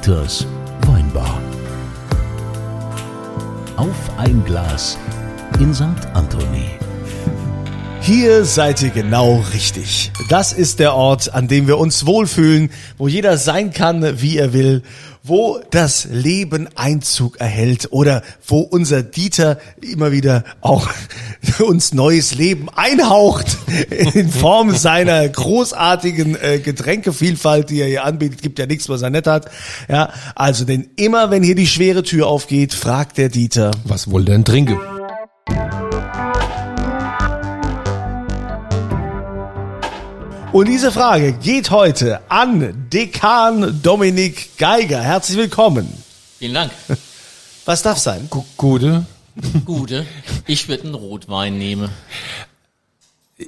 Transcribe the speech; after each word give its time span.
Dieters 0.00 0.46
Weinbar. 0.86 1.38
Auf 3.76 3.96
ein 4.16 4.42
Glas 4.46 4.96
in 5.58 5.74
St. 5.74 5.84
Anthony. 6.14 6.70
Hier 8.00 8.46
seid 8.46 8.80
ihr 8.82 8.90
genau 8.90 9.44
richtig. 9.52 10.10
Das 10.30 10.54
ist 10.54 10.78
der 10.78 10.94
Ort, 10.94 11.34
an 11.34 11.48
dem 11.48 11.66
wir 11.66 11.76
uns 11.76 12.06
wohlfühlen, 12.06 12.70
wo 12.96 13.08
jeder 13.08 13.36
sein 13.36 13.72
kann, 13.74 14.22
wie 14.22 14.38
er 14.38 14.54
will, 14.54 14.82
wo 15.22 15.60
das 15.70 16.06
Leben 16.10 16.68
Einzug 16.76 17.40
erhält 17.40 17.88
oder 17.90 18.22
wo 18.46 18.60
unser 18.60 19.02
Dieter 19.02 19.58
immer 19.80 20.12
wieder 20.12 20.44
auch 20.60 20.88
uns 21.58 21.92
neues 21.92 22.34
Leben 22.34 22.68
einhaucht 22.74 23.58
in 24.14 24.30
Form 24.30 24.74
seiner 24.74 25.28
großartigen 25.28 26.36
äh, 26.40 26.58
Getränkevielfalt, 26.58 27.70
die 27.70 27.80
er 27.80 27.88
hier 27.88 28.04
anbietet. 28.04 28.42
Gibt 28.42 28.58
ja 28.58 28.66
nichts, 28.66 28.88
was 28.88 29.02
er 29.02 29.10
nicht 29.10 29.26
hat. 29.26 29.50
Ja, 29.88 30.12
also 30.34 30.64
denn 30.64 30.88
immer, 30.96 31.30
wenn 31.30 31.42
hier 31.42 31.54
die 31.54 31.66
schwere 31.66 32.02
Tür 32.02 32.26
aufgeht, 32.26 32.74
fragt 32.74 33.18
der 33.18 33.28
Dieter, 33.28 33.70
Was 33.84 34.10
wohl 34.10 34.24
denn 34.24 34.44
trinken? 34.44 34.78
Und 40.52 40.66
diese 40.68 40.90
Frage 40.90 41.32
geht 41.32 41.70
heute 41.70 42.20
an 42.28 42.88
Dekan 42.92 43.80
Dominik 43.82 44.56
Geiger. 44.58 45.00
Herzlich 45.00 45.38
willkommen. 45.38 45.88
Vielen 46.38 46.54
Dank. 46.54 46.72
Was 47.64 47.82
darf 47.82 47.98
sein? 47.98 48.26
Gu- 48.30 48.44
Gute? 48.56 49.04
Gute. 49.64 50.06
Ich 50.46 50.68
würde 50.68 50.84
einen 50.84 50.94
Rotwein 50.94 51.56
nehmen. 51.56 51.88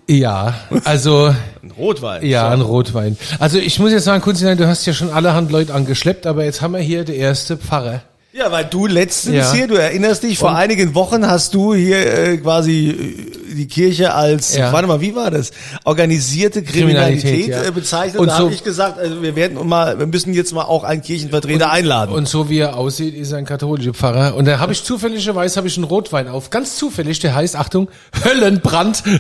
Ja, 0.09 0.55
also 0.85 1.35
Ein 1.63 1.71
Rotwein. 1.73 2.25
ja, 2.25 2.49
ein 2.51 2.63
Rotwein. 2.63 3.19
Also 3.39 3.59
ich 3.59 3.79
muss 3.79 3.91
jetzt 3.93 4.05
sagen, 4.05 4.23
Kunstlein, 4.23 4.57
du 4.57 4.67
hast 4.67 4.87
ja 4.87 4.95
schon 4.95 5.11
allerhand 5.11 5.51
Leute 5.51 5.75
angeschleppt, 5.75 6.27
aber 6.27 6.45
jetzt 6.45 6.63
haben 6.63 6.73
wir 6.73 6.81
hier 6.81 7.05
der 7.05 7.17
erste 7.17 7.59
Pfarrer. 7.59 8.01
Ja, 8.35 8.51
weil 8.51 8.65
du 8.65 8.87
letztens 8.87 9.35
Ja. 9.37 9.53
hier, 9.53 9.67
du 9.69 9.75
erinnerst 9.75 10.23
dich, 10.23 10.39
vor 10.39 10.57
einigen 10.57 10.95
Wochen 10.95 11.27
hast 11.27 11.53
du 11.53 11.75
hier 11.75 11.99
äh, 12.07 12.39
quasi 12.39 12.89
äh, 12.89 13.55
die 13.55 13.67
Kirche 13.69 14.15
als, 14.15 14.57
Ja. 14.57 14.73
warte 14.73 14.89
mal, 14.89 15.03
wie 15.03 15.15
war 15.15 15.31
das? 15.31 15.51
Organisierte 15.85 16.63
Kriminalität, 16.63 17.21
Kriminalität, 17.25 17.49
ja. 17.51 17.63
äh, 17.69 17.71
bezeichnet. 17.73 18.19
Und 18.19 18.29
da 18.29 18.39
so- 18.39 18.45
habe 18.45 18.55
ich 18.55 18.65
gesagt, 18.65 18.99
also 18.99 19.21
wir 19.23 19.37
werden 19.37 19.59
mal, 19.69 19.99
wir 19.99 20.07
müssen 20.07 20.33
jetzt 20.33 20.55
mal 20.55 20.63
auch 20.65 20.83
einen 20.83 21.03
Kirchenvertreter 21.03 21.71
einladen. 21.71 22.15
Und 22.15 22.27
so 22.27 22.49
wie 22.49 22.61
er 22.61 22.79
aussieht, 22.79 23.15
ist 23.15 23.33
er 23.33 23.39
ein 23.39 23.45
katholischer 23.45 23.93
Pfarrer. 23.93 24.35
Und 24.35 24.47
da 24.47 24.59
habe 24.59 24.73
ich 24.73 24.83
zufälligerweise 24.83 25.57
habe 25.59 25.69
ich 25.69 25.77
einen 25.77 25.85
Rotwein 25.85 26.27
auf. 26.29 26.49
Ganz 26.49 26.77
zufällig, 26.77 27.19
der 27.19 27.35
heißt, 27.35 27.55
Achtung, 27.55 27.89
Höllenbrand. 28.25 29.03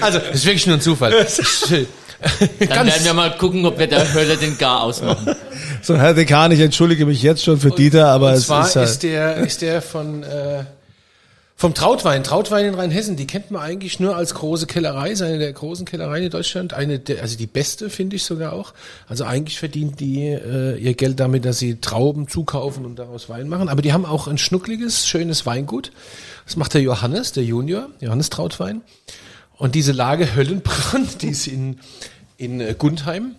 also, 0.00 0.18
das 0.18 0.28
ist 0.34 0.44
wirklich 0.44 0.66
nur 0.66 0.78
ein 0.78 0.80
Zufall. 0.80 1.12
Dann 2.60 2.86
werden 2.86 3.04
wir 3.04 3.14
mal 3.14 3.36
gucken, 3.36 3.64
ob 3.66 3.78
wir 3.78 3.86
der 3.86 4.12
Hölle 4.12 4.36
den 4.36 4.56
Gar 4.58 4.82
ausmachen. 4.82 5.34
so, 5.82 5.96
Herr 5.96 6.14
Dekan, 6.14 6.52
ich 6.52 6.60
entschuldige 6.60 7.06
mich 7.06 7.22
jetzt 7.22 7.42
schon 7.42 7.58
für 7.58 7.70
Dieter, 7.70 8.08
aber 8.08 8.28
Und 8.28 8.34
es 8.34 8.46
zwar 8.46 8.62
ist, 8.62 8.76
ist, 8.76 8.76
halt, 8.76 9.02
der, 9.02 9.36
ist 9.38 9.62
der 9.62 9.82
von 9.82 10.22
äh, 10.22 10.64
vom 11.62 11.74
Trautwein. 11.74 12.24
Trautwein 12.24 12.66
in 12.66 12.74
Rheinhessen, 12.74 13.14
die 13.14 13.28
kennt 13.28 13.52
man 13.52 13.62
eigentlich 13.62 14.00
nur 14.00 14.16
als 14.16 14.34
große 14.34 14.66
Kellerei, 14.66 15.12
ist 15.12 15.22
eine 15.22 15.38
der 15.38 15.52
großen 15.52 15.86
Kellereien 15.86 16.24
in 16.24 16.30
Deutschland, 16.30 16.74
eine 16.74 16.98
der, 16.98 17.22
also 17.22 17.38
die 17.38 17.46
beste 17.46 17.88
finde 17.88 18.16
ich 18.16 18.24
sogar 18.24 18.52
auch. 18.52 18.74
Also 19.06 19.22
eigentlich 19.22 19.60
verdient 19.60 20.00
die 20.00 20.26
äh, 20.26 20.76
ihr 20.76 20.94
Geld 20.94 21.20
damit, 21.20 21.44
dass 21.44 21.60
sie 21.60 21.80
Trauben 21.80 22.26
zukaufen 22.26 22.84
und 22.84 22.98
daraus 22.98 23.28
Wein 23.28 23.48
machen. 23.48 23.68
Aber 23.68 23.80
die 23.80 23.92
haben 23.92 24.04
auch 24.04 24.26
ein 24.26 24.38
schnuckliges, 24.38 25.06
schönes 25.06 25.46
Weingut. 25.46 25.92
Das 26.46 26.56
macht 26.56 26.74
der 26.74 26.80
Johannes, 26.80 27.30
der 27.30 27.44
Junior, 27.44 27.90
Johannes 28.00 28.28
Trautwein. 28.28 28.80
Und 29.58 29.74
diese 29.74 29.92
Lage 29.92 30.34
Höllenbrand, 30.34 31.22
die 31.22 31.28
ist 31.28 31.46
in, 31.46 31.78
in 32.36 32.60
äh, 32.60 32.74
Gundheim. 32.76 33.36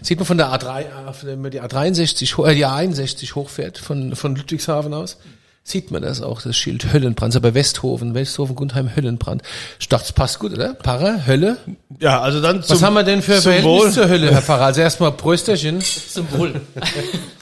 Sieht 0.00 0.18
man 0.18 0.26
von 0.26 0.38
der 0.38 0.48
A3, 0.48 0.80
äh, 0.82 0.86
wenn 1.24 1.42
man 1.42 1.50
die 1.50 1.60
A63, 1.60 2.36
ho- 2.36 2.44
äh, 2.46 2.54
die 2.54 2.64
A61 2.66 3.34
hochfährt, 3.34 3.78
von, 3.78 4.14
von 4.16 4.36
Ludwigshafen 4.36 4.94
aus, 4.94 5.18
sieht 5.66 5.90
man 5.90 6.02
das 6.02 6.20
auch, 6.22 6.42
das 6.42 6.56
Schild 6.56 6.92
Höllenbrand, 6.92 7.32
so 7.32 7.40
bei 7.40 7.54
Westhofen, 7.54 8.14
Westhofen, 8.14 8.54
Gundheim, 8.54 8.94
Höllenbrand. 8.94 9.42
Ich 9.80 9.88
dachte, 9.88 10.04
es 10.06 10.12
passt 10.12 10.38
gut, 10.38 10.52
oder? 10.52 10.74
Para, 10.74 11.26
Hölle. 11.26 11.56
ja, 12.00 12.20
also 12.20 12.40
dann 12.40 12.62
zum, 12.62 12.76
Was 12.76 12.82
haben 12.82 12.94
wir 12.94 13.02
denn 13.02 13.22
für 13.22 13.34
zum 13.40 13.52
Verhältnis 13.52 13.94
zur 13.94 14.08
Hölle, 14.08 14.30
Herr 14.30 14.42
Pfarrer? 14.42 14.66
Also 14.66 14.80
erstmal 14.82 15.12
Prösterchen. 15.12 15.80
Zum 15.80 16.30
Wohl. 16.32 16.60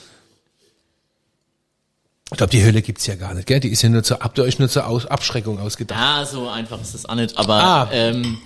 Ich 2.33 2.39
glaube, 2.39 2.51
die 2.51 2.65
Hölle 2.65 2.83
gibt's 2.83 3.07
ja 3.07 3.15
gar 3.15 3.35
nicht, 3.35 3.47
gell? 3.47 3.61
Die 3.61 3.69
ist 3.69 3.83
ja 3.83 3.89
nur 3.89 4.03
zur, 4.03 4.21
habt 4.21 4.39
ihr 4.39 4.45
euch 4.45 4.59
nur 4.59 4.69
zur 4.69 4.87
Aus 4.87 5.07
Abschreckung 5.07 5.59
ausgedacht? 5.61 5.99
Ja, 6.01 6.25
so 6.25 6.49
einfach 6.49 6.81
ist 6.81 6.95
das 6.95 7.07
auch 7.07 7.15
nicht. 7.15 7.37
Aber 7.39 7.55
Ah. 7.55 7.89
ähm, 7.93 8.39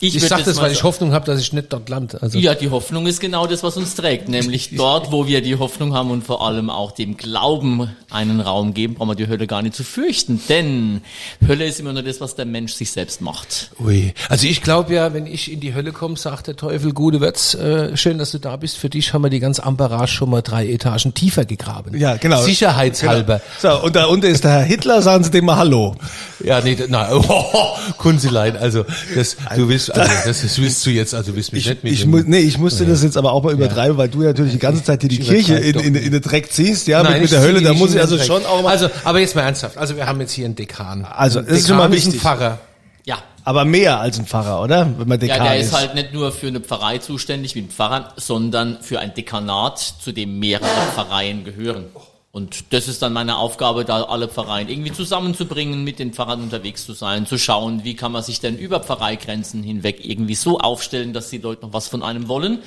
ich, 0.00 0.14
Ich 0.14 0.22
würd 0.22 0.30
sag 0.30 0.38
jetzt 0.38 0.48
das, 0.48 0.60
weil 0.60 0.72
ich 0.72 0.82
Hoffnung 0.84 1.12
habe, 1.12 1.26
dass 1.26 1.40
ich 1.40 1.52
nicht 1.52 1.72
dort 1.72 1.88
lande. 1.88 2.22
Also, 2.22 2.38
Ja, 2.38 2.54
die 2.54 2.70
Hoffnung 2.70 3.06
ist 3.06 3.20
genau 3.20 3.46
das, 3.46 3.62
was 3.62 3.76
uns 3.76 3.94
trägt. 3.94 4.28
Nämlich 4.28 4.76
dort, 4.76 5.10
wo 5.10 5.26
wir 5.26 5.42
die 5.42 5.56
Hoffnung 5.56 5.94
haben 5.94 6.10
und 6.10 6.24
vor 6.24 6.46
allem 6.46 6.70
auch 6.70 6.92
dem 6.92 7.16
Glauben 7.16 7.90
einen 8.10 8.40
Raum 8.40 8.74
geben, 8.74 8.94
brauchen 8.94 9.10
wir 9.10 9.14
die 9.16 9.28
Hölle 9.28 9.46
gar 9.46 9.62
nicht 9.62 9.74
zu 9.74 9.82
fürchten. 9.84 10.40
Denn 10.48 11.02
Hölle 11.46 11.66
ist 11.66 11.80
immer 11.80 11.92
nur 11.92 12.02
das, 12.02 12.20
was 12.20 12.36
der 12.36 12.44
Mensch 12.46 12.74
sich 12.74 12.92
selbst 12.92 13.20
macht. 13.20 13.70
Ui. 13.80 14.14
Also 14.28 14.46
ich 14.46 14.62
glaube 14.62 14.94
ja, 14.94 15.12
wenn 15.14 15.26
ich 15.26 15.50
in 15.52 15.60
die 15.60 15.74
Hölle 15.74 15.92
komme, 15.92 16.16
sagt 16.16 16.46
der 16.46 16.56
Teufel, 16.56 16.92
gute 16.92 17.20
Wirts, 17.20 17.54
äh, 17.54 17.96
schön, 17.96 18.18
dass 18.18 18.30
du 18.30 18.38
da 18.38 18.56
bist. 18.56 18.76
Für 18.76 18.88
dich 18.88 19.12
haben 19.12 19.22
wir 19.22 19.30
die 19.30 19.40
ganze 19.40 19.64
Amperage 19.64 20.08
schon 20.08 20.30
mal 20.30 20.42
drei 20.42 20.68
Etagen 20.68 21.14
tiefer 21.14 21.44
gegraben. 21.44 21.98
Ja, 21.98 22.16
genau. 22.16 22.40
Sicherheitshalber. 22.42 23.40
So, 23.60 23.82
und 23.82 23.96
da 23.96 24.06
unten 24.06 24.26
ist 24.26 24.44
der 24.44 24.52
Herr 24.52 24.62
Hitler, 24.64 25.02
sagen 25.02 25.24
Sie 25.24 25.30
dem 25.30 25.46
mal 25.46 25.56
Hallo. 25.56 25.96
Ja, 26.44 26.60
nee, 26.60 26.76
na, 26.88 27.10
oh, 27.14 27.76
Kunzilein, 27.96 28.56
also 28.56 28.84
das, 29.14 29.36
du 29.56 29.68
willst, 29.68 29.87
also 29.90 30.12
das, 30.26 30.42
das 30.42 30.58
willst 30.58 30.84
du 30.86 30.90
jetzt, 30.90 31.14
also 31.14 31.30
du 31.30 31.36
willst 31.36 31.52
mich 31.52 31.66
nicht 31.66 31.84
mit 31.84 31.92
Ich, 31.92 32.06
mu 32.06 32.20
nee, 32.24 32.38
ich 32.38 32.58
musste 32.58 32.84
das 32.86 33.02
jetzt 33.02 33.16
aber 33.16 33.32
auch 33.32 33.42
mal 33.42 33.52
übertreiben, 33.52 33.96
weil 33.96 34.08
du 34.08 34.22
ja 34.22 34.28
natürlich 34.28 34.52
die 34.52 34.58
ganze 34.58 34.82
Zeit 34.84 35.00
hier 35.00 35.08
die 35.08 35.20
Ich 35.20 35.28
Kirche 35.28 35.56
in, 35.56 35.78
in, 35.80 35.94
in 35.94 36.12
den 36.12 36.22
Dreck 36.22 36.52
ziehst, 36.52 36.86
ja, 36.86 37.02
mit, 37.02 37.10
Nein, 37.10 37.22
mit 37.22 37.32
der 37.32 37.40
zieh 37.40 37.46
Hölle, 37.46 37.62
da 37.62 37.72
muss 37.74 37.94
ich 37.94 38.00
also 38.00 38.18
schon 38.18 38.44
auch 38.46 38.62
mal, 38.62 38.70
Also, 38.70 38.88
aber 39.04 39.20
jetzt 39.20 39.34
mal 39.34 39.42
ernsthaft. 39.42 39.76
Also 39.78 39.96
wir 39.96 40.06
haben 40.06 40.20
jetzt 40.20 40.32
hier 40.32 40.44
einen 40.44 40.56
Dekan. 40.56 41.04
Also, 41.04 41.40
das 41.40 41.58
ist 41.58 41.68
schon 41.68 41.76
mal 41.76 41.84
ein 41.84 41.92
wichtig. 41.92 42.20
Pfarrer. 42.20 42.58
Ja. 43.04 43.16
aber 43.44 43.64
mehr 43.64 44.00
als 44.00 44.18
ein 44.18 44.26
Pfarrer, 44.26 44.60
oder? 44.62 44.86
Wenn 44.98 45.08
man 45.08 45.18
Ja, 45.20 45.28
Dekan 45.28 45.44
der 45.46 45.56
ist. 45.58 45.68
ist 45.68 45.72
halt 45.74 45.94
nicht 45.94 46.12
nur 46.12 46.30
für 46.30 46.48
eine 46.48 46.60
Pfarrei 46.60 46.98
zuständig 46.98 47.54
wie 47.54 47.60
ein 47.60 47.70
Pfarrer, 47.70 48.12
sondern 48.16 48.78
für 48.82 48.98
ein 49.00 49.14
Dekanat, 49.14 49.78
zu 49.78 50.12
dem 50.12 50.38
mehrere 50.38 50.68
Pfarreien 50.94 51.44
gehören. 51.44 51.86
Und 52.30 52.72
das 52.72 52.88
ist 52.88 53.00
dann 53.00 53.14
meine 53.14 53.38
Aufgabe, 53.38 53.84
da 53.84 54.02
alle 54.02 54.28
Pfarreien 54.28 54.68
irgendwie 54.68 54.92
zusammenzubringen, 54.92 55.82
mit 55.82 55.98
den 55.98 56.12
Pfarrern 56.12 56.42
unterwegs 56.42 56.84
zu 56.84 56.92
sein, 56.92 57.26
zu 57.26 57.38
schauen, 57.38 57.84
wie 57.84 57.96
kann 57.96 58.12
man 58.12 58.22
sich 58.22 58.40
denn 58.40 58.58
über 58.58 58.80
Pfarreigrenzen 58.80 59.62
hinweg 59.62 60.04
irgendwie 60.04 60.34
so 60.34 60.58
aufstellen, 60.58 61.12
dass 61.12 61.30
die 61.30 61.38
Leute 61.38 61.62
noch 61.66 61.72
was 61.72 61.88
von 61.88 62.02
einem 62.02 62.28
wollen. 62.28 62.58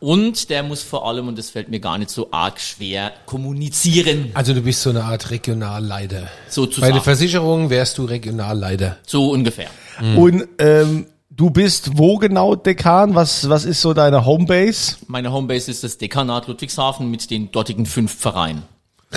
Und 0.00 0.50
der 0.50 0.62
muss 0.62 0.82
vor 0.82 1.08
allem, 1.08 1.28
und 1.28 1.38
das 1.38 1.50
fällt 1.50 1.70
mir 1.70 1.80
gar 1.80 1.96
nicht 1.96 2.10
so 2.10 2.28
arg 2.30 2.60
schwer, 2.60 3.12
kommunizieren, 3.24 4.30
Also 4.34 4.52
du 4.52 4.60
bist 4.60 4.82
so 4.82 4.90
eine 4.90 5.04
Art 5.04 5.30
Regionalleiter. 5.30 6.22
Bei 6.22 6.28
sozusagen. 6.48 6.92
der 6.92 7.02
Versicherung 7.02 7.70
wärst 7.70 7.96
du 7.98 8.04
Regionalleiter. 8.04 8.98
so 9.06 9.30
ungefähr. 9.30 9.70
Und 10.16 10.46
ähm, 10.58 11.06
du 11.30 11.48
bist 11.48 11.96
wo 11.96 12.16
genau 12.18 12.54
Dekan? 12.56 13.14
Was, 13.14 13.48
was 13.48 13.64
ist 13.64 13.80
so 13.80 13.94
deine 13.94 14.26
Homebase? 14.26 14.96
Meine 15.06 15.32
Homebase 15.32 15.70
ist 15.70 15.82
das 15.84 15.96
Dekanat 15.96 16.48
Ludwigshafen 16.48 17.10
mit 17.10 17.30
den 17.30 17.50
dortigen 17.50 17.86
fünf 17.86 18.14
Pfarreien. 18.14 18.64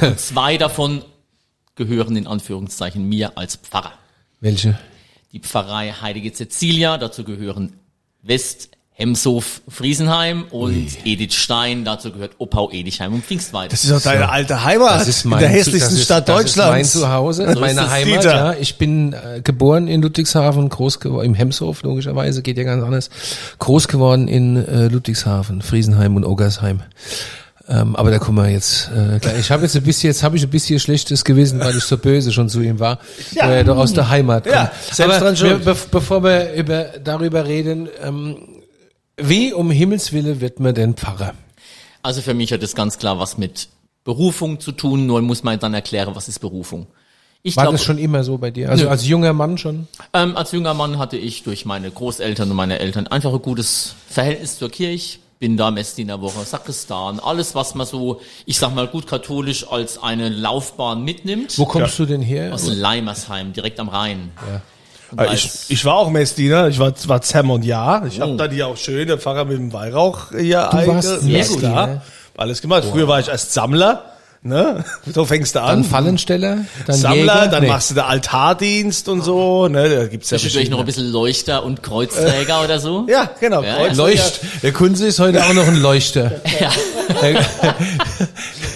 Und 0.02 0.20
zwei 0.20 0.58
davon 0.58 1.04
gehören 1.76 2.16
in 2.16 2.28
Anführungszeichen 2.28 3.08
mir 3.08 3.38
als 3.38 3.56
Pfarrer. 3.58 3.94
Welche? 4.42 4.78
Die 5.32 5.40
Pfarrei 5.40 5.92
Heilige 6.02 6.34
Cecilia, 6.34 6.98
dazu 6.98 7.24
gehören 7.24 7.74
West, 8.24 8.70
Hemshof, 8.92 9.62
Friesenheim 9.70 10.44
und 10.52 11.06
Edith 11.06 11.34
Stein, 11.34 11.86
dazu 11.86 12.12
gehört 12.12 12.34
Oppau, 12.38 12.70
Edichheim 12.70 13.14
und 13.14 13.24
Pfingstweid. 13.24 13.72
Das 13.72 13.86
ist 13.86 13.92
doch 13.94 14.02
deine 14.02 14.28
alte 14.28 14.62
Heimat. 14.66 15.00
Das 15.00 15.08
ist 15.08 15.24
in 15.24 15.30
mein, 15.30 15.40
der 15.40 15.50
Zu- 15.52 15.56
hässlichsten 15.56 15.92
das 15.92 16.00
ist, 16.00 16.04
Stadt 16.06 16.28
das 16.28 16.36
Deutschlands. 16.36 16.96
Ist 16.96 16.96
mein 16.96 17.04
Zuhause, 17.10 17.54
So 17.54 17.60
meine 17.62 17.90
Heimat. 17.90 18.24
Ja. 18.26 18.54
Ich 18.60 18.78
bin 18.78 19.14
äh, 19.14 19.40
geboren 19.42 19.88
in 19.88 20.02
Ludwigshafen, 20.02 20.68
groß 20.68 21.00
geworden 21.00 21.28
im 21.28 21.34
Hemshof 21.34 21.81
logischerweise, 21.84 22.42
geht 22.42 22.58
ja 22.58 22.66
ganz 22.66 22.84
anders. 22.84 23.10
Groß 23.60 23.88
geworden 23.88 24.28
in 24.28 24.58
äh, 24.58 24.88
Ludwigshafen, 24.88 25.62
Friesenheim 25.62 26.18
und 26.18 26.25
Oggersheim. 26.25 26.81
Ähm, 27.71 27.95
aber 27.95 28.10
da 28.10 28.18
kommen 28.18 28.38
wir 28.44 28.50
jetzt 28.50 28.89
äh, 28.89 29.19
gleich. 29.19 29.38
Ich 29.39 29.51
habe 29.51 29.62
jetzt 29.63 29.75
ein 29.75 29.83
bisschen, 29.83 30.10
jetzt 30.10 30.24
habe 30.24 30.36
ich 30.36 30.44
ein 30.44 30.50
bisschen 30.50 30.80
schlechtes 30.80 31.24
Gewissen, 31.24 31.60
weil 31.60 31.77
ich 31.77 31.83
so 31.83 31.98
böse 32.00 32.31
schon 32.33 32.50
zu 32.50 32.62
ihm 32.62 32.80
war, 32.80 32.98
Ja. 33.31 33.48
weil 33.48 33.57
er 33.57 33.63
doch 33.63 33.77
aus 33.77 33.94
der 33.94 34.10
Heimat 34.10 34.44
kommt. 34.45 34.56
Ja, 34.56 34.71
selbst 34.92 35.18
aber 35.21 35.31
dran 35.33 35.39
wir, 35.39 35.60
be 35.60 35.75
bevor 35.92 36.24
wir 36.24 36.54
über, 36.54 36.86
darüber 37.04 37.45
reden, 37.45 37.88
ähm, 38.04 38.38
wie 39.18 39.54
um 39.54 39.69
Himmels 39.69 40.12
Willen 40.13 40.42
wird 40.42 40.60
man 40.60 40.74
denn 40.74 40.95
Pfarrer? 40.95 41.33
Also 42.01 42.21
für 42.21 42.33
mich 42.33 42.51
hat 42.51 42.63
das 42.63 42.74
ganz 42.74 42.98
klar 42.98 43.19
was 43.19 43.38
mit 43.38 43.69
Berufung 44.04 44.60
zu 44.60 44.72
tun, 44.72 45.06
nur 45.06 45.22
muss 45.22 45.44
man 45.44 45.60
dann 45.60 45.74
erklären, 45.75 46.15
was 46.15 46.27
ist 46.27 46.39
Berufung. 46.39 46.88
Ich 47.44 47.56
War 47.56 47.65
glaube, 47.65 47.77
das 47.77 47.86
schon 47.86 47.98
immer 48.00 48.24
so 48.24 48.38
bei 48.38 48.50
dir? 48.51 48.69
Also 48.69 48.86
Nö. 48.86 48.89
als 48.89 49.06
junger 49.07 49.33
Mann 49.33 49.57
schon? 49.57 49.88
Ähm, 50.13 50.36
als 50.36 50.51
junger 50.51 50.74
Mann 50.74 50.98
hatte 50.98 51.18
ich 51.18 51.44
durch 51.44 51.65
meine 51.65 51.92
Großeltern 51.92 52.50
und 52.50 52.56
meine 52.56 52.80
Eltern 52.80 53.07
einfach 53.07 53.31
ein 53.31 53.42
gutes 53.42 53.94
Verhältnis 54.10 54.57
zur 54.57 54.69
Kirche. 54.69 55.19
Bin 55.39 55.56
da 55.56 55.71
Messdienerwoche, 55.71 56.44
Sakristan, 56.44 57.21
alles, 57.21 57.56
was 57.56 57.74
man 57.74 57.88
so, 57.88 58.19
ich 58.45 58.59
sag 58.59 58.75
mal 58.75 58.88
gut 58.88 59.07
katholisch 59.07 59.65
als 59.71 59.97
eine 60.03 60.27
Laufbahn 60.27 61.01
mitnimmt. 61.01 61.57
Wo 61.57 61.65
kommst 61.65 61.97
du 61.97 62.06
denn 62.06 62.21
her? 62.21 62.53
Aus 62.53 62.68
Leimersheim, 62.68 63.53
direkt 63.53 63.80
am 63.80 63.88
Rhein. 63.88 64.31
Ja. 64.45 64.62
Und 65.12 65.18
da 65.21 65.31
Ich, 65.33 65.50
ich 65.69 65.86
war 65.86 65.95
auch 65.95 66.09
Messdiener, 66.09 66.68
ich 66.68 66.77
war, 66.77 66.91
war 67.07 67.21
Zermon 67.21 67.63
ja. 67.63 68.06
Ich 68.06 68.19
habe 68.19 68.33
Oh. 68.33 68.36
dann 68.36 68.51
hier 68.51 68.68
auch 68.68 68.75
schön 68.75 69.07
den 69.07 69.18
Pfarrer 69.18 69.45
mit 69.45 69.57
dem 69.57 69.71
Weihrauch 69.71 70.31
hier 70.38 70.68
Du 70.74 70.88
warst 70.88 71.07
einge- 71.07 71.31
Messdiener? 71.31 71.59
klar. 71.59 72.01
Alles 72.36 72.62
gemacht. 72.62 72.83
Früher 72.91 73.07
war 73.07 73.21
ich 73.21 73.30
erst 73.30 73.53
Sammler, 73.53 74.12
ne? 74.41 74.83
So 75.13 75.25
fängst 75.25 75.56
du 75.56 75.59
Dann 75.59 75.80
an. 75.80 75.83
Fallensteller, 75.83 76.59
dann 76.88 76.95
Sammler, 76.95 77.18
Jäger. 77.36 77.47
dann 77.47 77.63
Nee. 77.63 77.69
machst 77.69 77.89
du 77.91 77.95
den 77.95 78.03
Altardienst 78.03 79.09
und 79.09 79.21
so, 79.24 79.68
ne? 79.68 79.89
Da 79.89 80.06
gibt's 80.07 80.30
ja 80.30 80.38
Zwischendurch 80.38 80.69
noch 80.69 80.80
ein 80.80 80.86
bisschen 80.86 81.12
Leuchter 81.12 81.63
und 81.63 81.83
Kreuzträger 81.83 82.63
oder 82.63 82.80
so. 82.80 83.06
Ja, 83.09 83.30
genau. 83.39 83.63
Ja, 83.63 83.75
Kreuzträger. 83.75 83.95
Leucht. 83.97 84.39
Der 84.63 84.71
Kunze 84.74 85.07
ist 85.07 85.19
heute 85.19 85.44
auch 85.45 85.53
noch 85.53 85.68
ein 85.68 85.81
Leuchter. 85.81 86.31
Ja. 86.59 86.71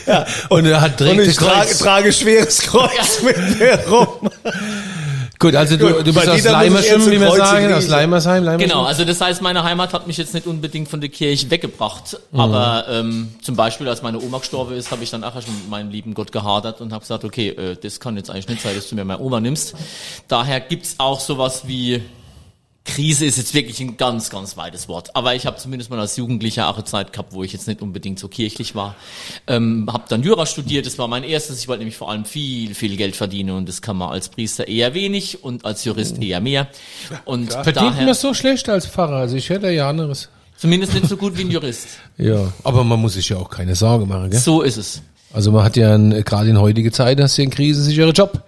ja. 0.06 0.26
Und 0.50 0.66
er 0.66 0.82
hat 0.82 1.00
Und 1.02 1.08
direkt 1.16 1.28
ich 1.32 1.36
trage, 1.38 1.78
trage 1.78 2.14
schweres 2.14 2.60
Kreuz 2.60 3.22
mit 3.24 3.60
mir 3.60 3.80
rum. 3.90 4.30
Gut, 5.44 5.56
also 5.56 5.76
du, 5.76 5.90
Gut, 5.90 6.08
du 6.08 6.14
bist 6.14 6.30
aus 6.30 6.42
Leimersheim, 6.42 7.06
wie 7.06 7.20
wir 7.20 7.32
sagen, 7.36 7.74
aus. 7.74 7.88
Leimersheim, 7.90 8.46
Leimersheim. 8.46 8.70
Genau, 8.70 8.86
also 8.86 9.04
das 9.04 9.20
heißt, 9.20 9.42
meine 9.42 9.62
Heimat 9.64 9.92
hat 9.92 10.08
mich 10.08 10.16
jetzt 10.16 10.34
nicht 10.34 10.48
unbedingt 10.48 10.88
von 10.88 11.02
der 11.02 11.10
Kirche 11.10 11.52
weggebracht. 11.52 12.18
Aber 12.32 12.86
ähm, 12.90 13.36
zum 13.42 13.58
Beispiel, 13.58 13.90
als 13.90 14.02
meine 14.02 14.22
Oma 14.22 14.38
gestorben 14.38 14.74
ist, 14.74 14.90
habe 14.92 15.04
ich 15.04 15.10
dann 15.10 15.22
auch 15.26 15.36
erst 15.36 15.50
mit 15.50 15.70
meinem 15.70 15.92
lieben 15.92 16.14
Gott 16.14 16.32
gehadert 16.32 16.80
und 16.80 16.94
habe 16.94 17.02
gesagt, 17.02 17.26
okay, 17.26 17.50
äh, 17.50 17.76
das 17.76 18.00
kann 18.00 18.16
jetzt 18.16 18.30
eigentlich 18.30 18.48
nicht 18.48 18.62
sein, 18.62 18.74
dass 18.74 18.88
du 18.88 18.96
mir 18.96 19.04
meine 19.04 19.22
Oma 19.22 19.42
nimmst. 19.42 19.76
Daher 20.30 20.62
gibt's 20.62 20.96
auch 20.98 21.20
sowas 21.20 21.64
wie 21.68 22.02
Krise 22.86 23.26
ist 23.26 23.38
jetzt 23.38 23.54
wirklich 23.54 23.80
ein 23.80 23.96
ganz, 23.96 24.30
ganz 24.30 24.58
weites 24.58 24.90
Wort. 24.90 25.16
Aber 25.16 25.34
ich 25.36 25.46
habe 25.46 25.58
zumindest 25.58 25.90
mal 25.90 26.00
als 26.00 26.18
Jugendlicher 26.18 26.68
auch 26.68 26.76
eine 26.76 26.84
Zeit 26.84 27.14
gehabt, 27.14 27.34
wo 27.34 27.44
ich 27.44 27.54
jetzt 27.54 27.68
nicht 27.68 27.82
unbedingt 27.82 28.20
so 28.20 28.28
kirchlich 28.28 28.76
war. 28.76 28.96
Ähm, 29.48 29.90
habe 29.92 30.04
dann 30.10 30.22
Jura 30.22 30.46
studiert, 30.46 30.86
das 30.86 30.98
war 30.98 31.08
mein 31.08 31.24
erstes. 31.24 31.60
Ich 31.60 31.68
wollte 31.70 31.80
nämlich 31.80 31.96
vor 31.96 32.12
allem 32.12 32.26
viel, 32.26 32.76
viel 32.76 32.98
Geld 32.98 33.16
verdienen 33.16 33.52
und 33.52 33.70
das 33.70 33.82
kann 33.82 33.96
man 33.96 34.10
als 34.10 34.28
Priester 34.28 34.68
eher 34.68 34.94
wenig 34.94 35.44
und 35.44 35.64
als 35.64 35.86
Jurist 35.86 36.22
eher 36.22 36.42
mehr. 36.42 36.68
Und 37.24 37.54
Verdient 37.54 37.76
daher 37.78 38.06
man 38.06 38.14
so 38.16 38.34
schlecht 38.34 38.68
als 38.68 38.86
Pfarrer? 38.86 39.16
Also 39.16 39.38
ich 39.38 39.50
hätte 39.50 39.70
ja 39.70 39.90
anderes. 39.90 40.30
zumindest 40.58 40.94
nicht 40.94 41.08
so 41.08 41.16
gut 41.16 41.38
wie 41.38 41.44
ein 41.44 41.52
Jurist. 41.52 41.88
Ja, 42.18 42.54
aber 42.64 42.84
man 42.84 43.00
muss 43.00 43.14
sich 43.14 43.30
ja 43.30 43.38
auch 43.38 43.50
keine 43.50 43.76
Sorge 43.76 44.06
machen, 44.06 44.30
gell? 44.30 44.40
So 44.40 44.62
ist 44.62 44.78
es. 44.78 45.02
Also 45.34 45.52
man 45.52 45.64
hat 45.64 45.76
ja 45.76 45.96
ein, 45.96 46.24
gerade 46.24 46.50
in 46.50 46.60
heutiger 46.60 46.92
Zeit 46.92 47.20
hast 47.20 47.38
du 47.38 47.42
ja 47.42 47.46
einen 47.46 47.52
krisensicheren 47.52 48.14
Job. 48.14 48.44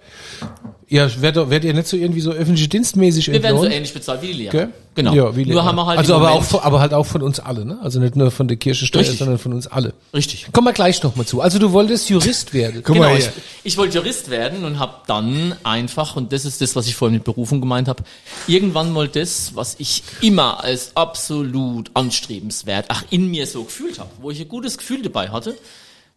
Ihr 0.88 1.10
werdet, 1.20 1.50
werdet 1.50 1.64
ihr 1.64 1.74
nicht 1.74 1.88
so 1.88 1.96
irgendwie 1.96 2.20
so 2.20 2.30
öffentliche 2.30 2.68
Dienstmäßig 2.68 3.26
Wir 3.32 3.42
werden 3.42 3.58
so 3.58 3.66
ähnlich 3.66 3.92
bezahlt 3.92 4.22
wie 4.22 4.28
die 4.28 4.32
Lehrer. 4.34 4.52
Gell? 4.52 4.68
Genau. 4.94 5.12
Ja, 5.12 5.34
wie 5.34 5.44
Nur 5.44 5.54
Lehrer. 5.54 5.64
haben 5.64 5.76
wir 5.76 5.86
halt 5.86 5.98
also 5.98 6.14
aber 6.14 6.30
auch, 6.30 6.44
von, 6.44 6.60
aber 6.60 6.78
halt 6.78 6.94
auch 6.94 7.04
von 7.04 7.22
uns 7.22 7.40
alle, 7.40 7.64
ne? 7.64 7.78
Also 7.82 7.98
nicht 7.98 8.14
nur 8.14 8.30
von 8.30 8.46
der 8.46 8.56
Kirchensteuer, 8.56 9.00
Richtig. 9.00 9.18
sondern 9.18 9.38
von 9.38 9.52
uns 9.52 9.66
alle. 9.66 9.94
Richtig. 10.14 10.46
Kommen 10.52 10.68
wir 10.68 10.72
gleich 10.72 11.02
noch 11.02 11.16
mal 11.16 11.26
zu. 11.26 11.40
Also 11.40 11.58
du 11.58 11.72
wolltest 11.72 12.08
Jurist 12.08 12.54
werden. 12.54 12.82
Guck 12.84 12.94
genau, 12.94 13.08
mal 13.08 13.18
ich, 13.18 13.28
ich 13.64 13.76
wollte 13.76 13.98
Jurist 13.98 14.30
werden 14.30 14.64
und 14.64 14.78
habe 14.78 14.94
dann 15.08 15.56
einfach, 15.64 16.14
und 16.14 16.32
das 16.32 16.44
ist 16.44 16.60
das, 16.60 16.76
was 16.76 16.86
ich 16.86 16.94
vorhin 16.94 17.14
mit 17.14 17.24
Berufung 17.24 17.60
gemeint 17.60 17.88
habe, 17.88 18.04
irgendwann 18.46 18.92
mal 18.92 19.08
das, 19.08 19.56
was 19.56 19.74
ich 19.78 20.04
immer 20.20 20.62
als 20.62 20.92
absolut 20.94 21.90
anstrebenswert, 21.94 22.86
ach 22.88 23.02
in 23.10 23.28
mir 23.28 23.48
so 23.48 23.64
gefühlt 23.64 23.98
habe, 23.98 24.10
wo 24.20 24.30
ich 24.30 24.40
ein 24.40 24.48
gutes 24.48 24.78
Gefühl 24.78 25.02
dabei 25.02 25.30
hatte, 25.30 25.56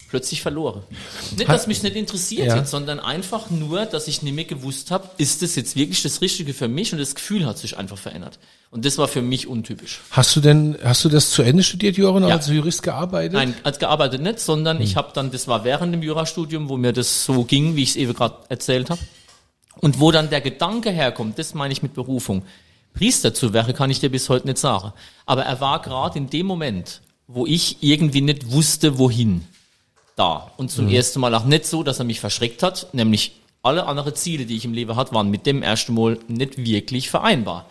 plötzlich 0.09 0.41
verloren. 0.41 0.81
Nicht, 1.37 1.47
dass 1.49 1.67
mich 1.67 1.83
nicht 1.83 1.95
interessiert 1.95 2.47
Ja. 2.47 2.57
jetzt, 2.57 2.71
sondern 2.71 2.99
einfach 2.99 3.49
nur, 3.49 3.85
dass 3.85 4.07
ich 4.07 4.21
nicht 4.21 4.33
mehr 4.33 4.45
gewusst 4.45 4.91
habe, 4.91 5.09
ist 5.17 5.41
das 5.41 5.55
jetzt 5.55 5.75
wirklich 5.75 6.01
das 6.03 6.21
Richtige 6.21 6.53
für 6.53 6.67
mich 6.67 6.91
und 6.93 6.99
das 6.99 7.15
Gefühl 7.15 7.45
hat 7.45 7.57
sich 7.57 7.77
einfach 7.77 7.97
verändert. 7.97 8.39
Und 8.71 8.85
das 8.85 8.97
war 8.97 9.07
für 9.07 9.21
mich 9.21 9.47
untypisch. 9.47 10.01
Hast 10.11 10.35
du 10.35 10.41
denn, 10.41 10.77
hast 10.83 11.03
du 11.05 11.09
das 11.09 11.31
zu 11.31 11.41
Ende 11.41 11.63
studiert, 11.63 11.97
Jochen, 11.97 12.23
Ja. 12.27 12.35
als 12.35 12.47
Jurist 12.47 12.83
gearbeitet? 12.83 13.33
Nein, 13.33 13.55
als 13.63 13.79
gearbeitet 13.79 14.21
nicht, 14.21 14.39
sondern 14.39 14.77
Hm. 14.77 14.83
ich 14.83 14.95
habe 14.95 15.09
dann, 15.13 15.31
das 15.31 15.47
war 15.47 15.63
während 15.63 15.93
dem 15.93 16.03
Jurastudium, 16.03 16.69
wo 16.69 16.77
mir 16.77 16.93
das 16.93 17.25
so 17.25 17.43
ging, 17.43 17.75
wie 17.75 17.83
ich 17.83 17.89
es 17.89 17.95
eben 17.95 18.13
gerade 18.13 18.35
erzählt 18.49 18.89
habe. 18.89 19.01
Und 19.81 19.99
wo 19.99 20.11
dann 20.11 20.29
der 20.29 20.41
Gedanke 20.41 20.91
herkommt, 20.91 21.39
das 21.39 21.53
meine 21.53 21.71
ich 21.71 21.81
mit 21.81 21.93
Berufung. 21.93 22.43
Priester 22.93 23.33
zu 23.33 23.53
werden, 23.53 23.73
kann 23.73 23.89
ich 23.91 23.99
dir 23.99 24.09
bis 24.09 24.27
heute 24.29 24.47
nicht 24.47 24.57
sagen. 24.57 24.91
Aber 25.25 25.43
er 25.43 25.61
war 25.61 25.81
gerade 25.81 26.17
in 26.17 26.29
dem 26.29 26.45
Moment, 26.47 27.01
wo 27.27 27.45
ich 27.45 27.77
irgendwie 27.81 28.21
nicht 28.21 28.51
wusste, 28.51 28.97
wohin 28.97 29.45
da. 30.19 30.51
Und 30.57 30.69
zum 30.71 30.89
ersten 30.89 31.19
Mal 31.19 31.33
auch 31.33 31.45
nicht 31.45 31.65
so, 31.65 31.81
dass 31.83 31.99
er 31.99 32.05
mich 32.05 32.19
verschreckt 32.19 32.61
hat, 32.63 32.87
nämlich 32.93 33.31
alle 33.61 33.85
anderen 33.87 34.15
Ziele, 34.15 34.45
die 34.45 34.55
ich 34.55 34.63
im 34.63 34.73
Leben 34.73 34.95
hatte, 34.95 35.13
waren 35.13 35.29
mit 35.29 35.45
dem 35.45 35.61
ersten 35.63 35.93
Mal 35.93 36.17
nicht 36.29 36.57
wirklich 36.63 37.09
vereinbar. 37.09 37.65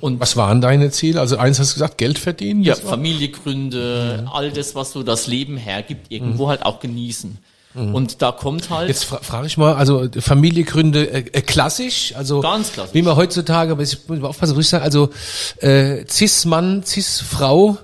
Und 0.00 0.20
Was 0.20 0.36
waren 0.36 0.60
deine 0.60 0.90
Ziele? 0.90 1.20
Also 1.20 1.38
eins 1.38 1.58
hast 1.58 1.70
du 1.70 1.74
gesagt, 1.76 1.96
Geld 1.98 2.18
verdienen? 2.18 2.62
ja, 2.62 2.74
Das 2.74 2.84
war- 2.84 2.90
Familiegründe, 2.90 4.26
all 4.32 4.50
das, 4.52 4.74
was 4.74 4.92
so 4.92 5.02
das 5.02 5.26
Leben 5.26 5.56
hergibt, 5.56 6.10
irgendwo 6.10 6.48
halt 6.48 6.64
auch 6.64 6.80
genießen. 6.80 7.38
Und 7.74 8.20
da 8.20 8.32
kommt 8.32 8.68
halt, 8.68 8.88
Jetzt 8.88 9.04
fra 9.06 9.20
frage 9.22 9.46
ich 9.46 9.56
mal, 9.56 9.72
also 9.74 10.06
Familiegründe 10.20 11.08
äh, 11.10 11.18
äh, 11.32 11.40
klassisch, 11.40 12.12
also 12.14 12.40
Ganz 12.42 12.70
klassisch. 12.70 12.92
wie 12.92 13.00
man 13.00 13.16
heutzutage, 13.16 13.72
aber 13.72 13.82
ich 13.82 13.96
muss 14.06 14.18
mal 14.20 14.28
aufpassen, 14.28 14.54
was 14.58 14.64
ich 14.66 14.68
sagen, 14.68 14.84
also 14.84 15.08
äh, 15.56 16.04
Cis-Mann, 16.06 16.82
Cis-Frau, 16.84 17.78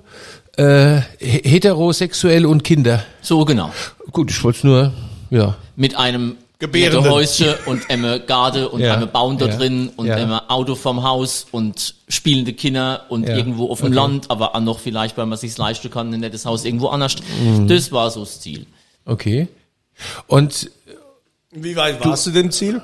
äh, 0.59 1.01
he- 1.19 1.43
heterosexuell 1.49 2.45
und 2.47 2.65
Kinder. 2.65 3.05
so 3.23 3.45
genau, 3.45 3.73
Gut, 4.13 4.31
ich 4.31 4.43
wollte 4.45 4.67
nur, 4.67 4.93
ja. 5.31 5.57
mit 5.77 5.97
einem 5.97 6.37
Gebärenden. 6.59 7.03
nette 7.03 7.15
Häuschen 7.15 7.55
und 7.67 7.89
einem 7.89 8.27
Garde 8.27 8.69
und 8.69 8.81
Ja, 8.83 8.95
einem 8.95 9.09
Baum 9.11 9.39
da 9.39 9.47
ja, 9.47 9.57
drin 9.57 9.91
und 9.97 10.07
ja. 10.07 10.17
einem 10.17 10.33
Auto 10.33 10.75
vom 10.75 11.05
Haus 11.05 11.47
und 11.53 11.95
spielende 12.09 12.53
Kinder 12.53 13.07
und 13.11 13.29
Ja, 13.29 13.37
irgendwo 13.37 13.71
auf 13.71 13.79
dem 13.79 13.89
okay. 13.89 13.95
Land, 13.95 14.31
aber 14.31 14.57
auch 14.57 14.61
noch 14.61 14.81
vielleicht, 14.81 15.17
weil 15.17 15.27
man 15.27 15.39
sich's 15.39 15.57
leisten 15.59 15.89
kann, 15.91 16.13
ein 16.13 16.19
nettes 16.21 16.45
Haus 16.47 16.65
irgendwo 16.65 16.89
anders. 16.89 17.15
Mhm. 17.41 17.69
Das 17.69 17.93
war 17.93 18.11
so 18.11 18.21
das 18.21 18.41
Ziel. 18.41 18.67
Okay. 19.05 19.47
Und 20.27 20.71
Wie 21.53 21.77
weit 21.77 22.05
warst 22.05 22.27
du 22.27 22.31
dem 22.33 22.51
Ziel? 22.51 22.83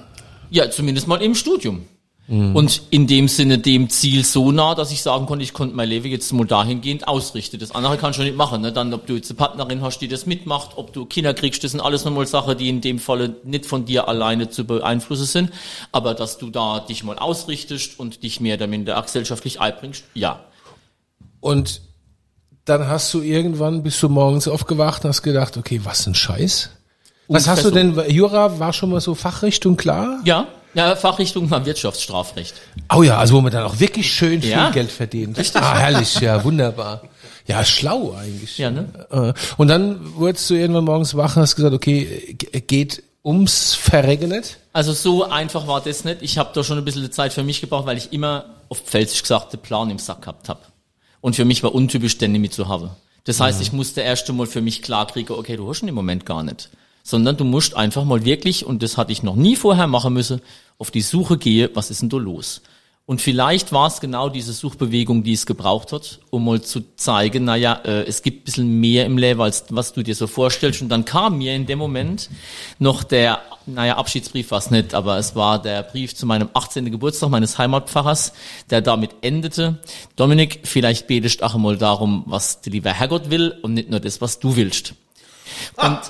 Ja, 0.50 0.71
zumindest 0.71 1.09
mal 1.09 1.21
im 1.21 1.35
Studium. 1.35 1.85
Mhm. 2.26 2.56
Und 2.56 2.82
in 2.91 3.06
dem 3.06 3.29
Sinne 3.29 3.59
dem 3.59 3.91
Ziel 3.91 4.25
so 4.25 4.50
nah, 4.50 4.75
dass 4.75 4.91
ich 4.93 5.03
sagen 5.03 5.26
konnte, 5.26 5.43
ich 5.43 5.53
konnte 5.53 5.76
mein 5.76 5.88
Leben 5.88 6.06
jetzt 6.09 6.32
mal 6.32 6.47
dahingehend 6.47 7.06
ausrichten. 7.06 7.59
Das 7.59 7.75
andere 7.75 7.99
kannst 7.99 8.19
du 8.19 8.23
nicht 8.23 8.37
machen. 8.37 8.62
Ne? 8.62 8.73
Dann, 8.73 8.94
ob 8.94 9.06
du 9.06 9.15
jetzt 9.15 9.31
eine 9.31 9.37
Partnerin 9.37 9.82
hast, 9.82 9.99
die 9.99 10.09
das 10.09 10.25
mitmacht, 10.25 10.71
ob 10.76 10.93
du 10.94 11.05
Kinder 11.05 11.35
kriegst, 11.35 11.62
das 11.65 11.73
sind 11.73 11.81
alles 11.81 12.05
nochmal 12.05 12.26
Sachen, 12.26 12.56
die 12.56 12.69
in 12.71 12.81
dem 12.81 12.99
Falle 12.99 13.37
nicht 13.44 13.67
von 13.67 13.85
dir 13.85 14.09
alleine 14.09 14.49
zu 14.49 14.65
beeinflussen 14.65 15.26
sind. 15.26 15.50
Aber 15.93 16.15
dass 16.15 16.38
du 16.38 16.49
da 16.49 16.81
dich 16.81 17.05
mal 17.05 17.19
ausrichtest 17.19 17.99
und 18.00 18.23
dich 18.23 18.41
mehr 18.41 18.56
oder 18.56 18.69
minder 18.69 19.00
gesellschaftlich 19.03 19.61
einbringst, 19.61 20.05
ja. 20.15 20.41
Und 21.41 21.82
dann 22.65 22.88
hast 22.88 23.12
du 23.12 23.21
irgendwann, 23.21 23.82
bist 23.82 24.03
du 24.03 24.09
morgens 24.09 24.49
aufgewacht 24.49 25.05
und 25.05 25.11
hast 25.11 25.23
gedacht, 25.23 25.59
okay, 25.59 25.82
was 25.85 26.06
ein 26.06 26.15
Scheiß. 26.15 26.71
Was 27.29 27.49
hast 27.49 27.65
du 27.67 27.71
denn, 27.71 27.99
Jura 28.09 28.59
war 28.59 28.73
schon 28.73 28.91
mal 28.91 29.00
so 29.00 29.15
Fachrichtung 29.15 29.76
klar? 29.76 30.21
Ja, 30.25 30.47
ja 30.75 30.97
Fachrichtung 30.97 31.50
war 31.50 31.65
Wirtschaftsstrafrecht. 31.67 32.55
Oh 32.94 33.03
ja, 33.03 33.19
also 33.19 33.35
wo 33.35 33.41
man 33.41 33.53
dann 33.53 33.65
auch 33.65 33.79
wirklich 33.81 34.12
schön 34.12 34.41
viel 34.43 34.50
Ja. 34.50 34.71
Geld 34.71 34.91
verdient. 34.91 35.38
Ah, 35.54 35.76
herrlich, 35.76 36.21
ja, 36.21 36.43
wunderbar. 36.45 37.02
Ja, 37.47 37.64
schlau 37.64 38.14
eigentlich. 38.14 38.57
Ja, 38.59 38.71
ne? 38.71 38.88
Äh, 39.11 39.33
Und 39.57 39.69
dann 39.69 40.14
wurdest 40.16 40.49
du 40.50 40.54
irgendwann 40.54 40.85
morgens 40.85 41.14
wach 41.16 41.37
und 41.37 41.43
hast 41.43 41.57
gesagt, 41.57 41.75
okay, 41.75 42.37
geht 42.66 43.02
ums 43.25 43.75
Verrecken 43.75 44.31
nicht? 44.31 44.59
Also 44.73 44.93
so 44.93 45.25
einfach 45.25 45.66
war 45.66 45.81
das 45.81 46.04
nicht. 46.04 46.19
Ich 46.23 46.38
habe 46.38 46.50
da 46.54 46.64
schon 46.64 46.78
ein 46.78 46.85
bisschen 46.85 47.11
Zeit 47.12 47.33
für 47.33 47.43
mich 47.43 47.61
gebraucht, 47.61 47.87
weil 47.87 47.97
ich 47.99 48.12
immer 48.12 48.47
auf 48.69 48.81
Pfälzisch 48.81 49.23
gesagt 49.23 49.52
den 49.52 49.61
Plan 49.61 49.90
im 49.90 49.99
Sack 49.99 50.23
gehabt 50.23 50.49
habe. 50.49 50.61
Und 51.21 51.37
für 51.37 51.45
mich 51.45 51.62
war 51.62 51.75
untypisch, 51.75 52.19
den 52.19 52.33
mit 52.33 52.52
zu 52.52 52.69
haben. 52.69 52.90
Das 53.25 53.40
heißt, 53.40 53.62
ich 53.62 53.73
musste 53.73 54.02
erst 54.02 54.28
einmal 54.28 54.47
für 54.47 54.61
mich 54.61 54.83
klar 54.83 55.07
kriegen, 55.07 55.33
okay, 55.33 55.57
du 55.57 55.69
hast 55.69 55.83
ihn 55.83 55.88
im 55.88 55.95
Moment 55.95 56.26
gar 56.26 56.43
nicht. 56.43 56.69
Sondern 57.04 57.37
du 57.37 57.44
musst 57.44 57.76
einfach 57.76 58.04
mal 58.04 58.25
wirklich, 58.25 58.66
und 58.66 58.82
das 58.82 58.96
hatte 58.96 59.12
ich 59.12 59.23
noch 59.23 59.37
nie 59.37 59.54
vorher 59.54 59.87
machen 59.87 60.14
müssen, 60.14 60.40
auf 60.78 60.90
die 60.90 61.02
Suche 61.02 61.38
gehen, 61.38 61.70
was 61.75 61.90
ist 61.90 62.02
denn 62.02 62.08
da 62.08 62.16
los? 62.16 62.62
Und 63.06 63.20
vielleicht 63.20 63.70
war 63.70 63.88
es 63.88 64.00
genau 64.00 64.30
diese 64.30 64.54
Suchbewegung, 64.54 65.25
die 65.25 65.34
es 65.34 65.44
gebraucht 65.44 65.92
hat, 65.92 66.20
um 66.30 66.46
mal 66.46 66.62
zu 66.62 66.82
zeigen, 66.96 67.44
naja, 67.44 67.82
äh, 67.84 68.04
es 68.04 68.23
gibt 68.23 68.40
ein 68.40 68.44
bisschen 68.44 68.80
mehr 68.80 69.04
im 69.04 69.18
Leben, 69.18 69.42
als 69.42 69.66
was 69.68 69.92
du 69.92 70.02
dir 70.02 70.14
so 70.14 70.26
vorstellst. 70.26 70.80
Und 70.80 70.88
dann 70.88 71.04
kam 71.04 71.37
mir 71.37 71.54
in 71.54 71.66
dem 71.66 71.78
Moment 71.78 72.30
noch 72.78 73.02
der, 73.02 73.42
naja, 73.66 73.99
Abschiedsbrief 73.99 74.50
war 74.52 74.58
es 74.58 74.70
nicht, 74.70 74.94
aber 74.94 75.18
es 75.18 75.37
war 75.37 75.61
der 75.61 75.82
Brief 75.82 76.16
zu 76.16 76.25
meinem 76.25 76.49
18. 76.54 76.90
Geburtstag 76.90 77.28
meines 77.28 77.58
Heimatpfarrers, 77.58 78.32
der 78.70 78.80
damit 78.80 79.11
endete. 79.20 79.76
Dominik, 80.16 80.61
vielleicht 80.64 81.06
betest 81.06 81.42
auch 81.42 81.54
einmal 81.54 81.76
darum, 81.76 82.23
was 82.25 82.62
der 82.62 82.73
lieber 82.73 82.90
Herrgott 82.90 83.28
will 83.28 83.54
und 83.61 83.75
nicht 83.75 83.90
nur 83.90 84.00
das, 84.00 84.23
was 84.23 84.38
du 84.38 84.56
willst. 84.56 84.94
Und 85.76 86.00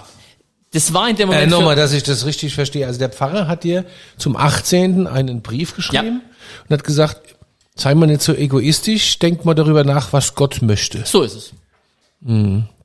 das 0.75 0.93
war 0.93 1.09
in 1.09 1.17
dem 1.17 1.31
Äh, 1.31 1.33
Moment... 1.33 1.53
für- 1.53 1.59
nochmal, 1.59 1.77
dass 1.77 1.93
ich 1.95 2.03
das 2.03 2.27
richtig 2.27 2.55
verstehe. 2.55 2.87
Also 2.87 2.99
der 2.99 3.09
Pfarrer 3.09 3.49
hat 3.49 3.65
dir 3.65 3.85
zum 4.19 4.37
18. 4.37 5.07
einen 5.07 5.41
Brief 5.41 5.75
geschrieben 5.75 6.21
und 6.69 6.71
hat 6.75 6.85
gesagt, 6.85 7.35
sei 7.77 7.95
mal 7.95 8.07
nicht 8.07 8.21
so 8.23 8.35
egoistisch, 8.35 9.19
denk 9.19 9.45
mal 9.47 9.55
darüber 9.55 9.83
nach, 9.85 10.13
was 10.13 10.35
Gott 10.35 10.61
möchte. 10.63 11.03
so 11.07 11.23
ist 11.23 11.35
es. 11.35 11.53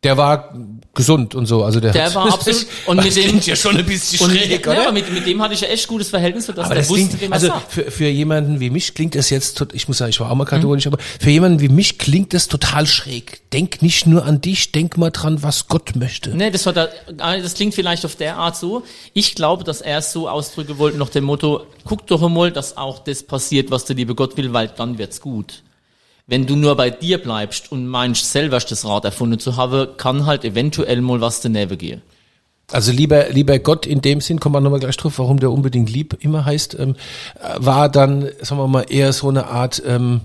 Der 0.04 0.18
war 0.18 0.54
gesund 0.94 1.34
und 1.36 1.46
so, 1.46 1.64
also 1.64 1.80
der, 1.80 1.92
Der 1.94 2.06
hat- 2.06 2.16
war 2.16 2.34
absolut, 2.34 2.66
und 2.88 3.04
mit 3.04 3.16
dem, 3.16 3.40
ja 3.40 3.56
schon 3.56 3.78
ein 3.78 3.86
bisschen 3.86 4.30
schräg, 4.30 4.66
ja, 4.66 4.72
oder? 4.72 4.82
aber 4.84 4.92
mit, 4.92 5.12
mit 5.14 5.26
dem 5.26 5.42
hatte 5.42 5.54
ich 5.54 5.62
ja 5.62 5.68
echt 5.70 5.88
gutes 5.88 6.10
Verhältnis, 6.10 6.46
sodass 6.46 6.66
Aber 6.66 6.76
der 6.76 6.84
das 6.84 6.90
wusste, 6.90 7.06
klingt, 7.18 7.22
wem 7.22 7.32
er 7.32 7.36
also 7.36 7.54
für, 7.70 7.90
für 7.90 8.08
jemanden 8.08 8.60
wie 8.60 8.70
mich 8.70 8.94
klingt 8.96 9.16
das 9.16 9.30
jetzt, 9.30 9.66
ich 9.74 9.88
muss 9.88 9.98
sagen, 9.98 10.10
ich 10.10 10.20
war 10.20 10.30
auch 10.32 10.36
mal 10.36 10.46
katholisch, 10.46 10.88
aber 10.88 10.98
für 11.00 11.30
jemanden 11.30 11.60
wie 11.62 11.70
mich 11.70 11.98
klingt 12.00 12.34
das 12.34 12.48
total 12.50 12.86
schräg. 12.86 13.42
Denk 13.52 13.82
nicht 13.82 14.08
nur 14.08 14.26
an 14.26 14.42
dich, 14.42 14.72
denk 14.74 14.98
mal 14.98 15.10
dran, 15.12 15.42
was 15.44 15.68
Gott 15.68 15.96
möchte. 15.96 16.30
Nee, 16.36 16.52
das 16.52 16.66
war 16.66 16.74
da, 16.74 16.90
ah, 17.18 17.38
das 17.38 17.54
klingt 17.54 17.74
vielleicht 17.76 18.06
auf 18.06 18.16
der 18.16 18.38
Art 18.38 18.58
so. 18.58 18.84
Ich 19.14 19.36
glaube, 19.36 19.64
dass 19.64 19.80
er 19.82 20.00
es 20.00 20.12
so 20.12 20.28
ausdrücken 20.30 20.78
wollte, 20.78 20.98
nach 20.98 21.10
dem 21.10 21.24
Motto, 21.26 21.66
guck 21.86 22.08
doch 22.08 22.22
einmal, 22.24 22.52
dass 22.52 22.76
auch 22.78 23.00
das 23.00 23.24
passiert, 23.24 23.72
was 23.72 23.86
der 23.86 23.96
liebe 23.96 24.16
Gott 24.16 24.36
will, 24.38 24.52
weil 24.54 24.70
dann 24.70 24.98
wird's 24.98 25.20
gut. 25.22 25.64
Wenn 26.30 26.46
du 26.46 26.56
nur 26.56 26.76
bei 26.76 26.92
dir 26.92 27.18
bleibst 27.18 27.72
und 27.72 27.88
meinst, 27.88 28.32
selber 28.32 28.60
das 28.60 28.86
Rad 28.86 29.04
erfunden 29.04 29.40
zu 29.40 29.58
haben, 29.58 29.88
kann 29.98 30.28
halt 30.28 30.46
eventuell 30.46 31.02
mal 31.02 31.22
was 31.22 31.42
daneben 31.42 31.76
gehen. 31.76 32.04
Also 32.72 32.92
lieber, 32.92 33.30
lieber 33.30 33.58
Gott 33.58 33.88
in 33.88 34.02
dem 34.02 34.22
Sinn, 34.22 34.40
kommen 34.40 34.54
wir 34.54 34.62
nochmal 34.62 34.80
gleich 34.80 34.96
drauf, 34.96 35.18
warum 35.18 35.40
der 35.40 35.50
unbedingt 35.52 35.90
lieb 35.90 36.16
immer 36.20 36.46
heißt, 36.46 36.78
ähm, 36.78 36.96
äh, 37.42 37.56
war 37.58 37.90
dann, 37.90 38.30
sagen 38.42 38.62
wir 38.62 38.68
mal, 38.68 38.86
eher 38.88 39.12
so 39.12 39.28
eine 39.28 39.48
Art 39.48 39.82
ähm, 39.88 40.22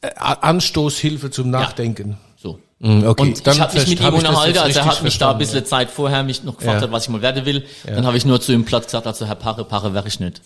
äh, 0.00 0.08
Anstoßhilfe 0.16 1.30
zum 1.30 1.50
Nachdenken. 1.50 2.16
So. 2.38 2.58
Mhm, 2.78 3.06
okay. 3.06 3.22
Und 3.22 3.46
Dann 3.46 3.54
ich 3.54 3.60
habe 3.60 3.78
mich 3.78 3.88
mit 3.88 4.00
ihm 4.00 4.14
unterhalten, 4.14 4.58
also 4.58 4.78
er 4.78 4.86
hat 4.86 5.02
mich 5.02 5.18
da 5.18 5.32
ein 5.32 5.38
bisschen 5.38 5.66
Zeit 5.66 5.90
vorher 5.90 6.22
mich 6.22 6.42
noch 6.42 6.56
gefragt, 6.56 6.80
Ja. 6.80 6.86
hat, 6.86 6.92
was 6.92 7.02
ich 7.02 7.10
mal 7.10 7.20
werden 7.20 7.44
will. 7.44 7.66
Dann 7.84 8.06
habe 8.06 8.16
ich 8.16 8.24
nur 8.24 8.40
zu 8.40 8.52
ihm 8.52 8.64
platt 8.64 8.84
gesagt, 8.84 9.06
also 9.06 9.26
Herr 9.26 9.34
Pache, 9.34 9.62
Pache 9.64 9.92
wäre 9.92 10.08
ich 10.08 10.20
nicht. 10.20 10.40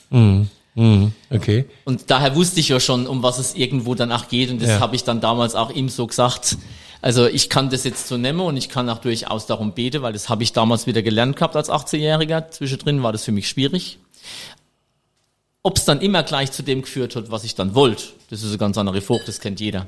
Okay. 0.77 1.65
Und 1.85 2.11
daher 2.11 2.37
wusste 2.37 2.61
ich 2.61 2.69
ja 2.69 2.81
schon, 2.81 3.07
um 3.07 3.23
was 3.23 3.39
es 3.39 3.55
irgendwo 3.55 3.95
danach 3.95 4.29
geht. 4.29 4.51
Und 4.51 4.63
das 4.63 4.69
Ja. 4.71 4.81
habe 4.81 4.97
ich 4.97 5.05
dann 5.05 5.21
damals 5.21 5.55
auch 5.55 5.71
ihm 5.71 5.89
so 5.89 6.07
gesagt. 6.07 6.57
Also 7.03 7.27
ich 7.27 7.49
kann 7.49 7.71
das 7.71 7.85
jetzt 7.85 8.09
so 8.09 8.17
nehmen 8.17 8.41
und 8.41 8.57
ich 8.57 8.69
kann 8.69 8.89
auch 8.89 8.99
durchaus 8.99 9.47
darum 9.47 9.73
beten, 9.73 10.03
weil 10.03 10.13
das 10.13 10.29
habe 10.29 10.43
ich 10.43 10.53
damals 10.53 10.87
wieder 10.87 11.03
gelernt 11.03 11.37
gehabt 11.37 11.57
als 11.57 11.71
18-Jähriger. 11.71 12.51
Zwischendrin 12.51 13.03
war 13.03 13.13
das 13.13 13.25
für 13.25 13.33
mich 13.33 13.49
schwierig. 13.49 13.99
Ob 15.63 15.77
es 15.77 15.85
dann 15.85 16.01
immer 16.01 16.23
gleich 16.23 16.53
zu 16.53 16.63
dem 16.63 16.83
geführt 16.83 17.17
hat, 17.17 17.31
was 17.31 17.45
ich 17.45 17.55
dann 17.55 17.75
wollte, 17.75 18.05
das 18.31 18.43
ist 18.43 18.49
eine 18.49 18.59
ganz 18.59 18.79
andere 18.79 19.01
Frucht, 19.03 19.29
das 19.29 19.41
kennt 19.41 19.61
jeder. 19.61 19.87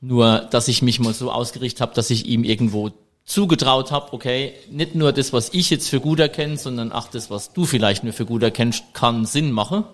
Nur, 0.00 0.38
dass 0.50 0.66
ich 0.66 0.82
mich 0.82 0.98
mal 0.98 1.14
so 1.14 1.30
ausgerichtet 1.30 1.80
habe, 1.80 1.94
dass 1.94 2.10
ich 2.10 2.26
ihm 2.26 2.42
irgendwo 2.42 2.90
zugetraut 3.24 3.92
habe, 3.92 4.12
okay, 4.12 4.52
nicht 4.68 4.96
nur 4.96 5.12
das, 5.12 5.32
was 5.32 5.50
ich 5.52 5.70
jetzt 5.70 5.88
für 5.88 6.00
gut 6.00 6.18
erkenne, 6.18 6.56
sondern 6.56 6.90
auch 6.90 7.06
das, 7.06 7.30
was 7.30 7.52
du 7.52 7.66
vielleicht 7.66 8.02
nur 8.02 8.12
für 8.12 8.26
gut 8.26 8.42
erkennst, 8.42 8.82
kann 8.94 9.26
Sinn 9.26 9.52
machen. 9.52 9.84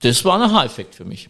Das 0.00 0.24
war 0.24 0.36
ein 0.36 0.50
Aha-Effekt 0.50 0.94
für 0.94 1.04
mich. 1.04 1.28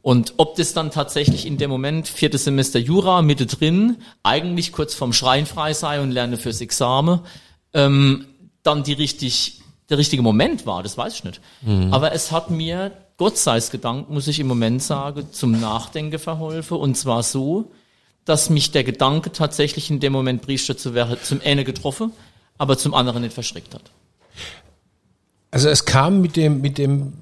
Und 0.00 0.34
ob 0.38 0.56
das 0.56 0.72
dann 0.72 0.90
tatsächlich 0.90 1.44
in 1.46 1.58
dem 1.58 1.68
Moment, 1.68 2.08
viertes 2.08 2.44
Semester 2.44 2.78
Jura, 2.78 3.20
Mitte 3.20 3.44
drin, 3.46 3.98
eigentlich 4.22 4.72
kurz 4.72 4.94
vorm 4.94 5.12
Schreien 5.12 5.44
frei 5.44 5.74
sei 5.74 6.00
und 6.00 6.10
lerne 6.10 6.38
fürs 6.38 6.60
Examen, 6.62 7.20
ähm, 7.74 8.26
dann 8.62 8.82
die 8.82 8.94
richtig, 8.94 9.60
der 9.90 9.98
richtige 9.98 10.22
Moment 10.22 10.64
war, 10.64 10.82
das 10.82 10.96
weiß 10.96 11.14
ich 11.16 11.24
nicht. 11.24 11.40
Aber 11.92 12.12
es 12.12 12.32
hat 12.32 12.50
mir, 12.50 12.92
Gott 13.18 13.36
sei 13.36 13.58
es 13.58 13.70
gedankt, 13.70 14.08
muss 14.08 14.26
ich 14.26 14.40
im 14.40 14.46
Moment 14.46 14.82
sagen, 14.82 15.28
zum 15.32 15.60
Nachdenken 15.60 16.18
verholfen. 16.18 16.78
Und 16.78 16.96
zwar 16.96 17.22
so, 17.22 17.70
dass 18.24 18.48
mich 18.48 18.70
der 18.70 18.84
Gedanke 18.84 19.32
tatsächlich 19.32 19.90
in 19.90 20.00
dem 20.00 20.12
Moment 20.12 20.42
Priester 20.42 20.78
zu 20.78 20.94
werden, 20.94 21.18
zum 21.22 21.40
einen 21.44 21.64
getroffen, 21.64 22.12
aber 22.56 22.78
zum 22.78 22.94
anderen 22.94 23.22
nicht 23.22 23.34
verschreckt 23.34 23.74
hat. 23.74 23.90
Also 25.52 25.68
es 25.68 25.84
kam 25.84 26.20
mit 26.20 26.34
dem, 26.36 26.60
mit 26.60 26.78
dem 26.78 27.12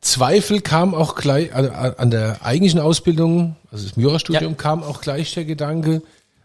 Zweifel 0.00 0.62
kam 0.62 0.94
auch 0.94 1.14
gleich 1.14 1.54
an, 1.54 1.68
an 1.68 2.10
der 2.10 2.42
eigentlichen 2.42 2.80
Ausbildung, 2.80 3.56
also 3.70 3.86
das 3.86 3.96
Jurastudium, 3.96 4.52
Ja. 4.52 4.56
kam 4.56 4.82
auch 4.82 5.02
gleich 5.02 5.34
der 5.34 5.44
Gedanke, 5.44 6.00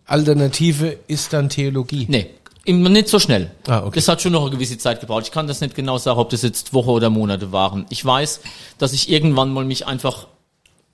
Alternative 0.06 0.98
ist 1.08 1.32
dann 1.32 1.48
Theologie. 1.50 2.06
Nee, 2.10 2.30
immer 2.66 2.90
nicht 2.90 3.08
so 3.08 3.18
schnell. 3.20 3.50
Ah, 3.68 3.80
okay. 3.86 3.96
Das 3.96 4.08
hat 4.10 4.22
schon 4.22 4.34
noch 4.34 4.42
eine 4.42 4.52
gewisse 4.52 4.78
Zeit 4.78 5.00
gebraucht. 5.00 5.24
Ich 5.26 5.32
kann 5.32 5.48
das 5.48 5.62
nicht 5.62 5.74
genau 5.74 5.98
sagen, 5.98 6.20
ob 6.20 6.30
das 6.32 6.42
jetzt 6.42 6.74
Woche 6.74 6.92
oder 6.92 7.10
Monate 7.10 7.52
waren. 7.52 7.86
Ich 7.90 8.04
weiß, 8.04 8.42
dass 8.78 8.92
ich 8.94 9.10
irgendwann 9.10 9.52
mal 9.54 9.64
mich 9.66 9.88
einfach 9.88 10.28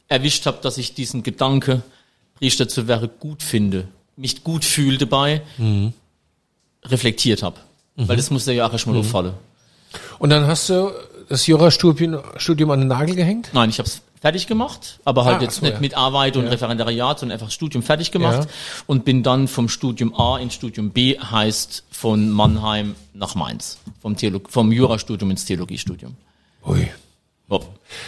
erwischt 0.08 0.46
habe, 0.46 0.60
dass 0.62 0.78
ich 0.78 0.94
diesen 0.94 1.24
Gedanke, 1.24 1.82
Priester 2.36 2.68
zu 2.68 2.88
werden, 2.88 3.10
gut 3.20 3.42
finde, 3.44 3.88
mich 4.18 4.44
gut 4.44 4.64
fühle 4.66 4.98
dabei, 4.98 5.42
Mhm. 5.58 5.94
reflektiert 6.86 7.44
habe. 7.44 7.58
Weil 7.96 8.18
das 8.18 8.30
muss 8.32 8.46
der 8.46 8.54
ja 8.56 8.68
auch 8.68 8.72
erstmal 8.74 8.98
auffallen. 8.98 9.34
Und 10.20 10.30
dann 10.30 10.48
hast 10.48 10.70
du 10.70 10.92
das 11.30 11.48
Jurastudium 11.48 12.22
Studium 12.38 12.72
an 12.72 12.80
den 12.80 12.88
Nagel 12.88 13.16
gehängt? 13.16 13.50
Nein, 13.54 13.70
ich 13.70 13.80
habe 13.80 13.88
es 13.88 14.02
fertig 14.20 14.46
gemacht, 14.48 15.00
aber 15.04 15.26
halt 15.26 15.40
Ah, 15.40 15.42
jetzt 15.44 15.56
so, 15.56 15.66
nicht 15.66 15.74
ja. 15.76 15.80
mit 15.80 15.96
Arbeit 15.98 16.38
und 16.38 16.46
Referendariat, 16.48 17.20
sondern 17.20 17.40
einfach 17.40 17.52
Studium 17.52 17.82
fertig 17.84 18.12
gemacht 18.12 18.44
Ja. 18.44 18.52
und 18.86 19.04
bin 19.06 19.24
dann 19.24 19.48
vom 19.48 19.68
Studium 19.68 20.14
A 20.14 20.38
ins 20.38 20.54
Studium 20.54 20.92
B, 20.92 21.18
heißt 21.18 21.84
von 21.90 22.30
Mannheim 22.30 22.96
nach 23.14 23.34
Mainz, 23.36 23.80
vom, 24.02 24.16
Theolog 24.16 24.50
vom 24.52 24.72
Jurastudium 24.72 25.32
ins 25.32 25.46
Theologiestudium. 25.46 26.16
Ui. 26.68 26.88
Ja, 27.50 27.60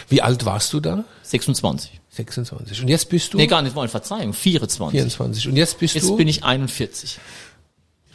Wie 0.08 0.22
alt 0.22 0.44
warst 0.44 0.72
du 0.72 0.80
da? 0.80 1.04
26. 1.24 2.00
26. 2.10 2.82
Und 2.82 2.88
jetzt 2.88 3.08
bist 3.08 3.34
du 3.34 3.38
Nee, 3.38 3.48
gar 3.48 3.60
nicht, 3.60 3.74
wollen 3.74 3.88
Verzeihung, 3.88 4.32
24. 4.32 4.92
24. 4.98 5.48
Und 5.48 5.56
jetzt 5.56 5.78
bist 5.80 5.96
Jetzt 5.96 6.08
du 6.08 6.16
bin 6.16 6.28
ich 6.28 6.44
41. 6.44 7.18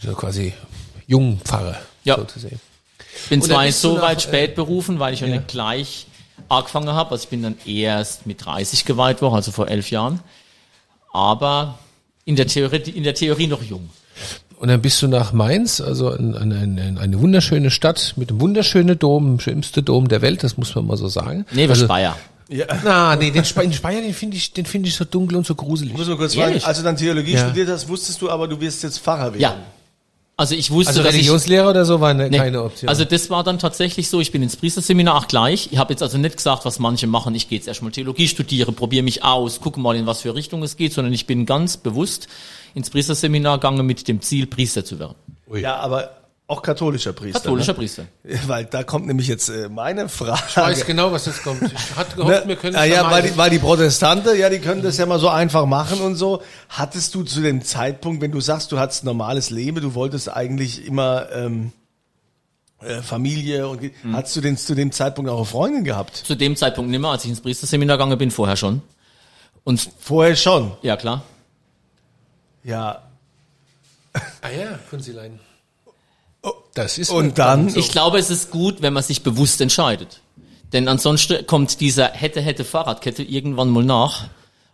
so 0.01 0.13
quasi 0.13 0.53
Jungpfarrer, 1.05 1.77
Ja. 2.05 2.15
so 2.15 2.23
zu 2.23 2.39
sehen. 2.39 2.59
Bin 3.29 3.41
zwar 3.41 3.63
nicht 3.63 3.75
so 3.75 4.01
weit 4.01 4.17
äh, 4.17 4.21
spät 4.21 4.55
berufen, 4.55 4.99
weil 4.99 5.13
ich 5.13 5.21
ja 5.21 5.27
nicht 5.27 5.47
gleich 5.47 6.07
angefangen 6.47 6.89
habe. 6.89 7.11
Also 7.11 7.23
ich 7.23 7.29
bin 7.29 7.43
dann 7.43 7.55
erst 7.65 8.25
mit 8.25 8.43
30 8.45 8.85
geweiht 8.85 9.21
worden, 9.21 9.35
also 9.35 9.51
vor 9.51 9.67
elf 9.67 9.91
Jahren. 9.91 10.19
Aber 11.13 11.79
in 12.25 12.35
der 12.35 12.47
Theorie, 12.47 12.77
in 12.77 13.03
der 13.03 13.13
Theorie 13.15 13.47
noch 13.47 13.61
jung. 13.63 13.89
Und 14.59 14.67
dann 14.67 14.81
bist 14.81 15.01
du 15.01 15.07
nach 15.07 15.31
Mainz, 15.31 15.79
also 15.79 16.11
in, 16.11 16.33
in, 16.33 16.51
in, 16.51 16.77
in 16.77 16.97
eine 16.97 17.19
wunderschöne 17.21 17.71
Stadt 17.71 18.13
mit 18.17 18.29
einem 18.29 18.41
wunderschönen 18.41 18.99
Dom, 18.99 19.37
dem 19.37 19.39
schönste 19.39 19.81
Dom 19.81 20.09
der 20.09 20.21
Welt, 20.21 20.43
das 20.43 20.57
muss 20.57 20.75
man 20.75 20.85
mal 20.85 20.97
so 20.97 21.07
sagen. 21.07 21.45
Nee, 21.51 21.65
also, 21.67 21.85
Speyer. 21.85 22.17
Ja. 22.49 22.65
Na, 22.83 23.15
nee, 23.15 23.31
den, 23.31 23.45
Spe 23.45 23.61
den 23.61 23.71
Speyer, 23.73 24.01
den 24.01 24.13
finde 24.13 24.35
ich, 24.35 24.51
den 24.51 24.65
finde 24.65 24.89
ich 24.89 24.95
so 24.95 25.05
dunkel 25.05 25.37
und 25.37 25.45
so 25.45 25.55
gruselig. 25.55 25.95
Muss 25.95 26.07
mal 26.07 26.17
kurz 26.17 26.35
Ehrlich? 26.35 26.63
fragen, 26.63 26.67
als 26.67 26.77
du 26.79 26.83
dann 26.83 26.97
Theologie 26.97 27.33
Ja. 27.33 27.45
studiert 27.45 27.69
hast, 27.69 27.87
wusstest 27.87 28.21
du 28.21 28.29
aber, 28.29 28.47
du 28.47 28.59
wirst 28.59 28.83
jetzt 28.83 28.99
Pfarrer 28.99 29.25
werden. 29.33 29.39
Ja. 29.39 29.55
Also 30.39 30.55
ich 30.55 30.71
wusste, 30.71 30.91
Also 30.91 31.03
dass 31.03 31.09
ich, 31.09 31.17
Religionslehrer 31.17 31.69
oder 31.69 31.83
so 31.83 31.99
war 31.99 32.13
ne, 32.13 32.29
Nee. 32.29 32.37
keine 32.37 32.63
Option. 32.63 32.87
Also 32.87 33.03
das 33.03 33.29
war 33.29 33.43
dann 33.43 33.59
tatsächlich 33.59 34.07
so, 34.07 34.21
ich 34.21 34.31
bin 34.31 34.41
ins 34.41 34.55
Priesterseminar 34.55 35.15
auch 35.17 35.27
gleich. 35.27 35.67
Ich 35.73 35.77
habe 35.77 35.91
jetzt 35.91 36.01
also 36.01 36.17
nicht 36.17 36.37
gesagt, 36.37 36.63
was 36.63 36.79
manche 36.79 37.07
machen, 37.07 37.35
ich 37.35 37.49
gehe 37.49 37.57
jetzt 37.57 37.67
erstmal 37.67 37.91
Theologie 37.91 38.29
studiere, 38.29 38.71
probiere 38.71 39.03
mich 39.03 39.21
aus, 39.25 39.59
gucke 39.59 39.81
mal, 39.81 39.97
in 39.97 40.05
was 40.05 40.21
für 40.21 40.33
Richtung 40.33 40.63
es 40.63 40.77
geht, 40.77 40.93
sondern 40.93 41.11
ich 41.13 41.25
bin 41.27 41.45
ganz 41.45 41.75
bewusst 41.75 42.29
ins 42.73 42.89
Priesterseminar 42.89 43.57
gegangen 43.57 43.85
mit 43.85 44.07
dem 44.07 44.21
Ziel, 44.21 44.47
Priester 44.47 44.85
zu 44.85 44.97
werden. 44.97 45.15
Ja, 45.53 45.75
aber 45.75 46.18
auch 46.49 46.61
katholischer 46.61 47.13
Priester. 47.13 47.39
Katholischer 47.39 47.73
ne? 47.73 47.77
Priester. 47.77 48.05
Weil 48.47 48.65
da 48.65 48.83
kommt 48.83 49.07
nämlich 49.07 49.27
jetzt 49.27 49.49
äh, 49.49 49.69
meine 49.69 50.09
Frage. 50.09 50.41
ich 50.49 50.57
weiß 50.57 50.85
genau, 50.85 51.11
was 51.11 51.25
jetzt 51.27 51.43
kommt. 51.43 51.61
Ich 51.61 51.95
hatte 51.95 52.15
gehofft, 52.15 52.47
wir 52.47 52.55
können 52.55 52.75
ah, 52.75 52.85
es 52.85 52.91
ja, 52.91 53.09
weil 53.11 53.21
die, 53.23 53.37
weil 53.37 53.49
die 53.49 53.59
Protestante, 53.59 54.35
ja, 54.35 54.49
die 54.49 54.59
können 54.59 54.81
das 54.81 54.97
ja 54.97 55.05
mal 55.05 55.19
so 55.19 55.29
einfach 55.29 55.65
machen 55.65 56.01
und 56.01 56.15
so. 56.15 56.41
Hattest 56.69 57.13
du 57.15 57.23
zu 57.23 57.41
dem 57.41 57.63
Zeitpunkt, 57.63 58.21
wenn 58.21 58.31
du 58.31 58.41
sagst, 58.41 58.71
du 58.71 58.79
hattest 58.79 59.03
ein 59.03 59.05
normales 59.05 59.49
Leben, 59.51 59.81
du 59.81 59.93
wolltest 59.93 60.29
eigentlich 60.29 60.85
immer 60.85 61.31
ähm, 61.31 61.71
äh, 62.81 63.01
Familie 63.01 63.67
und 63.67 63.81
ge- 63.81 63.91
Hm. 64.01 64.15
hattest 64.15 64.35
du 64.35 64.41
denn 64.41 64.57
zu 64.57 64.73
dem 64.73 64.91
Zeitpunkt 64.91 65.29
auch 65.29 65.37
eine 65.37 65.45
Freundin 65.45 65.83
gehabt? 65.83 66.15
Zu 66.17 66.35
dem 66.35 66.55
Zeitpunkt 66.55 66.89
nimmer, 66.89 67.11
als 67.11 67.23
ich 67.25 67.29
ins 67.29 67.41
Priesterseminar 67.41 67.97
gegangen 67.97 68.17
bin, 68.17 68.31
vorher 68.31 68.55
schon. 68.55 68.81
Und 69.63 69.87
Vorher 69.99 70.35
schon. 70.35 70.71
ja 70.81 70.97
klar. 70.97 71.21
Ja. 72.63 73.03
Ah 74.41 74.49
ja, 74.49 74.79
Kunzilein. 74.89 75.39
Das 76.83 76.97
ist 76.97 77.09
Und 77.09 77.37
dann, 77.37 77.67
Ich 77.75 77.91
glaube, 77.91 78.17
es 78.19 78.29
ist 78.29 78.51
gut, 78.51 78.81
wenn 78.81 78.93
man 78.93 79.03
sich 79.03 79.21
bewusst 79.23 79.59
entscheidet. 79.61 80.21
Denn 80.73 80.87
ansonsten 80.87 81.45
kommt 81.45 81.79
dieser 81.81 82.07
hätte, 82.11 82.41
hätte 82.41 82.63
Fahrradkette 82.63 83.23
irgendwann 83.23 83.69
mal 83.69 83.83
nach. 83.83 84.27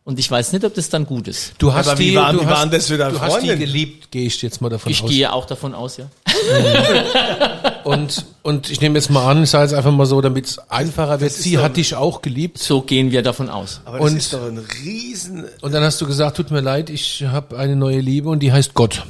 Und 0.04 0.20
ich 0.20 0.30
weiß 0.30 0.54
nicht, 0.54 0.64
ob 0.64 0.76
das 0.76 0.90
dann 0.90 1.08
gut 1.08 1.28
ist. 1.28 1.54
Du 1.58 1.74
hast 1.74 1.88
Aber 1.88 1.98
wie 1.98 2.12
die, 2.12 2.16
waren- 2.16 2.36
du 2.36 2.42
wie 2.44 2.46
hast, 2.46 2.52
waren 2.60 2.70
das 2.70 2.88
deine 2.88 3.12
Du 3.12 3.20
hast 3.20 3.38
die 3.42 3.48
Freundin? 3.48 3.60
geliebt, 3.60 4.12
gehe 4.12 4.28
ich 4.28 4.40
jetzt 4.44 4.62
mal 4.62 4.70
davon 4.70 4.92
Ich 4.92 5.02
aus. 5.02 5.10
gehe 5.10 5.34
auch 5.34 5.46
davon 5.48 5.74
aus, 5.74 5.98
ja. 5.98 6.06
Und, 7.84 8.26
und 8.42 8.70
ich 8.72 8.82
nehme 8.82 8.98
jetzt 8.98 9.10
mal 9.12 9.30
an, 9.30 9.44
ich 9.44 9.50
sage 9.52 9.66
jetzt 9.66 9.74
einfach 9.76 9.92
mal 9.92 10.06
so, 10.08 10.20
damit 10.20 10.46
es 10.48 10.58
einfacher 10.72 11.20
wird. 11.22 11.32
Sie 11.32 11.60
hat 11.60 11.78
dich 11.78 11.96
auch 11.96 12.22
geliebt. 12.24 12.58
So 12.58 12.82
gehen 12.82 13.12
wir 13.12 13.22
davon 13.22 13.48
aus. 13.50 13.82
aber 13.86 14.00
das 14.00 14.10
und- 14.12 14.18
ist 14.18 14.34
doch 14.34 14.44
ein 14.44 14.58
riesen, 14.84 15.46
Und 15.62 15.72
dann 15.74 15.84
hast 15.84 16.02
du 16.02 16.08
gesagt, 16.08 16.38
tut 16.38 16.50
mir 16.52 16.62
leid, 16.62 16.90
ich 16.90 17.24
habe 17.28 17.58
eine 17.58 17.76
neue 17.76 18.00
Liebe 18.00 18.30
und 18.30 18.40
die 18.40 18.52
heißt 18.52 18.74
Gott. 18.74 19.04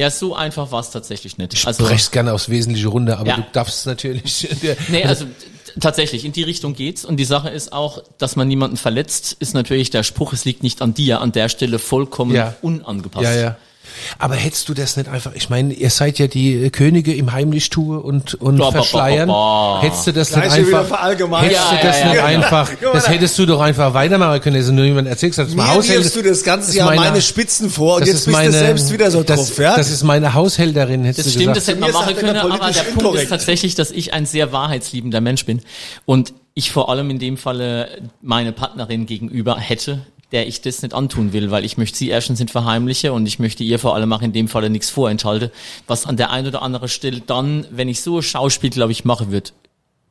Ja, 0.00 0.10
so 0.10 0.34
einfach 0.34 0.72
war 0.72 0.80
es 0.80 0.90
tatsächlich 0.90 1.36
nicht. 1.36 1.52
Ich 1.52 1.66
Also, 1.66 1.84
brech's 1.84 2.10
gerne 2.10 2.32
aufs 2.32 2.48
Wesentliche 2.48 2.88
runter, 2.88 3.18
aber 3.18 3.28
Ja. 3.28 3.36
du 3.36 3.44
darfst 3.52 3.84
natürlich. 3.84 4.48
nee, 4.88 5.04
also 5.04 5.26
tatsächlich, 5.78 6.24
in 6.24 6.32
die 6.32 6.42
Richtung 6.42 6.74
geht's. 6.74 7.04
Und 7.04 7.18
die 7.18 7.24
Sache 7.26 7.50
ist 7.50 7.72
auch, 7.74 8.02
dass 8.16 8.34
man 8.34 8.48
niemanden 8.48 8.78
verletzt, 8.78 9.36
ist 9.40 9.52
natürlich 9.52 9.90
der 9.90 10.02
Spruch, 10.02 10.32
es 10.32 10.46
liegt 10.46 10.62
nicht 10.62 10.80
an 10.80 10.94
dir, 10.94 11.20
an 11.20 11.32
der 11.32 11.50
Stelle 11.50 11.78
vollkommen 11.78 12.34
Ja. 12.34 12.54
unangepasst. 12.62 13.24
ja, 13.24 13.34
ja. 13.34 13.56
Aber 14.18 14.34
hättest 14.34 14.68
du 14.68 14.74
das 14.74 14.96
nicht 14.96 15.08
einfach, 15.08 15.32
ich 15.34 15.48
meine, 15.50 15.72
ihr 15.74 15.90
seid 15.90 16.18
ja 16.18 16.26
die 16.26 16.70
Könige 16.70 17.14
im 17.14 17.32
Heimlichtue 17.32 18.00
und, 18.00 18.34
und 18.34 18.56
Ba, 18.58 18.64
ba, 18.66 18.70
ba, 18.70 18.72
Verschleiern. 18.82 19.28
ba. 19.28 19.78
Hättest 19.82 20.06
du 20.06 20.12
das 20.12 20.30
nicht 20.34 20.44
Gleich 20.44 20.66
wieder 20.66 20.80
einfach, 20.80 21.42
hättest 21.42 21.60
Ja, 21.60 21.70
du 21.80 21.86
das 21.86 21.98
ja, 22.00 22.04
nicht 22.06 22.14
ja, 22.16 22.24
einfach, 22.24 22.70
Guck 22.70 22.82
mal 22.82 22.92
das 22.92 23.04
da. 23.04 23.10
hättest 23.10 23.38
du 23.38 23.46
doch 23.46 23.60
einfach 23.60 23.94
weitermachen 23.94 24.40
können, 24.40 24.56
dass 24.60 24.70
nur 24.70 24.84
jemand 24.84 25.08
erzählt 25.08 25.32
hat, 25.34 25.38
das 25.44 25.48
ist 25.50 25.54
Mir 25.56 25.62
mein 25.62 25.74
Haushälter. 25.74 26.02
wirfst 26.04 26.16
du 26.16 26.22
das 26.22 26.42
ganze 26.44 26.66
das 26.68 26.76
Jahr 26.76 26.86
meine- 26.88 27.00
meine 27.00 27.22
Spitzen 27.22 27.70
vor 27.70 27.94
und 27.96 28.00
das 28.02 28.08
jetzt 28.08 28.18
ist 28.20 28.24
bist 28.26 28.36
meine, 28.36 28.50
du 28.52 28.58
selbst 28.58 28.92
wieder 28.92 29.10
so 29.10 29.22
das, 29.22 29.36
drauf, 29.48 29.58
ja? 29.58 29.76
Das 29.76 29.90
ist 29.90 30.02
meine 30.02 30.34
Haushälterin, 30.34 31.04
hättest 31.04 31.20
Das 31.20 31.32
du 31.34 31.38
stimmt, 31.40 31.54
gesagt. 31.54 31.56
das 31.56 31.66
hätte 31.68 31.76
Zu 31.76 31.80
man 31.80 31.90
mir 31.90 31.98
machen 31.98 32.16
können, 32.16 32.36
aber 32.36 32.70
der 32.72 32.80
Punkt 32.82 32.96
inkorrekt. 33.00 33.22
ist 33.24 33.28
tatsächlich, 33.30 33.74
dass 33.74 33.90
ich 33.90 34.12
ein 34.12 34.26
sehr 34.26 34.52
wahrheitsliebender 34.52 35.20
Mensch 35.20 35.44
bin 35.46 35.60
und 36.06 36.32
ich 36.54 36.70
vor 36.72 36.90
allem 36.90 37.10
in 37.10 37.18
dem 37.18 37.36
Falle 37.36 37.88
meine 38.20 38.52
Partnerin 38.52 39.06
gegenüber 39.06 39.56
hätte, 39.58 40.00
der 40.32 40.46
ich 40.46 40.60
das 40.60 40.82
nicht 40.82 40.94
antun 40.94 41.32
will, 41.32 41.50
weil 41.50 41.64
ich 41.64 41.76
möchte 41.76 41.98
sie 41.98 42.08
erstens 42.08 42.38
nicht 42.38 42.50
verheimliche 42.50 43.12
und 43.12 43.26
ich 43.26 43.38
möchte 43.38 43.64
ihr 43.64 43.78
vor 43.78 43.94
allem 43.94 44.12
auch 44.12 44.22
in 44.22 44.32
dem 44.32 44.48
Falle 44.48 44.70
nichts 44.70 44.90
vorenthalte, 44.90 45.50
was 45.86 46.06
an 46.06 46.16
der 46.16 46.30
einen 46.30 46.48
oder 46.48 46.62
anderen 46.62 46.88
Stelle 46.88 47.20
dann, 47.20 47.66
wenn 47.70 47.88
ich 47.88 48.00
so 48.00 48.22
Schauspiel, 48.22 48.70
glaube 48.70 48.92
ich, 48.92 49.04
mache 49.04 49.30
wird, 49.30 49.52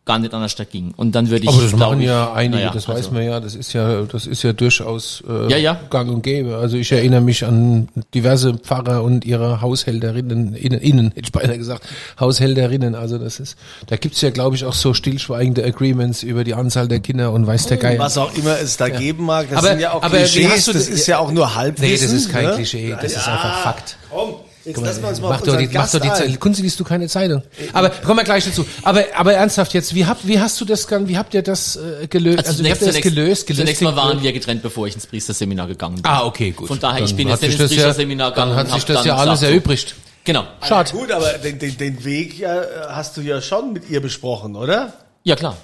gar 0.09 0.17
nicht 0.17 0.33
anders 0.33 0.55
da 0.55 0.63
ging. 0.63 0.91
Und 0.97 1.13
dann 1.13 1.29
würde 1.29 1.43
ich, 1.43 1.49
Aber 1.51 1.61
das 1.61 1.73
machen 1.75 1.99
ich, 2.01 2.07
ja 2.07 2.33
einige, 2.33 2.55
naja, 2.63 2.71
das 2.73 2.87
weiß 2.87 2.95
also- 2.97 3.11
man 3.11 3.21
ja, 3.23 3.39
das 3.39 3.53
ist 3.53 3.73
ja, 3.73 4.01
das 4.01 4.25
ist 4.25 4.41
ja 4.41 4.53
durchaus 4.53 5.23
äh, 5.29 5.51
Ja, 5.51 5.57
ja. 5.57 5.79
gang 5.91 6.09
und 6.11 6.23
gäbe. 6.23 6.57
Also 6.57 6.77
ich 6.77 6.91
erinnere 6.91 7.21
mich 7.21 7.45
an 7.45 7.89
diverse 8.15 8.55
Pfarrer 8.55 9.03
und 9.03 9.23
ihre 9.23 9.61
Haushälterinnen, 9.61 10.55
innen, 10.55 10.79
innen 10.81 11.07
hätte 11.09 11.21
ich 11.25 11.31
beinahe 11.31 11.59
gesagt, 11.59 11.83
Haushälterinnen. 12.19 12.95
Also 12.95 13.19
das 13.19 13.39
ist, 13.39 13.55
da 13.85 13.97
gibt's 13.97 14.21
ja, 14.21 14.31
glaube 14.31 14.55
ich, 14.55 14.65
auch 14.65 14.73
so 14.73 14.95
stillschweigende 14.95 15.63
Agreements 15.63 16.23
über 16.23 16.43
die 16.43 16.55
Anzahl 16.55 16.87
der 16.87 17.01
Kinder 17.01 17.31
und 17.31 17.45
weiß 17.45 17.67
der 17.67 17.77
Geier. 17.77 17.99
Was 17.99 18.17
auch 18.17 18.33
immer 18.35 18.59
es 18.59 18.77
da 18.77 18.89
geben 18.89 19.25
mag, 19.25 19.47
das 19.49 19.59
Aber- 19.59 19.67
sind 19.69 19.79
ja 19.81 19.91
auch 19.93 20.01
aber 20.01 20.17
Klischees, 20.17 20.65
das 20.65 20.73
das- 20.75 20.87
ist 20.89 21.05
ja 21.05 21.19
auch 21.19 21.31
nur 21.31 21.53
Halbwissen. 21.55 21.93
Nee, 21.93 22.01
das 22.01 22.11
ist 22.11 22.31
kein 22.31 22.45
ne? 22.45 22.55
Klischee, 22.55 22.95
das 22.99 23.11
ist 23.11 23.27
einfach 23.27 23.59
Fakt. 23.61 23.97
Komm, 24.09 24.29
jetzt 24.65 24.81
lassen 24.81 25.01
wir 25.01 25.09
uns 25.09 25.21
mal 25.21 25.29
Mach 25.29 25.41
doch, 25.41 25.57
die, 25.57 25.67
mach 25.73 25.89
doch 25.91 25.99
die. 25.99 26.37
Kunzi 26.37 26.61
liest 26.61 26.79
du 26.79 26.83
keine 26.83 27.07
Zeitung. 27.07 27.41
Aber 27.73 27.89
kommen 27.89 28.17
wir 28.19 28.23
gleich 28.23 28.45
dazu. 28.45 28.65
Aber, 28.83 29.03
aber 29.15 29.33
ernsthaft 29.33 29.73
jetzt, 29.73 29.93
wie 29.95 30.05
habt, 30.05 30.27
wie 30.27 30.39
hast 30.39 30.59
du 30.61 30.65
das, 30.65 30.87
wie 30.89 31.17
habt 31.17 31.33
ihr 31.33 31.41
das 31.41 31.75
äh, 31.77 32.07
gelöst? 32.07 32.39
Also, 32.39 32.49
Also, 32.51 32.63
wie 32.63 32.71
habt 32.71 32.79
zunächst, 32.79 32.81
ihr 32.81 32.85
das 32.87 32.95
zunächst, 32.95 33.03
gelöst? 33.03 33.47
gelöst 33.47 33.61
zunächst 33.61 33.81
mal 33.81 33.95
waren 33.95 34.21
wir 34.21 34.33
getrennt, 34.33 34.61
bevor 34.61 34.87
ich 34.87 34.95
ins 34.95 35.07
Priesterseminar 35.07 35.67
gegangen 35.67 35.95
bin. 35.95 36.05
Ah, 36.05 36.23
okay, 36.25 36.51
gut. 36.51 36.67
Von 36.67 36.79
daher, 36.79 37.03
ich 37.03 37.11
Dann 37.11 37.17
bin 37.17 37.31
hat 37.31 37.41
jetzt 37.41 37.51
ins 37.51 37.61
das 37.61 37.71
ja- 37.71 37.75
Priesterseminar 37.83 38.31
gegangen 38.31 38.51
Dann 38.51 38.59
hat 38.59 38.67
und 38.67 38.73
sich 38.73 38.85
das 38.85 38.97
dann 38.97 39.05
ja 39.07 39.15
alles 39.15 39.41
erübrigt. 39.41 39.95
Genau. 40.25 40.43
Schade. 40.67 40.91
Gut, 40.91 41.11
aber 41.11 41.33
den, 41.33 41.57
den, 41.57 41.77
den 41.77 42.03
Weg 42.05 42.37
ja, 42.39 42.61
hast 42.89 43.17
du 43.17 43.21
ja 43.21 43.41
schon 43.41 43.73
mit 43.73 43.89
ihr 43.89 44.01
besprochen, 44.01 44.55
oder? 44.55 44.93
Ja, 45.23 45.35
klar. 45.35 45.57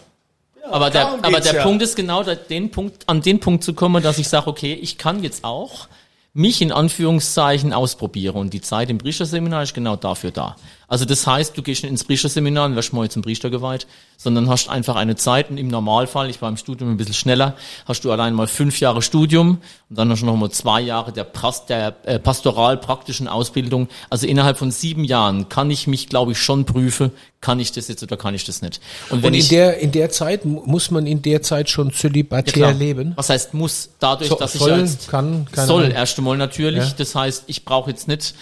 aber 0.71 0.89
der, 0.89 1.07
aber 1.21 1.39
der 1.39 1.53
ja. 1.55 1.63
Punkt 1.63 1.83
ist 1.83 1.95
genau 1.95 2.23
den 2.23 2.71
Punkt, 2.71 3.03
an 3.07 3.21
den 3.21 3.39
Punkt 3.39 3.63
zu 3.63 3.73
kommen, 3.73 4.01
dass 4.01 4.17
ich 4.17 4.27
sage, 4.27 4.47
okay, 4.47 4.73
ich 4.73 4.97
kann 4.97 5.21
jetzt 5.23 5.43
auch 5.43 5.87
mich 6.35 6.61
in 6.61 6.73
Anführungszeichen 6.73 7.71
ausprobieren 7.71 8.35
und 8.35 8.53
die 8.53 8.59
Zeit 8.59 8.89
im 8.89 8.97
Priesterseminar 8.97 9.63
ist 9.63 9.73
genau 9.73 9.95
dafür 9.95 10.31
da. 10.31 10.57
Also 10.87 11.05
das 11.05 11.25
heißt, 11.25 11.57
du 11.57 11.61
gehst 11.63 11.83
nicht 11.83 11.91
ins 11.91 12.03
Priesterseminar 12.03 12.65
und 12.67 12.75
wirst 12.75 12.93
mal 12.93 13.09
zum 13.09 13.21
Priester 13.23 13.49
geweiht, 13.49 13.87
sondern 14.17 14.49
hast 14.49 14.69
einfach 14.69 14.95
eine 14.95 15.15
Zeit 15.15 15.49
und 15.49 15.57
im 15.57 15.67
Normalfall, 15.67 16.29
ich 16.29 16.41
war 16.41 16.49
im 16.49 16.57
Studium 16.57 16.91
ein 16.91 16.97
bisschen 16.97 17.13
schneller, 17.15 17.55
hast 17.85 18.05
du 18.05 18.11
allein 18.11 18.33
mal 18.33 18.47
fünf 18.47 18.79
Jahre 18.79 19.01
Studium 19.01 19.57
und 19.89 19.97
dann 19.97 20.09
hast 20.11 20.21
du 20.21 20.25
noch 20.25 20.35
mal 20.35 20.51
zwei 20.51 20.81
Jahre 20.81 21.11
der, 21.11 21.25
der 21.69 21.95
äh, 22.03 22.19
pastoral-praktischen 22.19 23.27
Ausbildung. 23.27 23.87
Also 24.09 24.27
innerhalb 24.27 24.57
von 24.57 24.71
sieben 24.71 25.03
Jahren 25.03 25.49
kann 25.49 25.69
ich 25.71 25.87
mich, 25.87 26.07
glaube 26.09 26.31
ich, 26.33 26.39
schon 26.39 26.65
prüfen, 26.65 27.11
kann 27.41 27.59
ich 27.59 27.71
das 27.71 27.87
jetzt 27.87 28.01
oder 28.01 28.17
kann 28.17 28.33
ich 28.33 28.43
das 28.45 28.61
nicht. 28.61 28.79
Und 29.09 29.21
wenn 29.23 29.27
Und 29.29 29.33
in 29.35 29.39
ich 29.41 29.49
der, 29.49 29.77
in 29.79 29.91
der 29.91 30.09
Zeit, 30.09 30.45
mu- 30.45 30.63
muss 30.65 30.91
man 30.91 31.05
in 31.05 31.21
der 31.21 31.41
Zeit 31.41 31.69
schon 31.69 31.91
zölibatär 31.91 32.53
klar. 32.53 32.73
leben? 32.73 33.13
Was 33.15 33.29
heißt 33.29 33.53
muss? 33.53 33.89
Dadurch, 33.99 34.29
So- 34.29 34.35
dass 34.37 34.55
ich 34.55 34.61
soll, 34.61 34.69
ja 34.71 34.77
jetzt 34.77 35.07
kann, 35.09 35.47
soll 35.53 35.91
erst 35.91 36.17
einmal 36.17 36.37
natürlich. 36.37 36.83
Ja. 36.83 36.93
Das 36.97 37.13
heißt, 37.15 37.43
ich 37.47 37.65
brauche 37.65 37.89
jetzt 37.91 38.07
nicht. 38.07 38.33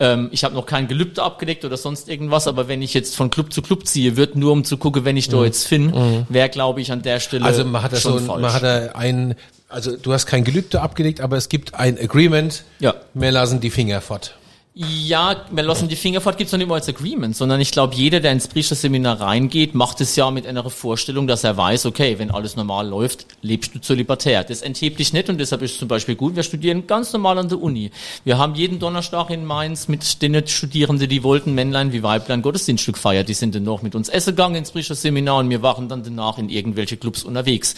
Ähm, 0.00 0.28
ich 0.30 0.44
habe 0.44 0.54
noch 0.54 0.66
kein 0.66 0.86
Gelübde 0.86 1.22
abgedeckt 1.22 1.64
oder 1.64 1.76
sonst 1.76 2.08
irgendwas, 2.08 2.46
aber 2.46 2.68
wenn 2.68 2.82
ich 2.82 2.94
jetzt 2.94 3.16
von 3.16 3.30
Club 3.30 3.52
zu 3.52 3.62
Club 3.62 3.86
ziehe, 3.86 4.16
wird 4.16 4.36
nur 4.36 4.52
um 4.52 4.64
zu 4.64 4.76
gucken, 4.76 5.04
wenn 5.04 5.16
ich 5.16 5.28
da 5.28 5.44
jetzt 5.44 5.66
finde, 5.66 6.24
wäre 6.28 6.48
glaube 6.48 6.80
ich 6.80 6.92
an 6.92 7.02
der 7.02 7.20
Stelle 7.20 7.40
Mhm. 7.42 7.46
Also 7.46 7.64
man 7.64 7.82
hat 7.82 7.92
da 7.92 7.96
so, 7.96 8.10
schon 8.10 8.18
ein, 8.18 8.26
falsch. 8.26 8.42
man 8.42 8.52
hat 8.52 8.62
da 8.62 8.86
ein, 8.94 9.34
also 9.68 9.96
du 9.96 10.12
hast 10.12 10.26
kein 10.26 10.44
Gelübde 10.44 10.80
abgelegt, 10.80 11.20
aber 11.20 11.36
es 11.36 11.48
gibt 11.48 11.74
ein 11.74 11.98
Agreement. 11.98 12.64
Ja. 12.78 12.94
Wir 13.14 13.32
lassen 13.32 13.60
die 13.60 13.70
Finger 13.70 14.00
fort. 14.00 14.34
Ja, 14.80 15.44
wir 15.50 15.64
lassen 15.64 15.88
die 15.88 15.96
Finger 15.96 16.20
fort, 16.20 16.38
gibt's 16.38 16.52
noch 16.52 16.58
nicht 16.58 16.68
mal 16.68 16.76
als 16.76 16.88
Agreement, 16.88 17.36
sondern 17.36 17.60
ich 17.60 17.72
glaube, 17.72 17.96
jeder, 17.96 18.20
der 18.20 18.30
ins 18.30 18.46
Priesterseminar 18.46 19.20
reingeht, 19.20 19.74
macht 19.74 20.00
es 20.00 20.14
ja 20.14 20.30
mit 20.30 20.46
einer 20.46 20.70
Vorstellung, 20.70 21.26
dass 21.26 21.42
er 21.42 21.56
weiß, 21.56 21.86
okay, 21.86 22.20
wenn 22.20 22.30
alles 22.30 22.54
normal 22.54 22.86
läuft, 22.86 23.26
lebst 23.42 23.74
du 23.74 23.80
zölibatär. 23.80 24.44
Das 24.44 24.62
enthebt 24.62 25.00
dich 25.00 25.12
nicht 25.12 25.28
und 25.30 25.38
deshalb 25.38 25.62
ist 25.62 25.72
es 25.72 25.78
zum 25.80 25.88
Beispiel 25.88 26.14
gut, 26.14 26.36
wir 26.36 26.44
studieren 26.44 26.86
ganz 26.86 27.12
normal 27.12 27.38
an 27.38 27.48
der 27.48 27.60
Uni. 27.60 27.90
Wir 28.22 28.38
haben 28.38 28.54
jeden 28.54 28.78
Donnerstag 28.78 29.30
in 29.30 29.44
Mainz 29.44 29.88
mit 29.88 30.22
den 30.22 30.46
Studierenden, 30.46 31.08
die 31.08 31.24
wollten 31.24 31.56
Männlein 31.56 31.92
wie 31.92 32.04
Weiblein 32.04 32.40
Gottesdienststück 32.40 32.94
gefeiert. 32.94 33.28
Die 33.28 33.34
sind 33.34 33.56
dann 33.56 33.64
noch 33.64 33.82
mit 33.82 33.96
uns 33.96 34.08
essen 34.08 34.36
gegangen 34.36 34.54
ins 34.54 34.70
Priesterseminar 34.70 35.38
und 35.38 35.50
wir 35.50 35.60
waren 35.60 35.88
dann 35.88 36.04
danach 36.04 36.38
in 36.38 36.50
irgendwelche 36.50 36.96
Clubs 36.96 37.24
unterwegs. 37.24 37.74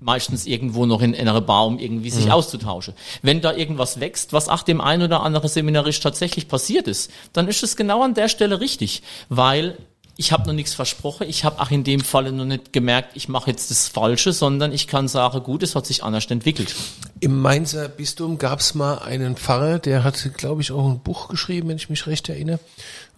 Meistens 0.00 0.46
irgendwo 0.46 0.84
noch 0.84 1.00
in 1.00 1.14
einer 1.14 1.40
Bar, 1.40 1.66
um 1.66 1.78
irgendwie 1.78 2.10
sich 2.10 2.30
auszutauschen. 2.30 2.92
Wenn 3.22 3.40
da 3.40 3.54
irgendwas 3.54 3.98
wächst, 3.98 4.34
was 4.34 4.50
auch 4.50 4.62
dem 4.62 4.82
ein 4.82 5.00
oder 5.00 5.22
anderen 5.22 5.48
Seminarist 5.48 6.02
tatsächlich 6.18 6.48
passiert 6.48 6.88
ist, 6.88 7.10
dann 7.32 7.46
ist 7.46 7.62
es 7.62 7.76
genau 7.76 8.02
an 8.02 8.14
der 8.14 8.28
Stelle 8.28 8.60
richtig, 8.60 9.02
weil 9.28 9.78
ich 10.20 10.32
habe 10.32 10.48
noch 10.48 10.52
nichts 10.52 10.74
versprochen, 10.74 11.28
ich 11.28 11.44
habe 11.44 11.62
auch 11.62 11.70
in 11.70 11.84
dem 11.84 12.00
Falle 12.00 12.32
noch 12.32 12.44
nicht 12.44 12.72
gemerkt, 12.72 13.12
ich 13.14 13.28
mache 13.28 13.50
jetzt 13.50 13.70
das 13.70 13.86
Falsche, 13.86 14.32
sondern 14.32 14.72
ich 14.72 14.88
kann 14.88 15.06
sagen, 15.06 15.44
gut, 15.44 15.62
es 15.62 15.76
hat 15.76 15.86
sich 15.86 16.02
anders 16.02 16.26
entwickelt. 16.26 16.74
Im 17.20 17.40
Mainzer 17.40 17.88
Bistum 17.88 18.36
gab 18.36 18.58
es 18.58 18.74
mal 18.74 18.98
einen 18.98 19.36
Pfarrer, 19.36 19.78
der 19.78 20.02
hat, 20.02 20.28
glaube 20.36 20.60
ich, 20.60 20.72
auch 20.72 20.88
ein 20.88 20.98
Buch 20.98 21.28
geschrieben, 21.28 21.68
wenn 21.68 21.76
ich 21.76 21.88
mich 21.88 22.08
recht 22.08 22.28
erinnere, 22.28 22.58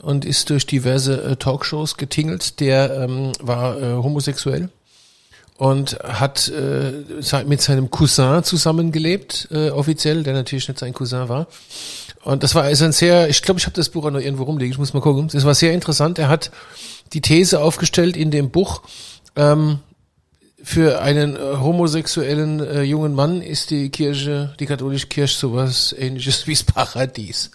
und 0.03 0.27
ist 0.27 0.51
durch 0.51 0.67
diverse 0.67 1.23
äh, 1.23 1.37
Talkshows 1.37 1.97
getingelt. 1.97 2.61
Der 2.61 2.95
ähm, 3.05 3.33
war 3.41 3.81
äh, 3.81 3.95
homosexuell 3.95 4.69
und 5.57 5.99
hat 6.03 6.49
äh, 6.49 7.45
mit 7.45 7.61
seinem 7.61 7.91
Cousin 7.91 8.43
zusammengelebt, 8.45 9.49
äh, 9.51 9.69
offiziell, 9.69 10.23
der 10.23 10.33
natürlich 10.33 10.69
nicht 10.69 10.81
sein 10.81 10.95
Cousin 10.95 11.29
war. 11.29 11.47
Und 12.23 12.43
das 12.43 12.55
war 12.55 12.65
also 12.65 12.85
ein 12.85 12.93
sehr, 12.93 13.29
ich 13.29 13.43
glaube, 13.43 13.59
ich 13.59 13.67
habe 13.67 13.77
das 13.77 13.89
Buch 13.89 14.05
auch 14.05 14.11
noch 14.11 14.21
irgendwo 14.21 14.45
rumliegen, 14.45 14.73
ich 14.73 14.79
muss 14.79 14.93
mal 14.93 15.01
gucken. 15.01 15.29
Das 15.33 15.45
war 15.45 15.55
sehr 15.55 15.73
interessant. 15.73 16.19
Er 16.19 16.29
hat 16.29 16.51
die 17.13 17.23
These 17.23 17.61
aufgestellt 17.61 18.17
in 18.17 18.31
dem 18.31 18.51
Buch, 18.51 18.83
ähm, 19.37 19.81
für 20.63 21.01
einen 21.01 21.37
äh, 21.37 21.39
homosexuellen 21.39 22.61
äh, 22.61 22.83
jungen 22.83 23.15
Mann 23.15 23.41
ist 23.41 23.71
die 23.71 23.89
Kirche, 23.89 24.55
die 24.61 24.67
katholische 24.67 25.07
Kirche 25.07 25.39
sowas 25.39 25.95
ähnliches 25.99 26.47
wie 26.47 26.53
das 26.53 26.65
Paradies. 26.65 27.51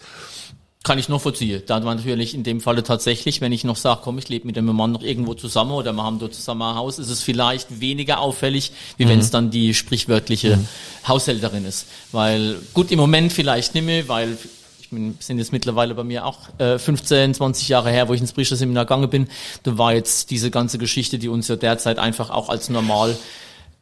Kann 0.86 1.00
ich 1.00 1.08
noch 1.08 1.20
vollziehen. 1.20 1.64
Da 1.66 1.84
war 1.84 1.96
natürlich 1.96 2.32
in 2.32 2.44
dem 2.44 2.60
Falle 2.60 2.84
tatsächlich, 2.84 3.40
wenn 3.40 3.50
ich 3.50 3.64
noch 3.64 3.74
sage, 3.74 4.02
komm, 4.04 4.18
ich 4.18 4.28
lebe 4.28 4.46
mit 4.46 4.54
dem 4.54 4.66
Mann 4.66 4.92
noch 4.92 5.02
irgendwo 5.02 5.34
zusammen 5.34 5.72
oder 5.72 5.92
wir 5.92 6.04
haben 6.04 6.20
dort 6.20 6.32
zusammen 6.32 6.62
ein 6.62 6.76
Haus, 6.76 7.00
ist 7.00 7.10
es 7.10 7.24
vielleicht 7.24 7.80
weniger 7.80 8.20
auffällig, 8.20 8.70
wie 8.96 9.08
wenn 9.08 9.18
es 9.18 9.32
dann 9.32 9.50
die 9.50 9.74
sprichwörtliche 9.74 10.60
Haushälterin 11.08 11.64
ist. 11.64 11.88
Weil, 12.12 12.54
gut, 12.72 12.92
im 12.92 13.00
Moment 13.00 13.32
vielleicht 13.32 13.74
nicht 13.74 13.82
mehr, 13.84 14.06
weil 14.06 14.38
ich 14.78 14.90
bin, 14.90 15.16
sind 15.18 15.38
jetzt 15.38 15.50
mittlerweile 15.50 15.92
bei 15.96 16.04
mir 16.04 16.24
auch 16.24 16.38
äh, 16.60 16.78
15, 16.78 17.34
20 17.34 17.66
Jahre 17.66 17.90
her, 17.90 18.06
wo 18.06 18.14
ich 18.14 18.20
ins 18.20 18.32
Priesterseminar 18.32 18.84
gegangen 18.84 19.10
bin. 19.10 19.26
Da 19.64 19.76
war 19.78 19.92
jetzt 19.92 20.30
diese 20.30 20.52
ganze 20.52 20.78
Geschichte, 20.78 21.18
die 21.18 21.28
uns 21.28 21.48
ja 21.48 21.56
derzeit 21.56 21.98
einfach 21.98 22.30
auch 22.30 22.48
als 22.48 22.68
normal 22.68 23.18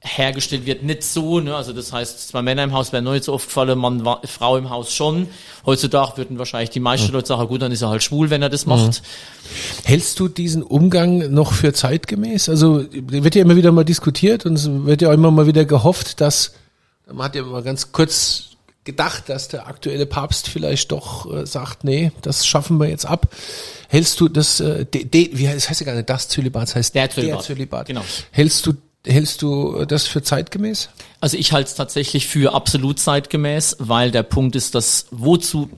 hergestellt 0.04 0.66
wird, 0.66 0.82
nicht 0.82 1.02
so, 1.02 1.40
ne? 1.40 1.56
Also 1.56 1.72
das 1.72 1.92
heißt, 1.92 2.28
zwei 2.28 2.42
Männer 2.42 2.62
im 2.62 2.72
Haus 2.72 2.92
wären 2.92 3.04
noch 3.04 3.12
nicht 3.12 3.24
so 3.24 3.32
oft 3.32 3.48
gefallen, 3.48 3.78
Mann, 3.78 4.06
Frau 4.24 4.56
im 4.58 4.68
Haus 4.68 4.92
schon. 4.92 5.28
Heutzutage 5.64 6.18
würden 6.18 6.38
wahrscheinlich 6.38 6.70
die 6.70 6.80
meisten 6.80 7.10
Leute 7.10 7.28
sagen, 7.28 7.48
gut, 7.48 7.62
dann 7.62 7.72
ist 7.72 7.82
er 7.82 7.88
halt 7.88 8.02
schwul, 8.02 8.28
wenn 8.28 8.42
er 8.42 8.50
das 8.50 8.66
macht. 8.66 9.02
Hältst 9.84 10.20
du 10.20 10.28
diesen 10.28 10.62
Umgang 10.62 11.32
noch 11.32 11.52
für 11.52 11.72
zeitgemäß? 11.72 12.50
Also 12.50 12.84
wird 12.92 13.34
ja 13.34 13.42
immer 13.42 13.56
wieder 13.56 13.72
mal 13.72 13.84
diskutiert 13.84 14.44
und 14.44 14.54
es 14.54 14.68
wird 14.70 15.00
ja 15.00 15.08
auch 15.08 15.14
immer 15.14 15.30
mal 15.30 15.46
wieder 15.46 15.64
gehofft, 15.64 16.20
dass, 16.20 16.52
man 17.06 17.24
hat 17.24 17.34
ja 17.34 17.42
mal 17.42 17.62
ganz 17.62 17.90
kurz 17.90 18.50
gedacht, 18.84 19.30
dass 19.30 19.48
der 19.48 19.66
aktuelle 19.66 20.04
Papst 20.06 20.48
vielleicht 20.48 20.92
doch 20.92 21.32
äh, 21.32 21.46
sagt, 21.46 21.84
nee, 21.84 22.12
das 22.20 22.46
schaffen 22.46 22.78
wir 22.78 22.88
jetzt 22.88 23.06
ab. 23.06 23.28
Hältst 23.88 24.20
du 24.20 24.28
das, 24.28 24.60
äh, 24.60 24.84
de, 24.84 25.04
de, 25.04 25.30
wie 25.32 25.48
heißt, 25.48 25.56
das 25.56 25.70
heißt 25.70 25.80
ja 25.80 25.86
gar 25.86 25.94
nicht 25.94 26.10
das 26.10 26.28
Zölibat, 26.28 26.64
das 26.64 26.76
heißt 26.76 26.94
Der 26.94 27.08
Zölibat. 27.10 27.38
Der 27.38 27.44
Zölibat. 27.46 27.86
Genau. 27.86 28.04
Hältst 28.30 28.66
du, 28.66 28.74
hältst 29.06 29.42
du 29.42 29.84
das 29.84 30.06
für 30.06 30.22
zeitgemäß? 30.22 30.88
Also 31.20 31.36
ich 31.36 31.52
halte 31.52 31.68
es 31.68 31.74
tatsächlich 31.74 32.26
für 32.26 32.54
absolut 32.54 32.98
zeitgemäß, 32.98 33.76
weil 33.78 34.10
der 34.10 34.22
Punkt 34.22 34.56
ist, 34.56 34.74
dass 34.74 35.06
wozu, 35.10 35.70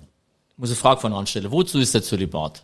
muss 0.57 0.71
ich 0.71 0.79
Frage 0.79 1.01
von 1.01 1.13
anstellen, 1.13 1.51
wozu 1.51 1.79
ist 1.79 1.95
der 1.95 2.03
Zölibat? 2.03 2.63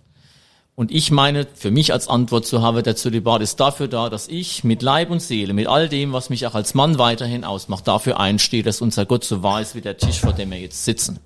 Und 0.75 0.91
ich 0.91 1.11
meine, 1.11 1.47
für 1.55 1.71
mich 1.71 1.93
als 1.93 2.09
Antwort 2.09 2.47
zu 2.47 2.63
haben, 2.63 2.83
der 2.83 2.97
Zölibat 2.97 3.43
ist 3.43 3.61
dafür 3.61 3.89
da, 3.89 4.09
dass 4.09 4.29
ich 4.29 4.65
mit 4.65 4.81
Leib 4.81 5.11
und 5.11 5.21
Seele, 5.21 5.53
mit 5.53 5.67
all 5.67 5.89
dem, 5.89 6.15
was 6.15 6.31
mich 6.31 6.47
auch 6.47 6.55
als 6.55 6.73
Mann 6.73 6.99
weiterhin 6.99 7.45
ausmacht, 7.45 7.87
dafür 7.87 8.19
einstehe, 8.19 8.63
dass 8.63 8.81
unser 8.81 9.05
Gott 9.05 9.23
so 9.25 9.43
wahr 9.43 9.61
ist 9.61 9.75
wie 9.75 9.83
der 9.83 9.99
Tisch, 9.99 10.21
vor 10.21 10.33
dem 10.33 10.51
wir 10.51 10.59
jetzt 10.59 10.85
sitzen. 10.85 11.19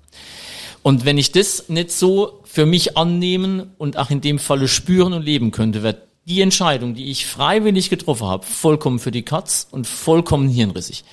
Und 0.83 1.05
wenn 1.05 1.17
ich 1.17 1.31
das 1.31 1.69
nicht 1.69 1.91
so 1.91 2.41
für 2.43 2.65
mich 2.65 2.97
annehmen 2.97 3.71
und 3.77 3.97
auch 3.97 4.09
in 4.09 4.19
dem 4.21 4.37
Falle 4.37 4.67
spüren 4.67 5.13
und 5.13 5.23
leben 5.23 5.51
könnte, 5.51 5.81
wird 5.81 6.01
die 6.27 6.41
Entscheidung, 6.41 6.93
die 6.93 7.09
ich 7.09 7.25
freiwillig 7.25 7.89
getroffen 7.89 8.27
habe, 8.27 8.45
vollkommen 8.45 8.99
für 8.99 9.11
die 9.11 9.23
Katz 9.23 9.65
und 9.71 9.87
vollkommen 9.87 10.49
hirnrissig. 10.49 11.05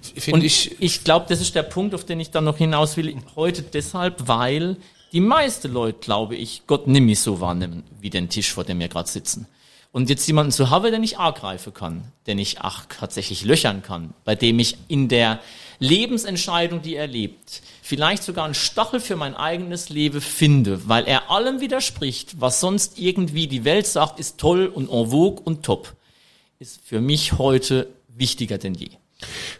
Finde 0.00 0.38
Und 0.38 0.44
ich, 0.44 0.72
ich, 0.72 0.76
ich 0.80 1.04
glaube, 1.04 1.26
das 1.28 1.40
ist 1.40 1.54
der 1.54 1.62
Punkt, 1.62 1.94
auf 1.94 2.04
den 2.04 2.18
ich 2.18 2.32
dann 2.32 2.42
noch 2.42 2.56
hinaus 2.56 2.96
will. 2.96 3.14
Heute 3.36 3.62
deshalb, 3.62 4.26
weil 4.26 4.76
die 5.12 5.20
meisten 5.20 5.72
Leute, 5.72 6.00
glaube 6.00 6.34
ich, 6.34 6.62
Gott 6.66 6.88
nimm 6.88 7.06
mich 7.06 7.20
so 7.20 7.40
wahrnehmen, 7.40 7.84
wie 8.00 8.10
den 8.10 8.28
Tisch, 8.28 8.52
vor 8.52 8.64
dem 8.64 8.80
wir 8.80 8.88
gerade 8.88 9.08
sitzen. 9.08 9.46
Und 9.92 10.10
jetzt 10.10 10.26
jemanden 10.26 10.50
zu 10.50 10.68
haben, 10.68 10.90
den 10.90 11.04
ich 11.04 11.18
angreifen 11.18 11.72
kann, 11.72 12.02
den 12.26 12.38
ich 12.38 12.60
ach, 12.60 12.86
tatsächlich 12.86 13.44
löchern 13.44 13.82
kann, 13.82 14.14
bei 14.24 14.34
dem 14.34 14.58
ich 14.58 14.76
in 14.88 15.08
der 15.08 15.40
Lebensentscheidung, 15.80 16.82
die 16.82 16.96
er 16.96 17.06
lebt, 17.06 17.62
vielleicht 17.82 18.22
sogar 18.22 18.44
einen 18.44 18.54
Stachel 18.54 19.00
für 19.00 19.16
mein 19.16 19.34
eigenes 19.34 19.88
Leben 19.88 20.20
finde, 20.20 20.88
weil 20.88 21.06
er 21.06 21.30
allem 21.30 21.60
widerspricht, 21.60 22.40
was 22.40 22.60
sonst 22.60 22.98
irgendwie 22.98 23.46
die 23.46 23.64
Welt 23.64 23.86
sagt, 23.86 24.18
ist 24.18 24.38
toll 24.38 24.66
und 24.66 24.90
en 24.90 25.10
vogue 25.10 25.42
und 25.44 25.62
top, 25.62 25.94
ist 26.58 26.80
für 26.84 27.00
mich 27.00 27.38
heute 27.38 27.88
wichtiger 28.08 28.58
denn 28.58 28.74
je. 28.74 28.90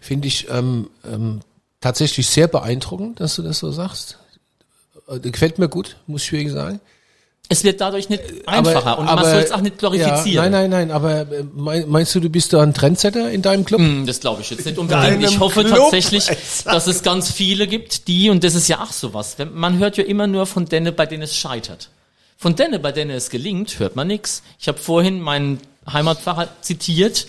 finde 0.01 0.29
ich 0.29 0.49
ähm, 0.51 0.91
ähm, 1.05 1.41
tatsächlich 1.81 2.27
sehr 2.27 2.49
beeindruckend, 2.49 3.21
dass 3.21 3.37
du 3.37 3.43
das 3.43 3.59
so 3.59 3.71
sagst. 3.71 4.19
Äh, 5.09 5.21
gefällt 5.21 5.59
mir 5.59 5.69
gut, 5.69 5.97
muss 6.07 6.25
ich 6.25 6.33
wirklich 6.33 6.53
sagen. 6.53 6.81
Es 7.51 7.65
wird 7.65 7.81
dadurch 7.81 8.11
nicht 8.11 8.23
einfacher 8.47 8.99
und 8.99 9.07
man 9.07 9.25
soll 9.25 9.41
es 9.41 9.53
auch 9.53 9.63
nicht 9.63 9.79
glorifizieren. 9.79 10.27
Ja, 10.27 10.43
nein, 10.51 10.69
nein, 10.69 10.89
nein, 10.89 10.91
aber 10.91 11.21
äh, 11.23 11.45
mein- 11.55 11.89
meinst 11.89 12.15
du, 12.15 12.21
du 12.21 12.29
bist 12.29 12.53
da 12.53 12.61
ein 12.63 12.75
Trendsetter 12.75 13.31
in 13.31 13.41
deinem 13.41 13.65
Club? 13.65 13.81
Hm, 13.81 14.05
Das 14.07 14.21
glaube 14.21 14.43
ich 14.43 14.51
jetzt 14.51 14.67
nicht 14.67 14.77
unbedingt. 14.77 15.23
Ich 15.25 15.39
hoffe 15.41 15.65
Club, 15.65 15.79
tatsächlich, 15.79 16.29
Alter. 16.29 16.73
dass 16.73 16.87
es 16.87 17.03
ganz 17.03 17.33
viele 17.33 17.67
gibt, 17.67 18.07
die, 18.07 18.29
und 18.29 18.45
das 18.45 18.55
ist 18.55 18.69
ja 18.69 18.83
auch 18.83 18.93
sowas, 18.93 19.37
man 19.55 19.79
hört 19.79 19.97
ja 19.97 20.05
immer 20.05 20.27
nur 20.27 20.45
von 20.47 20.67
denen, 20.67 20.95
bei 20.95 21.07
denen 21.07 21.23
es 21.23 21.37
scheitert. 21.37 21.89
Von 22.37 22.55
denen, 22.55 22.83
bei 22.83 22.93
denen 22.93 23.13
es 23.13 23.31
gelingt, 23.31 23.79
hört 23.79 23.97
man 23.97 24.07
nichts. 24.09 24.43
Ich 24.61 24.69
habe 24.69 24.79
vorhin 24.79 25.19
meinen 25.21 25.59
Heimatpfarrer 25.91 26.49
zitiert, 26.61 27.27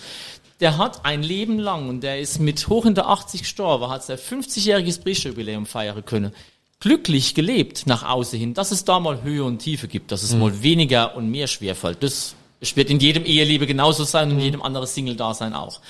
der 0.60 0.76
hat 0.76 1.06
ein 1.06 1.22
Leben 1.22 1.58
lang, 1.58 1.88
und 1.88 2.02
der 2.02 2.20
ist 2.20 2.38
mit 2.40 2.68
hoch 2.68 2.84
in 2.84 2.94
der 2.94 3.08
80 3.08 3.40
gestorben, 3.40 3.88
hat 3.90 4.04
sein 4.04 4.18
50-jähriges 4.18 5.00
Priestjubiläum 5.02 5.64
feiern 5.64 6.04
können. 6.04 6.32
Glücklich 6.80 7.34
gelebt 7.34 7.86
nach 7.86 8.02
außen 8.02 8.38
hin, 8.38 8.54
dass 8.54 8.70
es 8.70 8.84
da 8.84 8.98
mal 9.00 9.22
Höhe 9.22 9.44
und 9.44 9.58
Tiefe 9.58 9.86
gibt, 9.86 10.12
dass 10.12 10.22
es 10.22 10.34
mal 10.34 10.62
weniger 10.62 11.14
und 11.14 11.30
mehr 11.30 11.46
schwerfällt. 11.46 12.02
Das 12.02 12.34
es 12.62 12.76
wird 12.76 12.90
in 12.90 13.00
jedem 13.00 13.24
Eheliebe 13.24 13.66
genauso 13.66 14.04
sein 14.04 14.30
und 14.30 14.36
in 14.36 14.44
jedem 14.44 14.62
anderen 14.62 14.86
Single-Dasein 14.86 15.54
auch. 15.54 15.80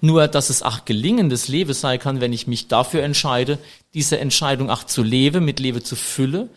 Nur, 0.00 0.26
dass 0.26 0.50
es 0.50 0.62
auch 0.62 0.84
gelingendes 0.84 1.46
Leben 1.46 1.72
sein 1.72 2.00
kann, 2.00 2.20
wenn 2.20 2.32
ich 2.32 2.48
mich 2.48 2.66
dafür 2.66 3.04
entscheide, 3.04 3.58
diese 3.94 4.18
Entscheidung 4.18 4.68
auch 4.68 4.82
zu 4.82 5.04
leben, 5.04 5.44
mit 5.44 5.60
Leben 5.60 5.84
zu 5.84 5.94
füllen, 5.94 6.50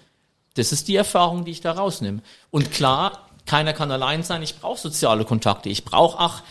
das 0.55 0.71
ist 0.71 0.87
die 0.87 0.95
Erfahrung, 0.95 1.45
die 1.45 1.51
ich 1.51 1.61
da 1.61 1.73
rausnehme. 1.73 2.21
Und 2.49 2.71
klar, 2.71 3.29
keiner 3.45 3.73
kann 3.73 3.91
allein 3.91 4.23
sein. 4.23 4.41
Ich 4.41 4.55
brauche 4.55 4.79
soziale 4.79 5.23
Kontakte. 5.23 5.69
Ich 5.69 5.85
brauche 5.85 6.19
auch 6.19 6.41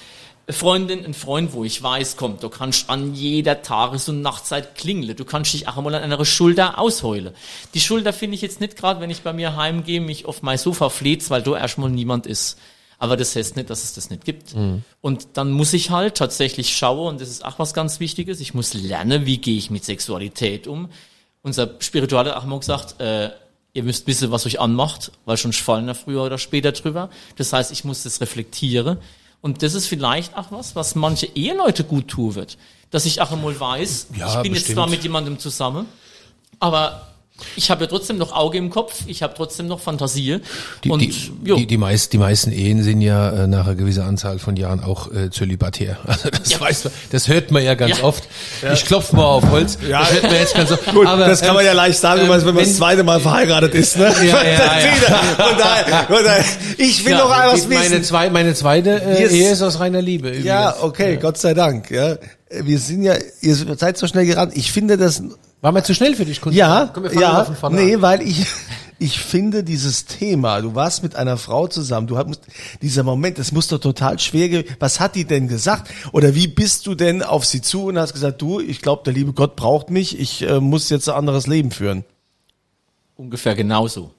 Freundin, 0.51 1.05
einen 1.05 1.15
Freund, 1.15 1.53
wo 1.53 1.65
ich 1.65 1.83
weiß, 1.83 2.17
komm, 2.17 2.39
du 2.41 2.49
kannst 2.49 2.89
an 2.89 3.15
jeder 3.15 3.61
Tages- 3.63 4.09
und 4.09 4.23
Nachtzeit 4.23 4.75
klingeln. 4.75 5.15
Du 5.17 5.25
kannst 5.25 5.53
dich 5.53 5.69
auch 5.69 5.77
einmal 5.77 5.95
an 5.95 6.03
einer 6.03 6.25
Schulter 6.25 6.79
ausheulen. 6.79 7.35
Die 7.75 7.81
Schulter 7.81 8.15
finde 8.15 8.37
ich 8.37 8.41
jetzt 8.41 8.61
nicht 8.61 8.77
gerade, 8.77 9.01
wenn 9.01 9.11
ich 9.11 9.21
bei 9.23 9.35
mir 9.35 9.57
heimgehe, 9.57 10.01
mich 10.01 10.25
auf 10.25 10.43
mein 10.43 10.57
Sofa 10.57 10.89
fleht, 10.89 11.29
weil 11.29 11.43
da 11.43 11.57
erstmal 11.57 11.91
niemand 11.91 12.27
ist. 12.27 12.59
Aber 12.99 13.17
das 13.17 13.37
heißt 13.37 13.57
nicht, 13.57 13.71
dass 13.71 13.85
es 13.85 13.93
das 13.93 14.11
nicht 14.11 14.25
gibt. 14.25 14.55
Und 15.01 15.29
dann 15.35 15.53
muss 15.53 15.73
ich 15.73 15.91
halt 15.91 16.17
tatsächlich 16.17 16.77
schauen, 16.77 17.09
und 17.15 17.21
das 17.21 17.29
ist 17.29 17.45
auch 17.45 17.59
was 17.59 17.75
ganz 17.75 18.01
Wichtiges, 18.01 18.41
ich 18.41 18.55
muss 18.55 18.75
lernen, 18.75 19.27
wie 19.27 19.39
gehe 19.39 19.57
ich 19.57 19.71
mit 19.71 19.85
Sexualität 19.85 20.67
um. 20.67 20.89
Unser 21.43 21.69
auch 22.37 22.45
mal 22.45 22.59
gesagt, 22.59 23.01
äh, 23.01 23.31
ihr 23.75 23.83
müsst 23.85 24.07
wissen, 24.07 24.31
was 24.31 24.47
euch 24.47 24.59
anmacht, 24.59 25.13
weil 25.25 25.37
schon 25.37 25.53
fallen 25.53 25.87
da 25.87 25.95
früher 25.95 26.25
oder 26.25 26.39
später 26.39 26.73
drüber. 26.73 27.11
Das 27.37 27.53
heißt, 27.53 27.71
ich 27.71 27.85
muss 27.85 28.03
das 28.03 28.21
reflektieren. 28.21 28.99
Und 29.41 29.63
das 29.63 29.75
ist 29.75 29.87
vielleicht 29.87 30.37
auch 30.37 30.51
was, 30.51 30.75
was 30.75 30.95
manche 30.95 31.27
Eheleute 31.35 31.85
gut 31.85 32.09
tun 32.09 32.35
wird. 32.35 32.59
Dass 32.91 33.05
ich 33.07 33.21
auch 33.21 33.31
einmal 33.31 33.59
weiß, 33.59 34.09
Ja, 34.17 34.29
ich 34.29 34.43
bin 34.43 34.53
jetzt 34.55 34.63
bestimmt. 34.63 34.75
zwar 34.77 34.89
mit 34.89 35.03
jemandem 35.03 35.39
zusammen, 35.39 35.87
aber 36.59 37.07
ich 37.57 37.71
habe 37.71 37.85
ja 37.85 37.87
trotzdem 37.89 38.19
noch 38.19 38.33
Auge 38.33 38.59
im 38.59 38.69
Kopf, 38.71 39.03
ich 39.07 39.23
habe 39.23 39.35
trotzdem 39.37 39.67
noch 39.69 39.81
Fantasie. 39.81 40.41
Die, 40.85 40.91
und 40.91 41.01
die, 41.01 41.15
jo, 41.45 41.57
die, 41.57 41.67
die, 41.67 41.77
meist, 41.77 42.13
die 42.13 42.19
meisten 42.19 42.51
Ehen 42.53 42.83
sind 42.83 43.01
ja 43.01 43.31
äh, 43.31 43.47
nach 43.47 43.67
einer 43.67 43.77
gewissen 43.77 44.03
Anzahl 44.03 44.39
von 44.39 44.57
Jahren 44.57 44.83
auch 44.83 45.13
äh, 45.13 45.31
zölibatär. 45.31 45.99
Also 46.07 46.31
das 46.31 46.51
Ja. 46.51 46.61
weiß 46.61 46.85
man, 46.85 46.93
das 47.11 47.29
hört 47.29 47.51
man 47.51 47.63
ja 47.63 47.75
ganz 47.75 47.99
Ja. 47.99 48.05
oft. 48.05 48.25
Ich 48.73 48.85
klopfe 48.87 49.15
mal 49.17 49.25
auf 49.25 49.49
Holz. 49.51 49.79
Ja. 49.89 50.01
Das 50.01 50.13
hört 50.15 50.23
man 50.25 50.33
jetzt 50.35 50.55
ganz 50.55 50.73
oft. 50.73 50.87
Gut, 50.87 51.07
Aber, 51.07 51.27
das 51.27 51.41
kann 51.41 51.55
man 51.55 51.65
ja 51.65 51.73
leicht 51.75 51.99
sagen, 52.01 52.23
ähm, 52.23 52.29
wenn 52.31 52.45
man 52.45 52.57
das 52.57 52.67
wenn- 52.69 52.75
zweite 52.75 53.05
Mal 53.05 53.21
verheiratet 53.21 53.75
ist. 53.75 53.97
Ne? 53.99 54.13
Ja, 54.23 54.43
ja, 54.43 54.43
ja. 54.81 55.15
Von 55.37 55.59
daher, 55.59 56.05
von 56.07 56.25
daher, 56.25 56.45
ich 56.77 57.05
will 57.05 57.13
ja, 57.13 57.19
noch 57.19 57.31
einmal 57.31 57.53
was 57.55 57.69
meine, 57.69 57.91
wissen. 57.91 58.05
zwei, 58.05 58.31
meine 58.31 58.55
zweite 58.55 59.01
äh, 59.03 59.23
Yes. 59.23 59.33
Ehe 59.33 59.51
ist 59.53 59.63
aus 59.63 59.79
reiner 59.81 60.03
Liebe. 60.03 60.37
Ja, 60.39 60.71
übrigens. 60.71 60.83
okay, 60.85 61.17
Gott 61.19 61.39
sei 61.39 61.55
Dank. 61.55 61.91
Ja. 61.91 62.17
Wir 62.51 62.79
sind 62.79 63.03
ja, 63.03 63.15
ihr 63.43 63.55
seid 63.55 63.99
so 63.99 64.07
schnell 64.07 64.27
gerannt. 64.27 64.53
Ich 64.57 64.73
finde 64.73 64.97
das, 64.97 65.23
War 65.61 65.73
mal 65.73 65.85
zu 65.85 65.95
schnell 65.95 66.15
für 66.15 66.25
dich, 66.25 66.41
Kunst? 66.41 66.57
ja, 66.57 66.91
Komm, 66.93 67.07
ja, 67.13 67.33
mal 67.33 67.45
von 67.47 67.57
vorne 67.57 67.77
nee, 67.83 67.95
an. 67.97 68.03
weil 68.03 68.23
ich, 68.23 68.47
ich 69.01 69.19
finde 69.19 69.65
dieses 69.65 70.05
Thema, 70.07 70.61
du 70.61 70.75
warst 70.77 71.03
mit 71.03 71.17
einer 71.17 71.37
Frau 71.37 71.67
zusammen, 71.67 72.07
du 72.07 72.17
hast, 72.17 72.41
dieser 72.81 73.03
Moment, 73.03 73.39
das 73.39 73.51
muss 73.51 73.67
doch 73.69 73.79
total 73.81 74.19
schwer, 74.21 74.65
was 74.79 75.01
hat 75.01 75.17
die 75.17 75.25
denn 75.25 75.49
gesagt? 75.49 75.91
Oder 76.13 76.35
wie 76.37 76.47
bist 76.47 76.87
du 76.87 76.95
denn 76.95 77.23
auf 77.23 77.45
sie 77.45 77.61
zu 77.61 77.87
und 77.87 77.99
hast 77.99 78.13
gesagt, 78.13 78.41
du, 78.41 78.61
ich 78.61 78.83
glaube, 78.83 79.03
der 79.05 79.13
liebe 79.15 79.33
Gott 79.33 79.57
braucht 79.57 79.91
mich, 79.91 80.19
ich 80.19 80.43
äh, 80.43 80.61
muss 80.61 80.91
jetzt 80.91 81.09
ein 81.09 81.17
anderes 81.17 81.47
Leben 81.49 81.71
führen. 81.73 82.05
ungefähr 83.17 83.55
genauso. 83.57 84.13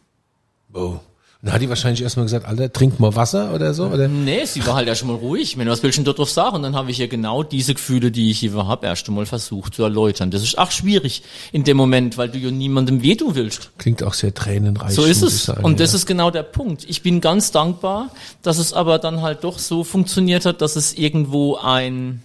Oh. 0.73 0.99
Dann 1.41 1.53
hat 1.53 1.61
die 1.61 1.69
wahrscheinlich 1.69 2.01
erstmal 2.01 2.25
gesagt, 2.25 2.45
Alter, 2.45 2.73
trink 2.73 2.99
mal 2.99 3.15
Wasser 3.15 3.53
oder 3.53 3.73
so, 3.73 3.85
oder? 3.85 4.09
Nee, 4.09 4.43
sie 4.43 4.65
war 4.67 4.75
halt 4.75 4.89
erst 4.89 5.05
mal 5.05 5.15
ruhig. 5.15 5.57
Wenn 5.57 5.69
was 5.69 5.81
willst 5.83 5.97
du 5.97 6.11
drauf 6.11 6.29
sagen? 6.29 6.57
Und 6.57 6.63
dann 6.63 6.75
habe 6.75 6.91
ich 6.91 6.99
ihr 6.99 7.07
genau 7.07 7.43
diese 7.43 7.73
Gefühle, 7.73 8.11
die 8.11 8.29
ich 8.29 8.39
hier 8.39 8.53
habe, 8.67 8.85
erst 8.85 9.07
einmal 9.07 9.25
versucht 9.25 9.73
zu 9.73 9.83
erläutern. 9.83 10.31
Das 10.31 10.43
ist 10.43 10.57
auch 10.57 10.69
schwierig 10.69 11.23
in 11.53 11.63
dem 11.63 11.77
Moment, 11.77 12.17
weil 12.17 12.27
du 12.27 12.39
ja 12.39 12.51
niemandem 12.51 13.01
wehtun 13.03 13.35
willst. 13.35 13.71
Klingt 13.77 14.03
auch 14.03 14.15
sehr 14.15 14.33
tränenreich. 14.33 14.91
So 14.91 15.05
ist 15.05 15.21
es. 15.21 15.45
sagen, 15.45 15.63
und 15.63 15.79
das 15.79 15.93
ja. 15.93 15.99
ist 15.99 16.07
genau 16.07 16.29
der 16.29 16.43
Punkt. 16.43 16.83
Ich 16.89 17.03
bin 17.03 17.21
ganz 17.21 17.51
dankbar, 17.51 18.09
dass 18.41 18.57
es 18.57 18.73
aber 18.73 18.99
dann 18.99 19.21
halt 19.21 19.45
doch 19.45 19.59
so 19.59 19.85
funktioniert 19.85 20.43
hat, 20.45 20.61
dass 20.61 20.75
es 20.75 20.93
irgendwo 20.93 21.55
ein 21.55 22.21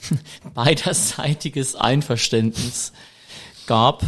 beiderseitiges 0.54 1.74
Einverständnis 1.74 2.92
gab, 3.66 4.02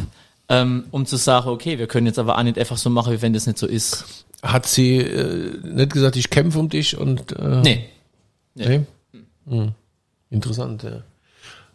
ähm, 0.49 0.85
um 0.91 1.07
zu 1.07 1.17
sagen, 1.17 1.49
okay, 1.49 1.79
wir 1.79 1.87
können 1.87 2.07
jetzt 2.07 2.19
aber 2.19 2.39
auch 2.39 2.43
nicht 2.43 2.59
einfach 2.59 2.77
so 2.77 2.91
machen, 2.91 3.13
wie 3.13 3.23
wenn 3.23 3.33
das 3.33 3.47
nicht 3.47 3.59
so 3.59 3.67
ist. 3.67 4.25
Hat 4.43 4.67
sie 4.67 4.99
äh, 4.99 5.59
nicht 5.63 5.93
gesagt, 5.93 6.17
ich 6.17 6.29
kämpfe 6.31 6.59
um 6.59 6.69
dich 6.69 6.97
und 6.99 7.33
äh, 7.39 7.61
Nee. 7.63 7.85
nee? 8.55 8.81
Hm. 9.49 9.73
Interessant, 10.31 10.83
ja. 10.83 11.03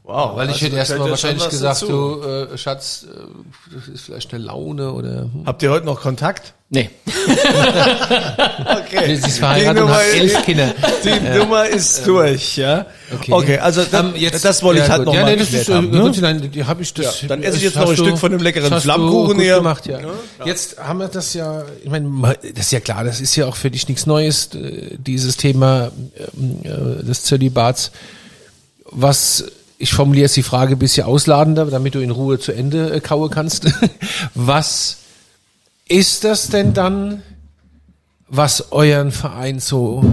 Wow. 0.09 0.35
Weil 0.35 0.47
ich 0.47 0.53
also 0.55 0.65
hätte 0.65 0.75
erstmal 0.77 1.05
ja 1.05 1.09
wahrscheinlich 1.11 1.49
gesagt, 1.49 1.83
dazu. 1.83 2.19
du, 2.19 2.27
äh, 2.27 2.57
Schatz, 2.57 3.05
äh, 3.07 3.75
das 3.75 3.87
ist 3.89 4.05
vielleicht 4.05 4.33
eine 4.33 4.43
Laune 4.43 4.91
oder 4.91 5.21
hm. 5.31 5.43
Habt 5.45 5.61
ihr 5.61 5.69
heute 5.69 5.85
noch 5.85 6.01
Kontakt? 6.01 6.55
Nee. 6.71 6.89
Okay. 8.89 9.15
sie 9.15 9.27
ist 9.27 9.37
verheiratet 9.39 9.83
und 9.83 9.89
hat 9.91 10.01
elf 10.13 10.43
Kinder. 10.45 10.73
Die 11.03 11.37
Nummer 11.37 11.67
ist 11.67 12.05
durch, 12.07 12.57
ja. 12.57 12.87
Okay, 13.13 13.31
Okay. 13.31 13.57
also 13.59 13.83
da, 13.83 13.99
Ähm, 13.99 14.13
jetzt- 14.15 14.43
das 14.43 14.63
wollte 14.63 14.81
ich 14.81 14.87
ja, 14.87 14.93
halt 14.93 15.05
gut. 15.05 15.13
noch 15.13 15.13
ja, 15.13 15.25
nee, 15.25 15.35
das 15.35 15.53
ist, 15.53 15.69
äh, 15.69 15.73
haben. 15.73 15.91
Ne? 15.91 16.11
Dank, 16.11 16.51
die 16.51 16.63
habe 16.65 16.81
ich 16.81 16.93
das. 16.93 17.21
Ja, 17.21 17.27
dann 17.27 17.43
esse 17.43 17.57
ich 17.57 17.63
jetzt 17.63 17.75
noch 17.75 17.89
ein 17.89 17.95
Stück 17.95 18.17
von 18.17 18.31
dem 18.31 18.41
leckeren 18.41 18.81
Flammkuchen 18.81 19.39
hier. 19.39 19.57
gemacht, 19.57 19.85
ja. 19.85 19.99
Jetzt 20.43 20.79
haben 20.79 20.99
wir 20.99 21.07
das 21.07 21.33
ja, 21.35 21.63
ich 21.83 21.89
meine, 21.89 22.09
das 22.55 22.65
ist 22.65 22.71
ja 22.71 22.79
klar, 22.79 23.03
das 23.03 23.21
ist 23.21 23.35
ja 23.35 23.45
auch 23.45 23.55
für 23.55 23.69
dich 23.69 23.87
nichts 23.87 24.07
Neues, 24.07 24.49
äh, 24.55 24.97
dieses 24.97 25.37
Thema 25.37 25.91
ähm, 26.35 26.59
äh, 26.63 27.03
des 27.03 27.23
Zölibats. 27.23 27.91
Was, 28.91 29.43
ich 29.81 29.93
formuliere 29.93 30.25
jetzt 30.25 30.35
die 30.35 30.43
Frage 30.43 30.75
ein 30.75 30.79
bisschen 30.79 31.05
ausladender, 31.05 31.65
damit 31.65 31.95
du 31.95 31.99
in 31.99 32.11
Ruhe 32.11 32.37
zu 32.37 32.51
Ende 32.51 32.91
äh, 32.91 32.99
kauen 32.99 33.31
kannst. 33.31 33.65
Was 34.35 34.97
ist 35.87 36.25
das 36.25 36.49
denn 36.49 36.73
dann, 36.73 37.23
was 38.27 38.71
euren 38.71 39.11
Verein 39.11 39.59
so 39.59 40.03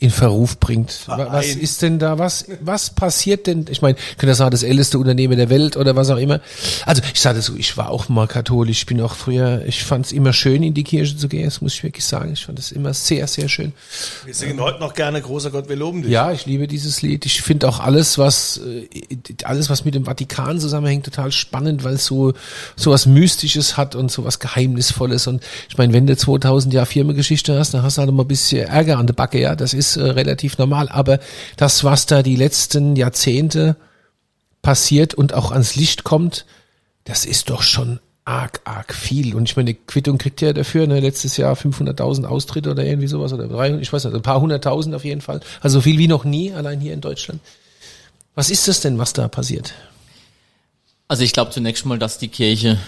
in 0.00 0.10
Verruf 0.10 0.60
bringt. 0.60 1.02
Wa- 1.06 1.18
Was 1.18 1.46
Verein. 1.46 1.58
ist 1.60 1.82
denn 1.82 1.98
da, 1.98 2.18
was, 2.20 2.44
was 2.60 2.90
passiert 2.90 3.48
denn? 3.48 3.66
Ich 3.68 3.82
meine, 3.82 3.96
ich 4.12 4.16
könnte 4.16 4.34
sagen, 4.36 4.52
das 4.52 4.62
älteste 4.62 4.96
Unternehmen 4.96 5.36
der 5.36 5.50
Welt 5.50 5.76
oder 5.76 5.96
was 5.96 6.08
auch 6.10 6.18
immer. 6.18 6.40
Also 6.86 7.02
ich 7.12 7.20
sage 7.20 7.42
so, 7.42 7.56
ich 7.56 7.76
war 7.76 7.90
auch 7.90 8.08
mal 8.08 8.28
katholisch, 8.28 8.78
ich 8.78 8.86
bin 8.86 9.00
auch 9.00 9.16
früher, 9.16 9.64
ich 9.66 9.82
fand 9.82 10.06
es 10.06 10.12
immer 10.12 10.32
schön, 10.32 10.62
in 10.62 10.72
die 10.72 10.84
Kirche 10.84 11.16
zu 11.16 11.26
gehen, 11.26 11.46
das 11.46 11.60
muss 11.60 11.74
ich 11.74 11.82
wirklich 11.82 12.04
sagen. 12.04 12.32
Ich 12.32 12.44
fand 12.46 12.60
es 12.60 12.70
immer 12.70 12.94
sehr, 12.94 13.26
sehr 13.26 13.48
schön. 13.48 13.72
Wir 14.24 14.34
singen 14.34 14.60
heute 14.60 14.78
noch 14.78 14.94
gerne 14.94 15.20
Großer 15.20 15.50
Gott, 15.50 15.68
wir 15.68 15.74
loben 15.74 16.02
dich. 16.02 16.12
Ja, 16.12 16.30
ich 16.30 16.46
liebe 16.46 16.68
dieses 16.68 17.02
Lied. 17.02 17.26
Ich 17.26 17.42
finde 17.42 17.66
auch 17.68 17.80
alles, 17.80 18.18
was 18.18 18.58
äh, 18.64 18.86
alles, 19.42 19.68
was 19.68 19.84
mit 19.84 19.96
dem 19.96 20.04
Vatikan 20.04 20.60
zusammenhängt, 20.60 21.06
total 21.06 21.32
spannend, 21.32 21.82
weil 21.82 21.94
es 21.94 22.04
so 22.06 22.34
so 22.76 22.92
was 22.92 23.06
Mystisches 23.06 23.76
hat 23.76 23.96
und 23.96 24.12
so 24.12 24.24
was 24.24 24.38
Geheimnisvolles. 24.38 25.26
Und 25.26 25.42
ich 25.68 25.76
meine, 25.76 25.92
wenn 25.92 26.06
du 26.06 26.16
2000 26.16 26.72
Jahre 26.72 26.86
Firmengeschichte 26.86 27.58
hast, 27.58 27.74
dann 27.74 27.82
hast 27.82 27.98
du 27.98 28.02
halt 28.02 28.12
mal 28.12 28.22
ein 28.22 28.28
bisschen 28.28 28.68
Ärger 28.68 28.98
an 28.98 29.08
der 29.08 29.14
Backe. 29.14 29.40
Ja, 29.40 29.56
das 29.56 29.74
ist 29.74 29.87
äh, 29.96 30.02
relativ 30.02 30.58
normal. 30.58 30.88
Aber 30.88 31.18
das, 31.56 31.84
was 31.84 32.06
da 32.06 32.22
die 32.22 32.36
letzten 32.36 32.96
Jahrzehnte 32.96 33.76
passiert 34.62 35.14
und 35.14 35.34
auch 35.34 35.52
ans 35.52 35.76
Licht 35.76 36.04
kommt, 36.04 36.44
das 37.04 37.24
ist 37.24 37.50
doch 37.50 37.62
schon 37.62 38.00
arg, 38.24 38.60
arg 38.64 38.92
viel. 38.94 39.34
Und 39.34 39.48
ich 39.48 39.56
meine, 39.56 39.72
die 39.72 39.80
Quittung 39.86 40.18
kriegt 40.18 40.42
ihr 40.42 40.48
ja 40.48 40.52
dafür, 40.52 40.86
ne, 40.86 41.00
letztes 41.00 41.36
Jahr 41.36 41.54
500.000 41.54 42.26
Austritte 42.26 42.70
oder 42.70 42.84
irgendwie 42.84 43.08
sowas 43.08 43.32
oder 43.32 43.48
300, 43.48 43.80
ich 43.80 43.92
weiß 43.92 44.04
nicht, 44.04 44.14
ein 44.14 44.22
paar 44.22 44.40
hunderttausend 44.40 44.94
auf 44.94 45.04
jeden 45.04 45.22
Fall. 45.22 45.40
Also 45.60 45.78
so 45.78 45.82
viel 45.82 45.98
wie 45.98 46.08
noch 46.08 46.24
nie, 46.24 46.52
allein 46.52 46.80
hier 46.80 46.92
in 46.92 47.00
Deutschland. 47.00 47.40
Was 48.34 48.50
ist 48.50 48.68
das 48.68 48.80
denn, 48.80 48.98
was 48.98 49.14
da 49.14 49.28
passiert? 49.28 49.72
Also 51.08 51.24
ich 51.24 51.32
glaube 51.32 51.50
zunächst 51.50 51.86
mal, 51.86 51.98
dass 51.98 52.18
die 52.18 52.28
Kirche 52.28 52.78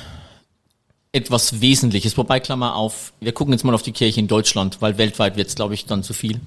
etwas 1.12 1.60
Wesentliches, 1.60 2.16
wobei 2.16 2.38
Klammer 2.38 2.76
auf, 2.76 3.12
wir 3.20 3.32
gucken 3.32 3.52
jetzt 3.52 3.64
mal 3.64 3.74
auf 3.74 3.82
die 3.82 3.92
Kirche 3.92 4.20
in 4.20 4.28
Deutschland, 4.28 4.80
weil 4.80 4.98
weltweit 4.98 5.36
wird 5.36 5.48
es, 5.48 5.54
glaube 5.54 5.74
ich, 5.74 5.86
dann 5.86 6.02
zu 6.02 6.12
viel. 6.12 6.40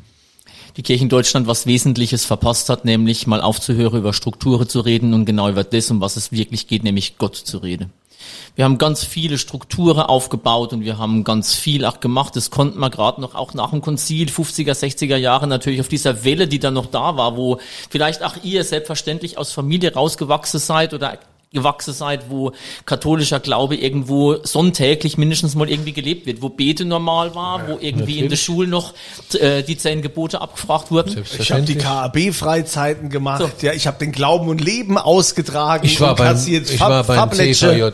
Die 0.76 0.82
Kirche 0.82 1.04
in 1.04 1.10
Deutschland 1.10 1.46
was 1.46 1.68
Wesentliches 1.68 2.26
verpasst 2.26 2.70
hat, 2.70 2.84
nämlich 2.84 3.28
mal 3.28 3.42
aufzuhören, 3.42 4.00
über 4.00 4.14
Strukturen 4.14 4.68
zu 4.68 4.80
reden 4.80 5.14
und 5.14 5.26
genau 5.26 5.48
über 5.50 5.64
das, 5.64 5.92
um 5.92 6.02
was 6.02 6.18
es 6.18 6.32
wirklich 6.32 6.68
geht, 6.68 6.84
nämlich 6.84 7.18
Gott 7.18 7.36
zu 7.36 7.60
reden. 7.60 7.94
Wir 8.56 8.66
haben 8.66 8.78
ganz 8.78 9.04
viele 9.04 9.38
Strukturen 9.38 10.00
aufgebaut 10.00 10.74
und 10.74 10.82
wir 10.82 10.98
haben 10.98 11.24
ganz 11.24 11.54
viel 11.54 11.86
auch 11.86 12.00
gemacht. 12.00 12.36
Das 12.36 12.52
konnten 12.52 12.80
wir 12.80 12.90
gerade 12.90 13.22
noch 13.22 13.36
auch 13.36 13.54
nach 13.54 13.72
dem 13.72 13.82
Konzil 13.82 14.30
50er, 14.30 14.74
60er 14.74 15.18
Jahre 15.18 15.48
natürlich 15.48 15.82
auf 15.82 15.88
dieser 15.88 16.24
Welle, 16.24 16.48
die 16.48 16.60
dann 16.60 16.74
noch 16.74 16.86
da 16.86 17.18
war, 17.18 17.36
wo 17.38 17.60
vielleicht 17.90 18.24
auch 18.24 18.36
ihr 18.44 18.64
selbstverständlich 18.64 19.38
aus 19.38 19.52
Familie 19.52 19.94
rausgewachsen 19.94 20.60
seid 20.60 20.94
oder 20.94 21.18
gewachsen 21.54 21.94
seid, 21.94 22.30
wo 22.30 22.52
katholischer 22.86 23.39
Glaube 23.39 23.76
irgendwo 23.76 24.38
sonntäglich 24.44 25.18
mindestens 25.18 25.56
mal 25.56 25.70
irgendwie 25.70 25.94
gelebt 25.94 26.26
wird, 26.26 26.42
wo 26.42 26.50
Bete 26.50 26.86
normal 26.86 27.36
war, 27.36 27.68
wo 27.68 27.78
irgendwie 27.80 28.20
in 28.20 28.30
der 28.30 28.36
Schule 28.38 28.68
noch 28.68 28.94
äh, 29.39 29.63
die 29.63 29.78
zehn 29.78 30.02
Gebote 30.02 30.42
abgefragt 30.42 30.92
wurden. 30.92 31.24
Ich 31.39 31.52
habe 31.52 31.62
die 31.62 31.76
KAB-Freizeiten 31.76 33.10
gemacht, 33.10 33.42
So. 33.42 33.66
ja, 33.66 33.74
ich 33.74 33.88
habe 33.88 34.00
den 34.00 34.12
Glauben 34.12 34.50
und 34.50 34.62
Leben 34.62 34.98
ausgetragen. 34.98 35.86
Ich 35.86 36.00
war 36.02 36.12
und 36.12 36.18
beim, 36.18 36.38
ich 36.46 36.80
war 36.80 37.04
beim 37.04 37.16
Fablecce. 37.16 37.92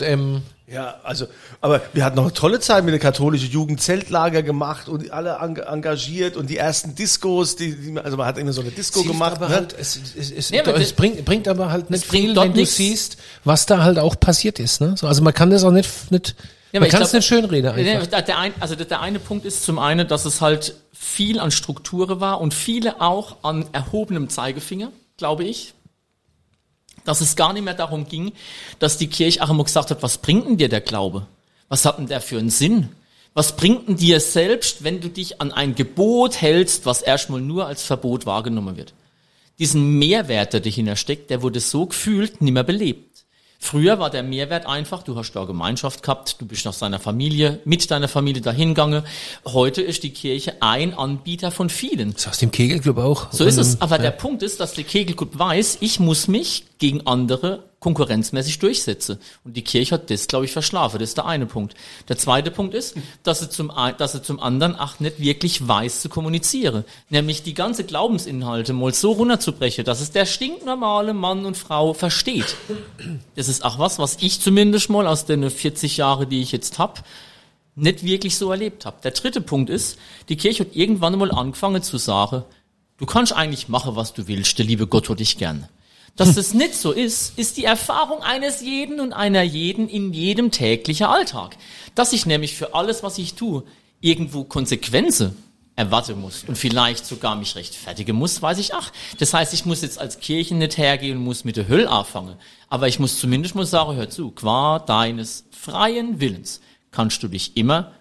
Ja, 0.71 0.99
also, 1.03 1.25
aber 1.62 1.82
wir 1.93 2.05
hatten 2.05 2.15
noch 2.15 2.25
eine 2.25 2.34
tolle 2.34 2.60
Zeit 2.60 2.84
mit 2.84 2.91
der 2.91 2.99
katholischen 2.99 3.49
Jugendzeltlager 3.49 4.43
gemacht 4.43 4.88
und 4.88 5.10
alle 5.12 5.38
eng 5.41 5.58
engagiert 5.58 6.38
und 6.38 6.49
die 6.49 6.58
ersten 6.58 6.93
Discos, 6.93 7.55
die, 7.55 7.75
die 7.75 7.99
also 7.99 8.17
man 8.17 8.27
hat 8.27 8.38
immer 8.38 8.53
so 8.53 8.62
eine 8.62 8.69
Disco 8.69 8.99
Hilft 8.99 9.13
gemacht. 9.13 9.36
aber 9.38 9.49
ne? 9.49 9.55
halt, 9.55 9.75
es, 9.79 9.99
es, 10.15 10.32
es, 10.32 10.49
Ja, 10.51 10.62
es 10.62 10.93
bringt, 10.93 11.25
bringt 11.25 11.47
aber 11.47 11.71
halt 11.71 11.89
nicht 11.89 12.05
viel, 12.05 12.36
wenn 12.36 12.53
du 12.53 12.60
nichts. 12.60 12.75
siehst, 12.75 13.17
was 13.43 13.65
da 13.65 13.82
halt 13.82 13.97
auch 13.97 14.19
passiert 14.19 14.60
ist. 14.60 14.79
Ne? 14.79 14.95
So, 14.95 15.08
also 15.08 15.23
man 15.23 15.34
kann 15.34 15.49
das 15.49 15.63
auch 15.63 15.71
nicht, 15.71 16.12
nicht 16.12 16.36
Ja, 16.71 16.82
man 16.82 16.89
kann 16.89 17.01
es 17.01 17.13
nicht 17.13 17.25
schönreden 17.25 17.71
einfach. 17.71 18.21
Der, 18.21 18.38
ein, 18.38 18.53
also 18.60 18.75
der, 18.75 18.86
der 18.86 19.01
eine 19.01 19.17
Punkt 19.17 19.45
ist 19.45 19.63
zum 19.63 19.79
einen, 19.79 20.08
dass 20.08 20.25
es 20.25 20.39
halt 20.39 20.75
viel 20.93 21.39
an 21.39 21.49
Strukturen 21.49 22.19
war 22.19 22.41
und 22.41 22.53
viele 22.53 23.01
auch 23.01 23.38
an 23.43 23.65
erhobenem 23.71 24.29
Zeigefinger, 24.29 24.91
glaube 25.17 25.45
ich. 25.45 25.73
Dass 27.06 27.22
es 27.22 27.36
gar 27.36 27.54
nicht 27.54 27.64
mehr 27.64 27.74
darum 27.74 28.08
ging, 28.08 28.34
dass 28.80 28.98
die 28.98 29.08
Kirche 29.08 29.44
auch 29.44 29.50
immer 29.50 29.64
gesagt 29.64 29.92
hat, 29.92 30.04
was 30.04 30.18
bringt 30.18 30.48
denn 30.48 30.58
dir 30.58 30.70
der 30.70 30.82
Glaube? 30.82 31.28
Was 31.68 31.86
hat 31.86 31.98
denn 31.98 32.08
der 32.08 32.22
für 32.22 32.38
einen 32.38 32.50
Sinn? 32.50 32.90
Was 33.34 33.56
bringt 33.56 33.88
denn 33.88 33.96
dir 33.96 34.20
selbst, 34.20 34.84
wenn 34.84 35.02
du 35.02 35.10
dich 35.10 35.40
an 35.40 35.52
ein 35.52 35.76
Gebot 35.76 36.42
hältst, 36.42 36.86
was 36.86 37.02
erstmal 37.02 37.42
nur 37.42 37.68
als 37.68 37.84
Verbot 37.84 38.26
wahrgenommen 38.26 38.76
wird? 38.76 38.94
Diesen 39.60 40.00
Mehrwert, 40.00 40.54
der 40.54 40.62
dahinter 40.62 40.96
steckt, 40.96 41.30
der 41.30 41.42
wurde 41.42 41.60
so 41.60 41.86
gefühlt 41.86 42.42
nicht 42.42 42.54
mehr 42.54 42.64
belebt. 42.64 43.10
Früher 43.62 44.00
war 44.00 44.10
der 44.10 44.24
Mehrwert 44.24 44.66
einfach, 44.66 45.04
du 45.04 45.18
hast 45.18 45.34
da 45.34 45.44
Gemeinschaft 45.44 46.02
gehabt, 46.02 46.40
du 46.40 46.46
bist 46.46 46.64
nach 46.64 46.74
seiner 46.74 46.98
Familie, 46.98 47.60
mit 47.66 47.92
deiner 47.92 48.08
Familie 48.08 48.42
dahingegangen. 48.42 49.04
Heute 49.46 49.82
ist 49.82 50.04
die 50.04 50.12
Kirche 50.12 50.62
ein 50.62 50.94
Anbieter 50.94 51.52
von 51.52 51.70
vielen. 51.70 52.14
Das 52.14 52.22
ist 52.22 52.28
aus 52.30 52.38
dem 52.38 52.52
Kegelclub 52.52 52.98
auch. 52.98 53.34
So 53.34 53.44
ist 53.44 53.58
es. 53.58 53.82
Aber 53.82 53.98
ja. 53.98 54.04
der 54.04 54.12
Punkt 54.12 54.44
ist, 54.44 54.62
dass 54.62 54.76
der 54.76 54.86
Kegelclub 54.86 55.38
weiß, 55.38 55.80
ich 55.82 56.00
muss 56.00 56.30
mich 56.30 56.64
gegen 56.80 57.06
andere 57.06 57.63
konkurrenzmäßig 57.80 58.60
durchsetzen. 58.60 59.20
Und 59.44 59.56
die 59.56 59.63
Kirche 59.63 59.96
hat 59.96 60.10
das, 60.10 60.28
glaube 60.28 60.46
ich, 60.46 60.52
verschlafen. 60.52 61.00
Das 61.00 61.10
ist 61.10 61.18
der 61.18 61.26
eine 61.26 61.46
Punkt. 61.46 61.76
Der 62.08 62.18
zweite 62.18 62.52
Punkt 62.52 62.74
ist, 62.74 62.96
dass 63.24 63.39
sie 63.39 63.50
zum, 63.50 63.72
dass 63.98 64.13
sie 64.13 64.22
zum 64.22 64.39
anderen 64.39 64.76
auch 64.76 65.00
nicht 65.00 65.20
wirklich 65.20 65.68
weiß 65.68 66.02
zu 66.02 66.10
kommunizieren. 66.10 66.84
Nämlich 67.10 67.44
die 67.44 67.54
ganze 67.54 67.84
Glaubensinhalte 67.84 68.74
mal 68.74 68.94
so 68.94 69.12
runterzubrechen, 69.12 69.86
dass 69.86 70.02
es 70.02 70.12
der 70.12 70.26
stinknormale 70.26 71.13
Mann 71.13 71.46
und 71.46 71.58
Frau 71.58 71.94
versteht. 71.94 72.56
Das 73.36 73.48
ist 73.48 73.63
auch 73.63 73.80
was, 73.80 74.00
was 74.00 74.18
ich 74.22 74.42
zumindest 74.42 74.89
mal 74.89 75.08
aus 75.08 75.26
den 75.26 75.50
40 75.50 75.98
Jahren, 75.98 76.30
die 76.30 76.42
ich 76.42 76.52
jetzt 76.52 76.80
hab, 76.80 77.04
nicht 77.76 78.04
wirklich 78.04 78.38
so 78.38 78.52
erlebt 78.52 78.86
habe. 78.86 78.98
Der 79.04 79.12
dritte 79.12 79.42
Punkt 79.42 79.70
ist, 79.70 79.98
die 80.28 80.36
Kirche 80.36 80.65
hat 80.65 80.76
irgendwann 80.76 81.18
mal 81.18 81.32
angefangen 81.32 81.82
zu 81.82 81.98
sagen, 81.98 82.44
du 82.98 83.06
kannst 83.06 83.34
eigentlich 83.34 83.70
machen, 83.70 83.96
was 83.96 84.13
du 84.13 84.28
willst, 84.28 84.58
der 84.58 84.65
liebe 84.65 84.88
Gott 84.88 85.10
hat 85.10 85.20
dich 85.20 85.38
gern. 85.38 85.68
Dass 86.15 86.36
das 86.36 86.54
nicht 86.54 86.76
so 86.76 86.91
ist, 86.91 87.38
ist 87.38 87.58
die 87.58 87.65
Erfahrung 87.65 88.22
eines 88.22 88.62
jeden 88.62 89.00
und 89.00 89.13
einer 89.13 89.41
jeden 89.41 89.88
in 89.88 90.13
jedem 90.13 90.52
täglichen 90.52 91.06
Alltag. 91.06 91.58
Dass 91.95 92.13
ich 92.13 92.26
nämlich 92.26 92.56
für 92.56 92.74
alles, 92.74 93.04
was 93.04 93.17
ich 93.17 93.36
tue, 93.36 93.63
irgendwo 94.02 94.43
Konsequenzen 94.43 95.36
erwarten 95.80 96.19
muss 96.19 96.43
und 96.45 96.58
vielleicht 96.58 97.06
sogar 97.06 97.38
mich 97.38 97.56
rechtfertigen 97.56 98.15
muss, 98.15 98.41
weiß 98.41 98.58
ich 98.58 98.74
ach. 98.74 98.91
Das 99.17 99.34
heißt, 99.34 99.54
ich 99.54 99.65
muss 99.65 99.82
jetzt 99.82 99.98
als 99.98 100.19
Kirche 100.19 100.54
nicht 100.56 100.78
hergehen 100.78 101.17
und 101.17 101.24
muss 101.24 101.45
mit 101.45 101.56
der 101.56 101.69
Hölle 101.69 101.89
anfangen. 101.89 102.36
Aber 102.67 102.89
ich 102.89 103.00
muss 103.00 103.17
zumindest 103.17 103.56
mal 103.56 103.65
sagen, 103.65 103.95
hör 103.95 104.10
zu, 104.10 104.32
qua 104.32 104.80
deines 104.80 105.45
freien 105.52 106.19
Willens 106.19 106.60
kannst 106.91 107.24
du 107.24 107.30
dich 107.30 107.56
immer 107.56 107.93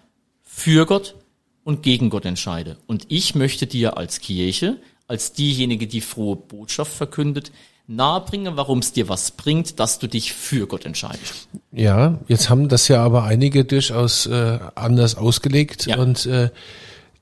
für 0.43 0.85
Gott 0.85 1.15
und 1.63 1.81
gegen 1.81 2.09
Gott 2.09 2.25
entscheiden. 2.25 2.75
Und 2.85 3.05
ich 3.07 3.33
möchte 3.33 3.65
dir 3.65 3.97
als 3.97 4.19
Kirche, 4.19 4.77
als 5.07 5.31
diejenige, 5.31 5.87
die 5.87 6.01
frohe 6.01 6.35
Botschaft 6.35 6.91
verkündet, 6.91 7.51
nahebringen, 7.89 8.55
warum 8.55 8.79
es 8.79 8.93
dir 8.93 9.09
was 9.09 9.31
bringt, 9.31 9.79
dass 9.79 9.97
du 9.97 10.07
dich 10.07 10.33
für 10.33 10.67
Gott 10.67 10.85
entscheidest. 10.85 11.47
Ja, 11.71 12.19
jetzt 12.27 12.49
haben 12.49 12.69
das 12.69 12.87
ja 12.87 13.03
aber 13.03 13.23
einige 13.23 13.65
durchaus 13.65 14.27
äh, 14.27 14.59
anders 14.75 15.15
ausgelegt 15.15 15.87
Ja. 15.87 15.97
und 15.97 16.25
äh, 16.27 16.49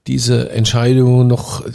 diese 0.07 0.49
Entscheidung 0.51 1.27
noch 1.27 1.65
äh, 1.65 1.69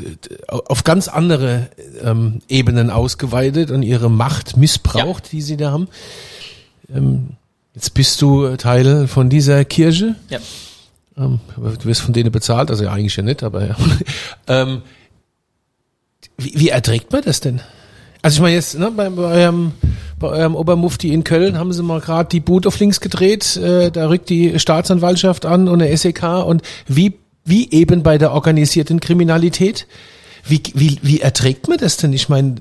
auf 0.48 0.84
ganz 0.84 1.08
andere 1.08 1.70
ähm, 2.02 2.40
Ebenen 2.48 2.90
ausgeweitet 2.90 3.70
und 3.70 3.82
ihre 3.82 4.10
Macht 4.10 4.56
missbraucht, 4.58 5.32
die 5.32 5.40
sie 5.40 5.56
da 5.56 5.70
haben. 5.72 5.88
Ähm, 6.94 7.30
jetzt 7.74 7.94
bist 7.94 8.20
du 8.20 8.56
Teil 8.56 9.08
von 9.08 9.30
dieser 9.30 9.64
Kirche. 9.64 10.16
Ja. 10.28 10.38
Ähm, 11.16 11.40
du 11.56 11.84
wirst 11.84 12.02
von 12.02 12.12
denen 12.12 12.30
bezahlt, 12.30 12.70
also 12.70 12.84
ja, 12.84 12.92
eigentlich 12.92 13.16
ja 13.16 13.22
nicht, 13.22 13.42
aber 13.42 13.66
ja. 13.68 13.76
ähm, 14.48 14.82
wie, 16.36 16.52
wie 16.56 16.68
erträgt 16.68 17.10
man 17.10 17.22
das 17.22 17.40
denn? 17.40 17.60
Also 18.22 18.36
ich 18.36 18.40
meine 18.40 18.54
jetzt, 18.54 18.78
ne, 18.78 18.90
bei, 18.92 19.10
bei, 19.10 19.22
eurem, 19.22 19.72
bei 20.20 20.28
eurem 20.28 20.54
Obermufti 20.54 21.12
in 21.12 21.24
Köln 21.24 21.58
haben 21.58 21.72
sie 21.72 21.82
mal 21.82 22.00
gerade 22.00 22.28
die 22.28 22.38
Boot 22.38 22.68
auf 22.68 22.78
links 22.78 23.00
gedreht, 23.00 23.56
äh, 23.56 23.90
da 23.90 24.08
rückt 24.08 24.30
die 24.30 24.60
Staatsanwaltschaft 24.60 25.44
an 25.44 25.68
und 25.68 25.80
der 25.80 25.96
SEK 25.96 26.22
und 26.46 26.62
wie, 26.86 27.14
wie 27.44 27.70
eben 27.72 28.04
bei 28.04 28.18
der 28.18 28.32
organisierten 28.32 29.00
Kriminalität. 29.00 29.88
Wie, 30.44 30.60
wie, 30.74 30.98
wie 31.02 31.20
erträgt 31.20 31.68
man 31.68 31.78
das 31.78 31.98
denn? 31.98 32.12
Ich 32.12 32.28
meine, 32.28 32.56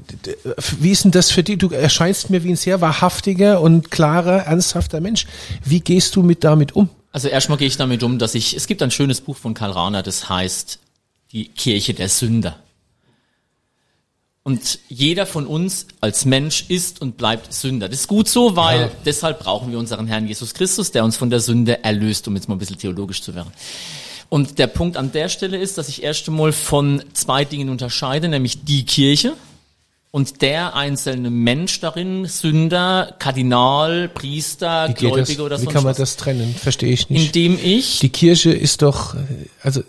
wie 0.79 0.91
ist 0.91 1.03
denn 1.03 1.11
das 1.11 1.31
für 1.31 1.41
dich? 1.41 1.57
Du 1.57 1.69
erscheinst 1.69 2.29
mir 2.29 2.43
wie 2.43 2.51
ein 2.51 2.55
sehr 2.55 2.79
wahrhaftiger 2.79 3.59
und 3.59 3.89
klarer, 3.89 4.43
ernsthafter 4.43 5.01
Mensch. 5.01 5.25
Wie 5.65 5.79
gehst 5.79 6.15
du 6.15 6.21
mit 6.21 6.43
damit 6.43 6.75
um? 6.75 6.89
Also 7.11 7.27
erstmal 7.27 7.57
gehe 7.57 7.67
ich 7.67 7.77
damit 7.77 8.03
um, 8.03 8.19
dass 8.19 8.35
ich, 8.35 8.55
es 8.55 8.67
gibt 8.67 8.83
ein 8.83 8.91
schönes 8.91 9.21
Buch 9.21 9.35
von 9.35 9.55
Karl 9.55 9.71
Rahner, 9.71 10.03
das 10.03 10.29
heißt 10.29 10.79
Die 11.31 11.47
Kirche 11.47 11.95
der 11.95 12.07
Sünder. 12.09 12.57
Und 14.43 14.79
jeder 14.89 15.27
von 15.27 15.45
uns 15.45 15.85
als 15.99 16.25
Mensch 16.25 16.65
ist 16.67 16.99
und 16.99 17.15
bleibt 17.15 17.53
Sünder. 17.53 17.87
Das 17.89 17.99
ist 17.99 18.07
gut 18.07 18.27
so, 18.27 18.55
weil 18.55 18.81
Ja. 18.81 18.89
deshalb 19.05 19.39
brauchen 19.39 19.71
wir 19.71 19.77
unseren 19.77 20.07
Herrn 20.07 20.27
Jesus 20.27 20.55
Christus, 20.55 20.91
der 20.91 21.03
uns 21.03 21.15
von 21.15 21.29
der 21.29 21.39
Sünde 21.39 21.83
erlöst, 21.83 22.27
um 22.27 22.35
jetzt 22.35 22.49
mal 22.49 22.55
ein 22.55 22.59
bisschen 22.59 22.79
theologisch 22.79 23.21
zu 23.21 23.35
werden. 23.35 23.51
Und 24.29 24.57
der 24.57 24.67
Punkt 24.67 24.97
an 24.97 25.11
der 25.11 25.29
Stelle 25.29 25.57
ist, 25.57 25.77
dass 25.77 25.89
ich 25.89 26.01
erst 26.01 26.27
einmal 26.27 26.53
von 26.53 27.03
zwei 27.13 27.45
Dingen 27.45 27.69
unterscheide, 27.69 28.29
nämlich 28.29 28.63
die 28.63 28.83
Kirche 28.85 29.33
und 30.09 30.41
der 30.41 30.75
einzelne 30.75 31.29
Mensch 31.29 31.79
darin, 31.79 32.25
Sünder, 32.25 33.15
Kardinal, 33.19 34.09
Priester, 34.09 34.87
Wie, 34.87 34.93
das? 34.93 34.99
Gläubiger 34.99 35.43
oder 35.43 35.57
wie 35.59 35.63
sonst 35.65 35.73
kann 35.73 35.83
man 35.83 35.91
was. 35.91 35.97
das 35.97 36.17
trennen? 36.17 36.55
Verstehe 36.55 36.91
ich 36.91 37.09
nicht. 37.11 37.27
Indem 37.35 37.59
ich 37.63 37.99
Die 37.99 38.09
Kirche 38.09 38.51
ist 38.51 38.81
doch, 38.81 39.13
äh, 39.13 39.19
also 39.61 39.83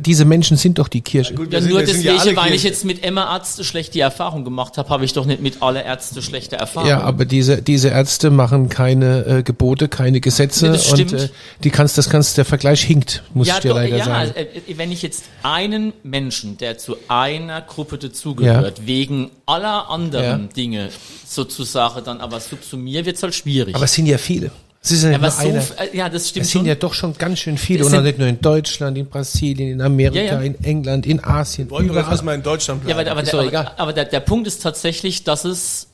diese 0.00 0.24
Menschen 0.24 0.56
sind 0.56 0.78
doch 0.78 0.88
die 0.88 1.00
Kirche. 1.00 1.34
Gut, 1.34 1.52
Ja, 1.52 1.60
sind- 1.60 1.70
nur 1.70 1.80
ja 1.80 1.86
deswegen, 1.86 2.36
weil 2.36 2.52
ich 2.54 2.62
jetzt 2.62 2.84
mit 2.84 3.02
Emma 3.04 3.34
Ärzte 3.36 3.64
schlechte 3.64 4.00
Erfahrung 4.00 4.44
gemacht 4.44 4.78
habe, 4.78 4.88
habe 4.90 5.04
ich 5.04 5.12
doch 5.12 5.24
nicht 5.26 5.40
mit 5.42 5.62
alle 5.62 5.82
Ärzte 5.84 6.22
schlechte 6.22 6.56
Erfahrung. 6.56 6.88
Ja, 6.88 7.00
aber 7.00 7.24
diese 7.24 7.62
diese 7.62 7.88
Ärzte 7.88 8.30
machen 8.30 8.68
keine 8.68 9.24
äh, 9.26 9.42
Gebote, 9.42 9.88
keine 9.88 10.20
Gesetze 10.20 10.66
Nee, 10.66 10.72
das 10.72 10.90
und 10.90 10.96
stimmt. 11.08 11.12
äh, 11.22 11.28
die 11.64 11.70
kannst 11.70 11.98
das 11.98 12.08
kannst 12.10 12.36
der 12.38 12.44
Vergleich 12.44 12.82
hinkt, 12.82 13.22
muss 13.34 13.48
ja, 13.48 13.54
ich 13.56 13.60
dir 13.60 13.68
doch, 13.70 13.76
leider 13.76 13.96
ja 13.96 14.04
sagen. 14.04 14.32
äh, 14.34 14.42
äh, 14.42 14.76
wenn 14.78 14.92
ich 14.92 15.02
jetzt 15.02 15.24
einen 15.42 15.92
Menschen, 16.02 16.56
der 16.58 16.78
zu 16.78 16.96
einer 17.08 17.60
Gruppe 17.62 17.98
dazugehört, 17.98 18.86
wegen 18.86 19.30
aller 19.46 19.88
anderen 19.90 20.42
Ja. 20.42 20.48
Dinge 20.54 20.88
sozusagen 21.26 22.04
dann 22.04 22.20
aber 22.20 22.40
subsumiert, 22.40 23.06
wird's 23.06 23.22
halt 23.22 23.34
schwierig. 23.34 23.74
Aber 23.74 23.84
es 23.84 23.92
sind 23.94 24.06
ja 24.06 24.18
viele. 24.18 24.50
Es 24.84 24.90
ist 24.90 25.04
ja 25.04 25.16
nur 25.16 25.30
so, 25.30 25.74
äh, 25.74 25.96
ja, 25.96 26.08
das 26.08 26.28
stimmt 26.30 26.44
Es 26.46 26.50
sind 26.52 26.60
schon. 26.60 26.66
ja 26.66 26.74
doch 26.74 26.92
schon 26.92 27.14
ganz 27.16 27.38
schön 27.38 27.56
viele 27.56 27.84
und 27.84 27.90
sind- 27.92 28.02
nicht 28.02 28.18
nur 28.18 28.26
in 28.26 28.40
Deutschland, 28.40 28.98
in 28.98 29.06
Brasilien, 29.08 29.70
in 29.74 29.80
Amerika, 29.80 30.18
Ja, 30.20 30.32
ja. 30.34 30.40
in 30.40 30.62
England, 30.64 31.06
in 31.06 31.22
Asien, 31.22 31.70
Wollen 31.70 31.86
wir 31.86 31.92
überall. 31.92 32.10
erstmal 32.10 32.34
in 32.34 32.42
Deutschland 32.42 32.82
Ja, 32.88 32.94
bleiben? 32.94 33.10
aber, 33.10 33.10
aber, 33.12 33.22
Ist 33.22 33.32
der, 33.32 33.38
aber, 33.40 33.48
egal. 33.48 33.72
aber 33.76 33.92
der, 33.92 34.04
der 34.06 34.20
Punkt 34.20 34.48
ist 34.48 34.60
tatsächlich, 34.62 35.22
dass 35.22 35.44
es 35.44 35.86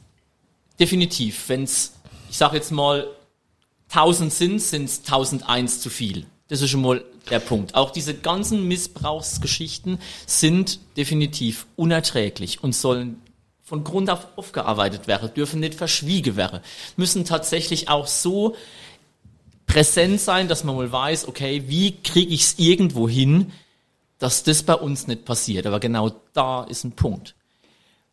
definitiv, 0.81 1.49
wenn 1.49 1.65
es, 1.65 1.93
ich 2.31 2.37
sage 2.39 2.57
jetzt 2.57 2.73
mal, 2.73 3.07
1000 3.91 4.33
sind, 4.33 4.63
sind 4.63 4.85
es 4.85 5.03
1001 5.05 5.81
zu 5.81 5.91
viel. 5.91 6.25
Das 6.49 6.63
ist 6.63 6.71
schon 6.71 6.81
mal 6.81 7.05
der 7.31 7.41
Punkt. 7.41 7.75
Auch 7.75 7.91
diese 7.91 8.15
ganzen 8.15 8.67
Missbrauchsgeschichten 8.69 9.99
sind 10.27 10.79
definitiv 10.97 11.67
unerträglich 11.77 12.63
und 12.63 12.75
sollen 12.75 13.17
von 13.69 13.85
Grund 13.85 14.09
auf 14.09 14.27
aufgearbeitet 14.37 15.07
wäre, 15.07 15.29
dürfen 15.29 15.61
nicht 15.61 15.75
verschwiegen 15.75 16.37
werden, 16.37 16.61
müssen 16.97 17.27
tatsächlich 17.27 17.91
auch 17.91 18.07
so 18.07 18.57
präsent 19.67 20.23
sein, 20.23 20.49
dass 20.49 20.65
man 20.65 20.75
mal 20.75 20.91
weiß, 20.91 21.29
okay, 21.29 21.65
wie 21.67 21.93
kriege 21.93 22.33
ich 22.33 22.45
es 22.45 22.59
irgendwo 22.59 23.07
hin, 23.11 23.53
dass 24.19 24.43
das 24.43 24.63
bei 24.63 24.75
uns 24.75 25.07
nicht 25.07 25.27
passiert. 25.27 25.67
Aber 25.67 25.81
genau 25.81 26.13
da 26.33 26.65
ist 26.65 26.85
ein 26.85 26.93
Punkt. 26.93 27.35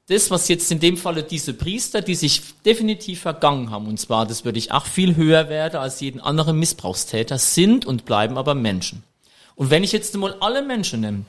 Das, 0.08 0.30
was 0.30 0.50
jetzt 0.50 0.70
in 0.74 0.82
dem 0.82 0.98
Falle 0.98 1.24
diese 1.24 1.54
Priester, 1.54 2.02
die 2.02 2.16
sich 2.16 2.42
definitiv 2.66 3.22
vergangen 3.22 3.72
haben, 3.72 3.88
und 3.88 3.98
zwar, 3.98 4.26
das 4.26 4.44
würde 4.44 4.60
ich 4.60 4.74
auch 4.74 4.86
viel 4.86 5.16
höher 5.16 5.48
werden 5.48 5.80
als 5.80 6.02
jeden 6.02 6.20
anderen 6.20 6.60
Missbrauchstäter, 6.60 7.38
sind 7.38 7.86
und 7.86 8.04
bleiben 8.04 8.38
aber 8.38 8.56
Menschen. 8.56 9.04
Und 9.56 9.70
wenn 9.70 9.86
ich 9.86 9.94
jetzt 9.94 10.16
mal 10.18 10.36
alle 10.42 10.62
Menschen 10.62 11.00
nehme 11.00 11.26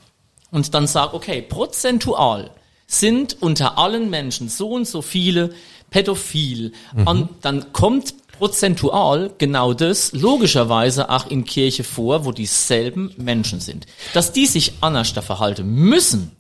und 0.50 0.74
dann 0.74 0.88
sage, 0.88 1.14
okay, 1.14 1.42
prozentual 1.42 2.50
sind 2.86 3.36
unter 3.40 3.78
allen 3.78 4.10
Menschen 4.10 4.48
so 4.48 4.70
und 4.70 4.86
so 4.86 5.02
viele 5.02 5.50
pädophil, 5.90 6.72
mhm. 6.94 7.06
und 7.06 7.28
dann 7.42 7.72
kommt 7.72 8.14
prozentual 8.38 9.30
genau 9.38 9.72
das 9.72 10.12
logischerweise 10.12 11.10
auch 11.10 11.30
in 11.30 11.44
Kirche 11.44 11.84
vor, 11.84 12.24
wo 12.24 12.32
dieselben 12.32 13.14
Menschen 13.16 13.60
sind. 13.60 13.86
Dass 14.12 14.32
die 14.32 14.46
sich 14.46 14.74
anders 14.80 15.14
da 15.14 15.22
verhalten 15.22 15.66
müssen, 15.66 16.32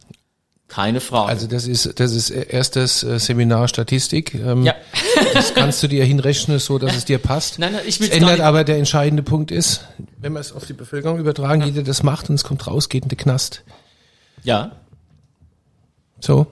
keine 0.68 1.00
Frage. 1.00 1.28
Also 1.28 1.46
das 1.46 1.66
ist 1.66 1.98
das 2.00 2.12
ist 2.12 2.30
erstes 2.30 3.04
äh, 3.04 3.20
Seminar 3.20 3.68
Statistik. 3.68 4.34
Ähm, 4.34 4.64
ja. 4.64 4.74
das 5.32 5.54
kannst 5.54 5.82
du 5.82 5.86
dir 5.86 6.04
hinrechnen, 6.04 6.58
so 6.58 6.78
dass 6.78 6.96
es 6.96 7.04
dir 7.04 7.18
passt. 7.18 7.58
Nein, 7.60 7.72
nein, 7.72 7.82
ich 7.86 8.00
will 8.00 8.08
es 8.08 8.14
ändert 8.14 8.40
aber 8.40 8.64
der 8.64 8.76
entscheidende 8.76 9.22
Punkt 9.22 9.52
ist, 9.52 9.82
wenn 10.20 10.32
wir 10.32 10.40
es 10.40 10.52
auf 10.52 10.66
die 10.66 10.72
Bevölkerung 10.72 11.20
übertragen, 11.20 11.60
ja. 11.60 11.68
jeder 11.68 11.82
das 11.82 12.02
macht 12.02 12.28
und 12.28 12.34
es 12.34 12.44
kommt 12.44 12.66
raus, 12.66 12.88
geht 12.88 13.04
in 13.04 13.08
den 13.08 13.18
Knast. 13.18 13.62
Ja. 14.42 14.72
So. 16.20 16.46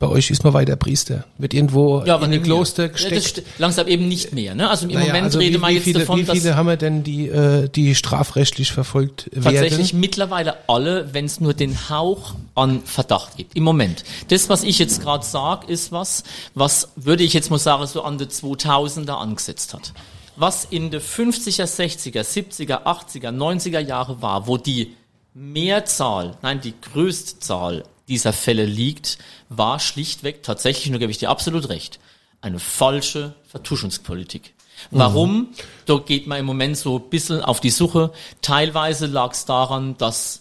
Bei 0.00 0.08
euch 0.08 0.30
ist 0.30 0.44
man 0.44 0.54
weiter 0.54 0.76
Priester. 0.76 1.26
Wird 1.36 1.52
irgendwo 1.52 2.02
ja, 2.06 2.16
in 2.16 2.32
ein 2.32 2.42
Kloster 2.42 2.88
gesteckt. 2.88 3.36
Ja, 3.36 3.42
langsam 3.58 3.86
eben 3.86 4.08
nicht 4.08 4.32
mehr. 4.32 4.54
Ne? 4.54 4.70
Also 4.70 4.86
im 4.86 4.94
naja, 4.94 5.08
Moment 5.08 5.24
also 5.24 5.38
rede 5.38 5.58
man 5.58 5.74
jetzt 5.74 5.84
viele, 5.84 5.98
davon, 5.98 6.20
Wie 6.20 6.24
viele 6.24 6.56
haben 6.56 6.68
wir 6.68 6.78
denn, 6.78 7.04
die, 7.04 7.28
äh, 7.28 7.68
die 7.68 7.94
strafrechtlich 7.94 8.72
verfolgt 8.72 9.24
tatsächlich 9.24 9.44
werden? 9.44 9.60
Tatsächlich 9.60 9.92
mittlerweile 9.92 10.56
alle, 10.68 11.12
wenn 11.12 11.26
es 11.26 11.38
nur 11.40 11.52
den 11.52 11.90
Hauch 11.90 12.34
an 12.54 12.80
Verdacht 12.82 13.36
gibt. 13.36 13.54
Im 13.54 13.62
Moment. 13.62 14.04
Das, 14.28 14.48
was 14.48 14.62
ich 14.62 14.78
jetzt 14.78 15.02
gerade 15.02 15.22
sage, 15.22 15.70
ist 15.70 15.92
was, 15.92 16.24
was 16.54 16.88
würde 16.96 17.22
ich 17.22 17.34
jetzt 17.34 17.50
mal 17.50 17.58
sagen, 17.58 17.86
so 17.86 18.02
an 18.02 18.16
die 18.16 18.24
2000er 18.24 19.12
angesetzt 19.12 19.74
hat. 19.74 19.92
Was 20.34 20.64
in 20.64 20.90
den 20.90 21.02
50er, 21.02 21.66
60er, 21.66 22.22
70er, 22.22 22.84
80er, 22.84 23.36
90er 23.36 23.80
Jahre 23.80 24.22
war, 24.22 24.46
wo 24.46 24.56
die 24.56 24.96
Mehrzahl, 25.34 26.38
nein, 26.40 26.62
die 26.62 26.72
größte 26.80 27.38
Zahl 27.40 27.84
dieser 28.10 28.34
Fälle 28.34 28.66
liegt, 28.66 29.16
war 29.48 29.80
schlichtweg 29.80 30.42
tatsächlich, 30.42 30.90
nur 30.90 30.98
gebe 30.98 31.10
ich 31.10 31.18
dir 31.18 31.30
absolut 31.30 31.70
recht, 31.70 31.98
eine 32.42 32.58
falsche 32.58 33.34
Vertuschungspolitik. 33.48 34.52
Warum? 34.90 35.34
Mhm. 35.34 35.48
Da 35.86 35.98
geht 35.98 36.26
man 36.26 36.38
im 36.38 36.46
Moment 36.46 36.76
so 36.76 36.98
ein 36.98 37.10
bisschen 37.10 37.42
auf 37.42 37.60
die 37.60 37.70
Suche. 37.70 38.12
Teilweise 38.42 39.06
lag 39.06 39.32
es 39.32 39.44
daran, 39.44 39.96
dass 39.98 40.40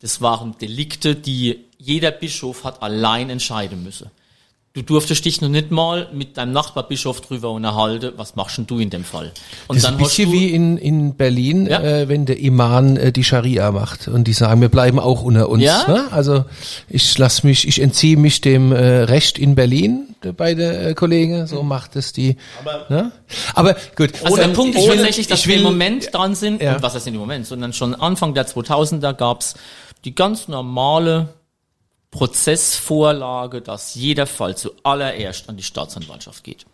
das 0.00 0.20
waren 0.20 0.56
Delikte, 0.58 1.14
die 1.14 1.64
jeder 1.78 2.10
Bischof 2.10 2.64
hat 2.64 2.82
allein 2.82 3.30
entscheiden 3.30 3.82
müssen. 3.82 4.10
Du 4.76 4.82
durftest 4.82 5.24
dich 5.24 5.40
noch 5.40 5.48
nicht 5.48 5.70
mal 5.70 6.06
mit 6.12 6.36
deinem 6.36 6.52
Nachbarbischof 6.52 7.22
drüber 7.22 7.50
unterhalten, 7.50 8.12
was 8.18 8.36
machst 8.36 8.58
denn 8.58 8.66
du 8.66 8.78
in 8.78 8.90
dem 8.90 9.04
Fall? 9.04 9.32
Und 9.68 9.76
das 9.76 9.84
dann 9.84 9.94
ist 9.94 10.00
ein 10.00 10.04
bisschen 10.04 10.32
wie 10.32 10.50
in, 10.50 10.76
in 10.76 11.14
Berlin, 11.14 11.64
ja? 11.64 11.80
äh, 11.80 12.10
wenn 12.10 12.26
der 12.26 12.38
Iman 12.38 12.98
äh, 12.98 13.10
die 13.10 13.24
Scharia 13.24 13.72
macht 13.72 14.06
und 14.06 14.24
die 14.24 14.34
sagen, 14.34 14.60
wir 14.60 14.68
bleiben 14.68 14.98
auch 14.98 15.22
unter 15.22 15.48
uns. 15.48 15.62
Ja? 15.62 15.88
Ne? 15.88 16.08
Also 16.10 16.44
ich 16.90 17.16
lass 17.16 17.42
mich, 17.42 17.66
ich 17.66 17.80
entziehe 17.80 18.18
mich 18.18 18.42
dem 18.42 18.70
äh, 18.70 19.04
Recht 19.04 19.38
in 19.38 19.54
Berlin 19.54 20.14
der 20.22 20.88
äh, 20.88 20.94
Kollege, 20.94 21.46
so 21.46 21.62
macht 21.62 21.96
es 21.96 22.12
die. 22.12 22.36
Aber, 22.60 22.84
ne? 22.90 23.12
Aber 23.54 23.76
gut. 23.96 24.10
Also 24.24 24.36
der 24.36 24.48
Punkt 24.48 24.76
ist 24.76 24.86
tatsächlich, 24.86 25.26
dass 25.26 25.46
will, 25.46 25.54
wir 25.54 25.56
im 25.58 25.62
Moment 25.62 26.12
dran 26.12 26.34
sind, 26.34 26.60
ja. 26.60 26.76
und 26.76 26.82
was 26.82 26.94
heißt 26.94 27.06
in 27.06 27.14
dem 27.14 27.20
Moment, 27.20 27.46
sondern 27.46 27.72
schon 27.72 27.94
Anfang 27.94 28.34
der 28.34 28.46
2000er 28.46 29.14
gab's 29.14 29.54
die 30.04 30.14
ganz 30.14 30.48
normale 30.48 31.28
Prozessvorlage, 32.16 33.60
dass 33.60 33.94
jeder 33.94 34.26
Fall 34.26 34.56
zuallererst 34.56 35.50
an 35.50 35.58
die 35.58 35.62
Staatsanwaltschaft 35.62 36.42
geht. 36.44 36.64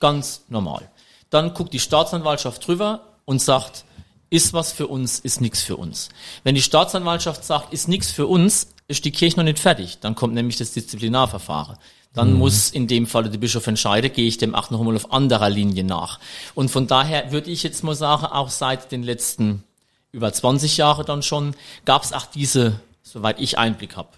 Ganz 0.00 0.42
normal. 0.48 0.90
Dann 1.30 1.54
guckt 1.54 1.72
die 1.72 1.78
Staatsanwaltschaft 1.78 2.66
drüber 2.66 3.04
und 3.24 3.40
sagt, 3.40 3.84
ist 4.28 4.52
was 4.52 4.72
für 4.72 4.88
uns, 4.88 5.20
ist 5.20 5.40
nichts 5.40 5.62
für 5.62 5.76
uns. 5.76 6.08
Wenn 6.42 6.56
die 6.56 6.62
Staatsanwaltschaft 6.62 7.44
sagt, 7.44 7.72
ist 7.72 7.86
nichts 7.86 8.10
für 8.10 8.26
uns, 8.26 8.74
ist 8.88 9.04
die 9.04 9.12
Kirche 9.12 9.36
noch 9.36 9.44
nicht 9.44 9.60
fertig. 9.60 9.98
Dann 10.00 10.16
kommt 10.16 10.34
nämlich 10.34 10.56
das 10.56 10.72
Disziplinarverfahren. 10.72 11.76
Dann 12.12 12.32
mhm. 12.32 12.38
muss 12.38 12.70
in 12.70 12.88
dem 12.88 13.06
Falle 13.06 13.30
der 13.30 13.38
Bischof 13.38 13.68
entscheiden, 13.68 14.12
gehe 14.12 14.26
ich 14.26 14.38
dem 14.38 14.56
Ach 14.56 14.70
noch 14.70 14.80
einmal 14.80 14.96
auf 14.96 15.12
anderer 15.12 15.48
Linie 15.48 15.84
nach. 15.84 16.18
Und 16.56 16.70
von 16.70 16.88
daher 16.88 17.30
würde 17.30 17.50
ich 17.50 17.62
jetzt 17.62 17.84
mal 17.84 17.94
sagen, 17.94 18.26
auch 18.26 18.50
seit 18.50 18.90
den 18.90 19.04
letzten 19.04 19.62
über 20.10 20.32
20 20.32 20.76
Jahren 20.76 21.06
dann 21.06 21.22
schon, 21.22 21.54
gab 21.84 22.02
es 22.02 22.12
auch 22.12 22.26
diese, 22.26 22.80
soweit 23.02 23.38
ich 23.38 23.58
Einblick 23.58 23.96
habe, 23.96 24.08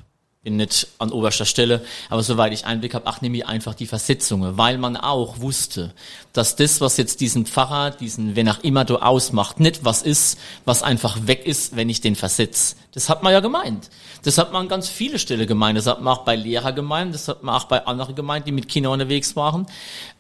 bin 0.42 0.57
nicht 0.57 0.88
an 0.98 1.12
oberster 1.12 1.44
Stelle, 1.44 1.85
aber 2.09 2.22
soweit 2.22 2.55
ich 2.55 2.64
Einblick 2.64 2.94
habe, 2.94 3.07
ach, 3.07 3.20
nehme 3.20 3.37
ich 3.37 3.46
einfach 3.46 3.74
die 3.74 3.87
Versetzungen, 3.87 4.57
weil 4.57 4.79
man 4.79 4.96
auch 4.96 5.40
wusste, 5.40 5.92
dass 6.33 6.57
das, 6.57 6.81
was 6.81 6.96
jetzt 6.96 7.20
diesen 7.20 7.44
Pfarrer, 7.44 7.90
diesen, 7.90 8.37
wenn 8.37 8.48
auch 8.48 8.61
immer 8.61 8.87
du 8.87 8.96
ausmacht, 8.96 9.61
nicht 9.61 9.85
was 9.85 10.00
ist, 10.00 10.38
was 10.64 10.83
einfach 10.83 11.26
weg 11.26 11.44
ist, 11.44 11.76
wenn 11.76 11.90
ich 11.90 12.00
den 12.00 12.16
versetz. 12.16 12.76
Das 12.92 13.11
hat 13.11 13.22
man 13.22 13.35
ja 13.35 13.40
gemeint. 13.40 13.90
Das 14.22 14.38
hat 14.38 14.50
man 14.50 14.62
an 14.62 14.68
ganz 14.68 14.88
viele 14.88 15.18
Stelle 15.18 15.44
gemeint. 15.44 15.76
Das 15.76 15.87
hat 15.87 16.00
man 16.00 16.14
auch 16.14 16.24
bei 16.24 16.37
Lehrer 16.37 16.72
gemeint, 16.72 17.14
das 17.14 17.29
hat 17.29 17.42
man 17.42 17.55
auch 17.55 17.64
bei 17.64 17.85
anderen 17.85 18.14
gemeint, 18.14 18.46
die 18.46 18.53
mit 18.53 18.66
Kindern 18.66 18.94
unterwegs 18.94 19.37
waren. 19.37 19.66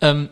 Ähm, 0.02 0.28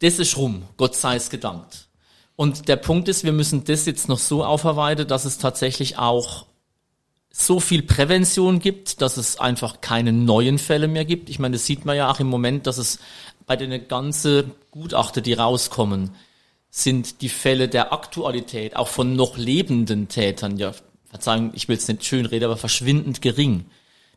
das 0.00 0.18
ist 0.18 0.36
rum, 0.36 0.64
Gott 0.76 0.96
sei 0.96 1.14
es 1.14 1.30
gedankt. 1.30 1.86
Und 2.34 2.66
der 2.66 2.76
Punkt 2.76 3.06
ist, 3.08 3.22
wir 3.22 3.32
müssen 3.32 3.62
das 3.62 3.86
jetzt 3.86 4.08
noch 4.08 4.18
so 4.18 4.44
aufarbeiten, 4.44 5.06
dass 5.06 5.26
es 5.26 5.38
tatsächlich 5.38 5.96
auch 5.98 6.46
so 7.32 7.60
viel 7.60 7.82
Prävention 7.82 8.58
gibt, 8.58 9.00
dass 9.00 9.16
es 9.16 9.38
einfach 9.38 9.80
keine 9.80 10.12
neuen 10.12 10.58
Fälle 10.58 10.88
mehr 10.88 11.04
gibt. 11.04 11.30
Ich 11.30 11.38
meine, 11.38 11.56
das 11.56 11.66
sieht 11.66 11.84
man 11.84 11.96
ja 11.96 12.10
auch 12.10 12.20
im 12.20 12.26
Moment, 12.26 12.66
dass 12.66 12.78
es 12.78 12.98
bei 13.46 13.56
den 13.56 13.88
ganzen 13.88 14.52
Gutachten, 14.70 15.22
die 15.22 15.32
rauskommen, 15.32 16.10
sind 16.70 17.20
die 17.22 17.28
Fälle 17.28 17.68
der 17.68 17.92
Aktualität, 17.92 18.76
auch 18.76 18.88
von 18.88 19.16
noch 19.16 19.36
lebenden 19.36 20.08
Tätern, 20.08 20.56
ja, 20.56 20.72
Verzeihung, 21.08 21.50
ich 21.54 21.68
will 21.68 21.76
es 21.76 21.88
nicht 21.88 22.04
schön 22.04 22.26
reden, 22.26 22.44
aber 22.44 22.56
verschwindend 22.56 23.20
gering. 23.20 23.66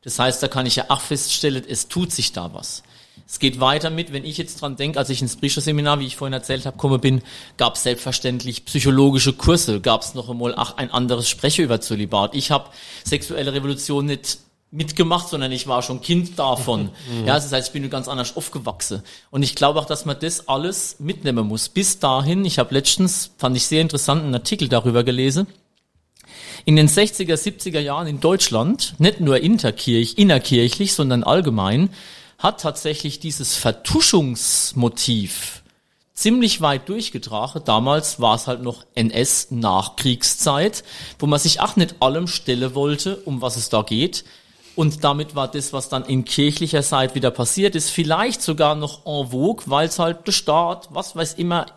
Das 0.03 0.19
heißt, 0.19 0.43
da 0.43 0.47
kann 0.47 0.67
ich 0.67 0.75
ja 0.75 0.85
auch 0.89 1.01
feststellen, 1.01 1.63
es 1.67 1.87
tut 1.87 2.11
sich 2.11 2.33
da 2.33 2.53
was. 2.53 2.83
Es 3.27 3.39
geht 3.39 3.59
weiter 3.59 3.89
mit, 3.89 4.11
wenn 4.13 4.25
ich 4.25 4.37
jetzt 4.37 4.61
dran 4.61 4.75
denke, 4.75 4.99
als 4.99 5.09
ich 5.09 5.21
ins 5.21 5.37
Priesterseminar, 5.37 5.99
wie 5.99 6.05
ich 6.05 6.15
vorhin 6.15 6.33
erzählt 6.33 6.65
habe, 6.65 6.77
komme 6.77 6.99
bin, 6.99 7.21
gab 7.57 7.75
es 7.75 7.83
selbstverständlich 7.83 8.65
psychologische 8.65 9.33
Kurse, 9.33 9.79
gab 9.79 10.01
es 10.01 10.13
noch 10.13 10.29
einmal 10.29 10.53
ach, 10.55 10.77
ein 10.77 10.91
anderes 10.91 11.29
Spreche 11.29 11.63
über 11.63 11.81
Zölibat. 11.81 12.35
Ich 12.35 12.51
habe 12.51 12.69
sexuelle 13.03 13.53
Revolution 13.53 14.05
nicht 14.05 14.39
mitgemacht, 14.73 15.29
sondern 15.29 15.51
ich 15.51 15.67
war 15.67 15.83
schon 15.83 16.01
Kind 16.01 16.37
davon. 16.37 16.89
Ja, 17.25 17.35
das 17.35 17.51
heißt, 17.51 17.67
ich 17.69 17.73
bin 17.73 17.89
ganz 17.89 18.07
anders 18.07 18.35
aufgewachsen. 18.35 19.03
Und 19.29 19.43
ich 19.43 19.55
glaube 19.55 19.79
auch, 19.79 19.85
dass 19.85 20.05
man 20.05 20.17
das 20.19 20.47
alles 20.47 20.97
mitnehmen 20.99 21.47
muss. 21.47 21.69
Bis 21.69 21.99
dahin, 21.99 22.43
ich 22.43 22.59
habe 22.59 22.73
letztens, 22.73 23.31
fand 23.37 23.55
ich 23.55 23.65
sehr 23.65 23.81
interessant, 23.81 24.23
einen 24.23 24.33
Artikel 24.33 24.67
darüber 24.67 25.03
gelesen. 25.03 25.47
In 26.65 26.75
den 26.75 26.87
60er, 26.87 27.35
70er 27.35 27.79
Jahren 27.79 28.07
in 28.07 28.19
Deutschland, 28.19 28.95
nicht 28.97 29.19
nur 29.19 29.39
interkirch, 29.39 30.15
innerkirchlich, 30.17 30.93
sondern 30.93 31.23
allgemein, 31.23 31.89
hat 32.43 32.59
tatsächlich 32.59 33.21
dieses 33.21 33.55
Vertuschungsmotiv 33.55 35.63
ziemlich 36.13 36.59
weit 36.59 36.89
durchgetragen. 36.89 37.63
Damals 37.63 38.19
war 38.19 38.35
es 38.35 38.47
halt 38.47 38.61
noch 38.61 38.85
NS-Nachkriegszeit, 38.95 40.83
wo 41.19 41.25
man 41.25 41.39
sich 41.39 41.61
auch 41.61 41.77
nicht 41.77 41.95
allem 42.01 42.27
stelle 42.27 42.75
wollte, 42.75 43.15
um 43.17 43.41
was 43.41 43.55
es 43.55 43.69
da 43.69 43.81
geht. 43.81 44.25
Und 44.75 45.05
damit 45.05 45.35
war 45.35 45.47
das, 45.47 45.71
was 45.71 45.87
dann 45.87 46.03
in 46.03 46.25
kirchlicher 46.25 46.83
Seite 46.83 47.15
wieder 47.15 47.31
passiert 47.31 47.75
ist, 47.75 47.89
vielleicht 47.89 48.41
sogar 48.41 48.75
noch 48.75 49.05
en 49.05 49.29
vogue, 49.29 49.63
weil 49.67 49.87
es 49.87 49.97
halt 49.97 50.27
der 50.27 50.33
Staat, 50.33 50.89
was 50.91 51.15
weiß 51.15 51.35
immer, 51.35 51.67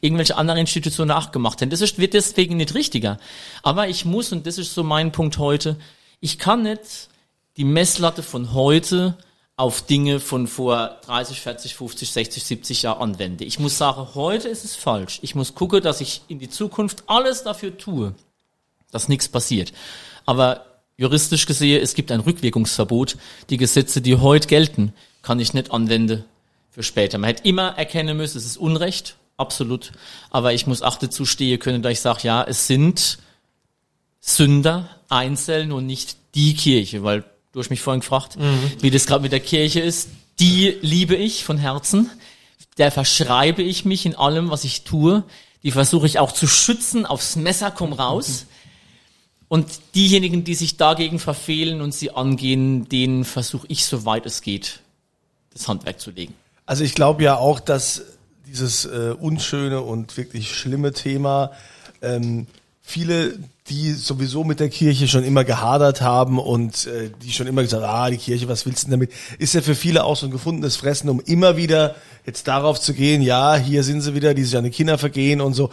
irgendwelche 0.00 0.36
anderen 0.36 0.58
Institutionen 0.58 1.08
nachgemacht 1.08 1.62
haben. 1.62 1.70
Das 1.70 1.80
ist, 1.80 1.98
wird 1.98 2.14
deswegen 2.14 2.56
nicht 2.56 2.74
richtiger. 2.74 3.18
Aber 3.62 3.86
ich 3.88 4.04
muss, 4.04 4.32
und 4.32 4.44
das 4.46 4.58
ist 4.58 4.74
so 4.74 4.82
mein 4.82 5.12
Punkt 5.12 5.38
heute, 5.38 5.76
ich 6.20 6.40
kann 6.40 6.64
nicht 6.64 7.10
die 7.56 7.64
Messlatte 7.64 8.24
von 8.24 8.52
heute 8.52 9.16
auf 9.56 9.82
Dinge 9.82 10.20
von 10.20 10.46
vor 10.46 11.00
30, 11.06 11.40
40, 11.40 11.74
50, 11.74 12.10
60, 12.10 12.44
70 12.44 12.82
Jahren 12.82 13.00
anwende. 13.00 13.44
Ich 13.44 13.58
muss 13.58 13.78
sagen, 13.78 14.06
heute 14.14 14.48
ist 14.48 14.64
es 14.64 14.76
falsch. 14.76 15.18
Ich 15.22 15.34
muss 15.34 15.54
gucken, 15.54 15.82
dass 15.82 16.02
ich 16.02 16.20
in 16.28 16.38
die 16.38 16.50
Zukunft 16.50 17.04
alles 17.06 17.42
dafür 17.42 17.76
tue, 17.76 18.14
dass 18.90 19.08
nichts 19.08 19.28
passiert. 19.28 19.72
Aber 20.26 20.66
juristisch 20.98 21.46
gesehen, 21.46 21.82
es 21.82 21.94
gibt 21.94 22.12
ein 22.12 22.20
Rückwirkungsverbot. 22.20 23.16
Die 23.48 23.56
Gesetze, 23.56 24.02
die 24.02 24.16
heute 24.16 24.46
gelten, 24.46 24.92
kann 25.22 25.40
ich 25.40 25.54
nicht 25.54 25.70
anwenden 25.70 26.24
für 26.70 26.82
später. 26.82 27.16
Man 27.16 27.28
hätte 27.28 27.48
immer 27.48 27.78
erkennen 27.78 28.16
müssen, 28.16 28.36
es 28.36 28.44
ist 28.44 28.58
Unrecht, 28.58 29.16
absolut. 29.38 29.92
Aber 30.28 30.52
ich 30.52 30.66
muss 30.66 30.82
auch 30.82 30.96
dazu 30.96 31.24
stehen 31.24 31.58
können, 31.58 31.82
da 31.82 31.88
ich 31.88 32.00
sage, 32.00 32.20
ja, 32.24 32.44
es 32.44 32.66
sind 32.66 33.18
Sünder 34.20 34.90
einzeln 35.08 35.72
und 35.72 35.86
nicht 35.86 36.18
die 36.34 36.54
Kirche, 36.54 37.02
weil 37.02 37.24
Du 37.56 37.60
hast 37.60 37.70
mich 37.70 37.80
vorhin 37.80 38.00
gefragt, 38.00 38.36
wie 38.82 38.90
das 38.90 39.06
gerade 39.06 39.22
mit 39.22 39.32
der 39.32 39.40
Kirche 39.40 39.80
ist. 39.80 40.10
Die 40.40 40.76
liebe 40.82 41.16
ich 41.16 41.42
von 41.42 41.56
Herzen. 41.56 42.10
Der 42.76 42.92
verschreibe 42.92 43.62
ich 43.62 43.86
mich 43.86 44.04
in 44.04 44.14
allem, 44.14 44.50
was 44.50 44.64
ich 44.64 44.84
tue. 44.84 45.24
Die 45.62 45.70
versuche 45.70 46.04
ich 46.04 46.18
auch 46.18 46.32
zu 46.32 46.46
schützen. 46.46 47.06
Aufs 47.06 47.34
Messer 47.34 47.70
komm 47.70 47.94
raus. 47.94 48.44
Und 49.48 49.66
diejenigen, 49.94 50.44
die 50.44 50.54
sich 50.54 50.76
dagegen 50.76 51.18
verfehlen 51.18 51.80
und 51.80 51.94
sie 51.94 52.10
angehen, 52.10 52.90
denen 52.90 53.24
versuche 53.24 53.66
ich, 53.68 53.86
soweit 53.86 54.26
es 54.26 54.42
geht, 54.42 54.80
das 55.54 55.66
Handwerk 55.66 55.98
zu 55.98 56.10
legen. 56.10 56.34
Also 56.66 56.84
ich 56.84 56.94
glaube 56.94 57.22
ja 57.22 57.36
auch, 57.38 57.58
dass 57.58 58.02
dieses 58.46 58.84
äh, 58.84 59.14
unschöne 59.18 59.80
und 59.80 60.18
wirklich 60.18 60.54
schlimme 60.54 60.92
Thema 60.92 61.52
ähm, 62.02 62.48
viele, 62.88 63.34
die 63.68 63.90
sowieso 63.94 64.44
mit 64.44 64.60
der 64.60 64.68
Kirche 64.68 65.08
schon 65.08 65.24
immer 65.24 65.42
gehadert 65.42 66.02
haben 66.02 66.38
und 66.38 66.86
äh, 66.86 67.10
die 67.20 67.32
schon 67.32 67.48
immer 67.48 67.62
gesagt, 67.62 67.82
ah, 67.82 68.08
die 68.08 68.16
Kirche, 68.16 68.46
was 68.48 68.64
willst 68.64 68.84
du 68.84 68.86
denn 68.86 69.00
damit? 69.00 69.12
Ist 69.40 69.54
ja 69.54 69.60
für 69.60 69.74
viele 69.74 70.04
auch 70.04 70.16
so 70.16 70.26
ein 70.26 70.30
gefundenes 70.30 70.76
Fressen, 70.76 71.10
um 71.10 71.18
immer 71.18 71.56
wieder 71.56 71.96
jetzt 72.26 72.48
darauf 72.48 72.80
zu 72.80 72.92
gehen, 72.92 73.22
ja, 73.22 73.56
hier 73.56 73.82
sind 73.84 74.00
sie 74.00 74.14
wieder, 74.14 74.34
die 74.34 74.42
sich 74.44 74.56
an 74.56 74.64
die 74.64 74.70
Kinder 74.70 74.98
vergehen 74.98 75.40
und 75.40 75.54
so. 75.54 75.70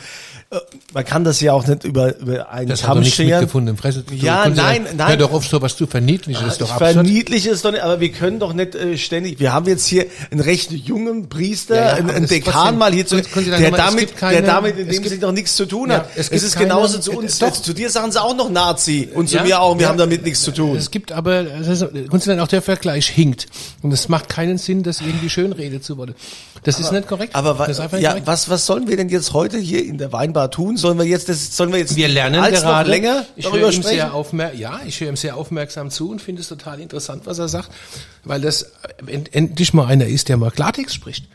Äh, 0.51 0.57
man 0.93 1.03
kann 1.03 1.23
das 1.23 1.41
ja 1.41 1.51
auch 1.53 1.65
nicht 1.65 1.83
über, 1.83 2.15
über 2.19 2.49
einen 2.51 2.69
Das 2.69 2.83
hat 2.83 2.89
Kamm 2.89 2.97
doch 2.99 3.03
nichts 3.03 3.17
mit 3.17 3.27
scheren. 3.27 3.49
zu 3.49 4.05
tun. 4.05 4.17
Ja, 4.17 4.43
nein, 4.45 4.55
sagen, 4.55 4.85
nein. 4.95 5.07
Hör 5.09 5.17
doch 5.17 5.31
auf, 5.33 5.45
so 5.47 5.61
was 5.61 5.75
zu 5.75 5.87
verniedlichen, 5.87 6.43
das 6.45 6.53
ist 6.53 6.61
doch 6.61 6.67
ich 6.67 6.73
absurd. 6.73 6.93
verniedliche 6.93 7.49
es 7.49 7.63
doch 7.63 7.71
nicht, 7.71 7.81
aber 7.81 7.99
wir 7.99 8.11
können 8.11 8.39
doch 8.39 8.53
nicht 8.53 8.75
äh, 8.75 8.97
ständig, 8.97 9.39
wir 9.39 9.51
haben 9.51 9.65
jetzt 9.67 9.87
hier 9.87 10.05
einen 10.29 10.41
recht 10.41 10.71
jungen 10.71 11.27
Priester, 11.27 11.75
Ja, 11.75 11.81
ja, 11.81 11.93
einen, 11.93 12.09
einen 12.11 12.21
das 12.23 12.31
ist 12.31 12.45
Dekan 12.45 12.53
trotzdem- 12.53 12.77
mal 12.77 12.93
hier 12.93 13.05
zu, 13.07 13.15
der 13.21 13.71
damit, 13.71 14.15
keine- 14.15 14.33
der 14.37 14.41
damit 14.45 14.77
in 14.77 14.87
dem 14.89 15.03
Sinne 15.03 15.19
doch 15.19 15.31
nichts 15.31 15.55
zu 15.55 15.65
tun 15.65 15.89
Ja, 15.89 15.95
hat. 15.97 16.09
es 16.15 16.29
es, 16.29 16.43
ist 16.43 16.53
keine- 16.53 16.67
genauso 16.67 16.99
zu 16.99 17.13
uns, 17.13 17.39
doch. 17.39 17.51
zu 17.51 17.73
dir 17.73 17.89
sagen 17.89 18.11
sie 18.11 18.21
auch 18.21 18.35
noch 18.35 18.51
Nazi 18.51 19.09
und 19.13 19.27
zu 19.27 19.39
mir 19.41 19.59
auch, 19.59 19.79
wir 19.79 19.87
haben 19.89 19.97
damit 19.97 20.23
nichts 20.23 20.43
zu 20.43 20.51
tun. 20.51 20.77
Es 20.77 20.91
gibt 20.91 21.11
aber, 21.11 21.45
also, 21.57 21.87
grundsätzlich 21.87 22.39
auch 22.39 22.47
der 22.47 22.61
Vergleich 22.61 23.07
hinkt. 23.09 23.47
Und 23.81 23.91
es 23.91 24.07
macht 24.07 24.29
keinen 24.29 24.59
Sinn, 24.59 24.83
das 24.83 25.01
irgendwie 25.01 25.29
schönrede 25.29 25.81
zu 25.81 25.97
wollen. 25.97 26.13
Das 26.63 26.79
ist 26.79 26.91
nicht 26.91 27.07
korrekt. 27.07 27.35
Aber 27.35 27.59
wa 27.59 27.67
ja, 27.97 28.09
korrekt. 28.11 28.27
was, 28.27 28.49
was 28.49 28.65
sollen 28.65 28.87
wir 28.87 28.95
denn 28.95 29.09
jetzt 29.09 29.33
heute 29.33 29.57
hier 29.57 29.83
in 29.83 29.97
der 29.97 30.13
Weinbar 30.13 30.49
tun? 30.49 30.77
Sollen 30.77 30.97
wir 30.97 31.05
jetzt, 31.05 31.27
das, 31.27 31.55
sollen 31.57 31.71
wir 31.71 31.79
jetzt 31.79 31.95
Wir 31.95 32.07
lernen 32.07 32.41
gerade. 32.41 32.89
länger 32.89 33.25
ich 33.35 33.45
darüber 33.45 33.71
sprechen? 33.71 33.89
sehr 33.89 34.13
aufmer 34.13 34.53
ja, 34.53 34.79
ich 34.85 34.99
höre 35.01 35.09
ihm 35.09 35.17
sehr 35.17 35.35
aufmerksam 35.35 35.89
zu 35.89 36.09
und 36.09 36.21
finde 36.21 36.41
es 36.41 36.47
total 36.47 36.79
interessant, 36.79 37.25
was 37.25 37.39
er 37.39 37.49
sagt, 37.49 37.69
weil 38.23 38.41
das 38.41 38.71
end 39.07 39.33
endlich 39.33 39.73
mal 39.73 39.87
einer 39.87 40.05
ist, 40.05 40.29
der 40.29 40.37
mal 40.37 40.51
Klartext 40.51 40.95
spricht. 40.95 41.25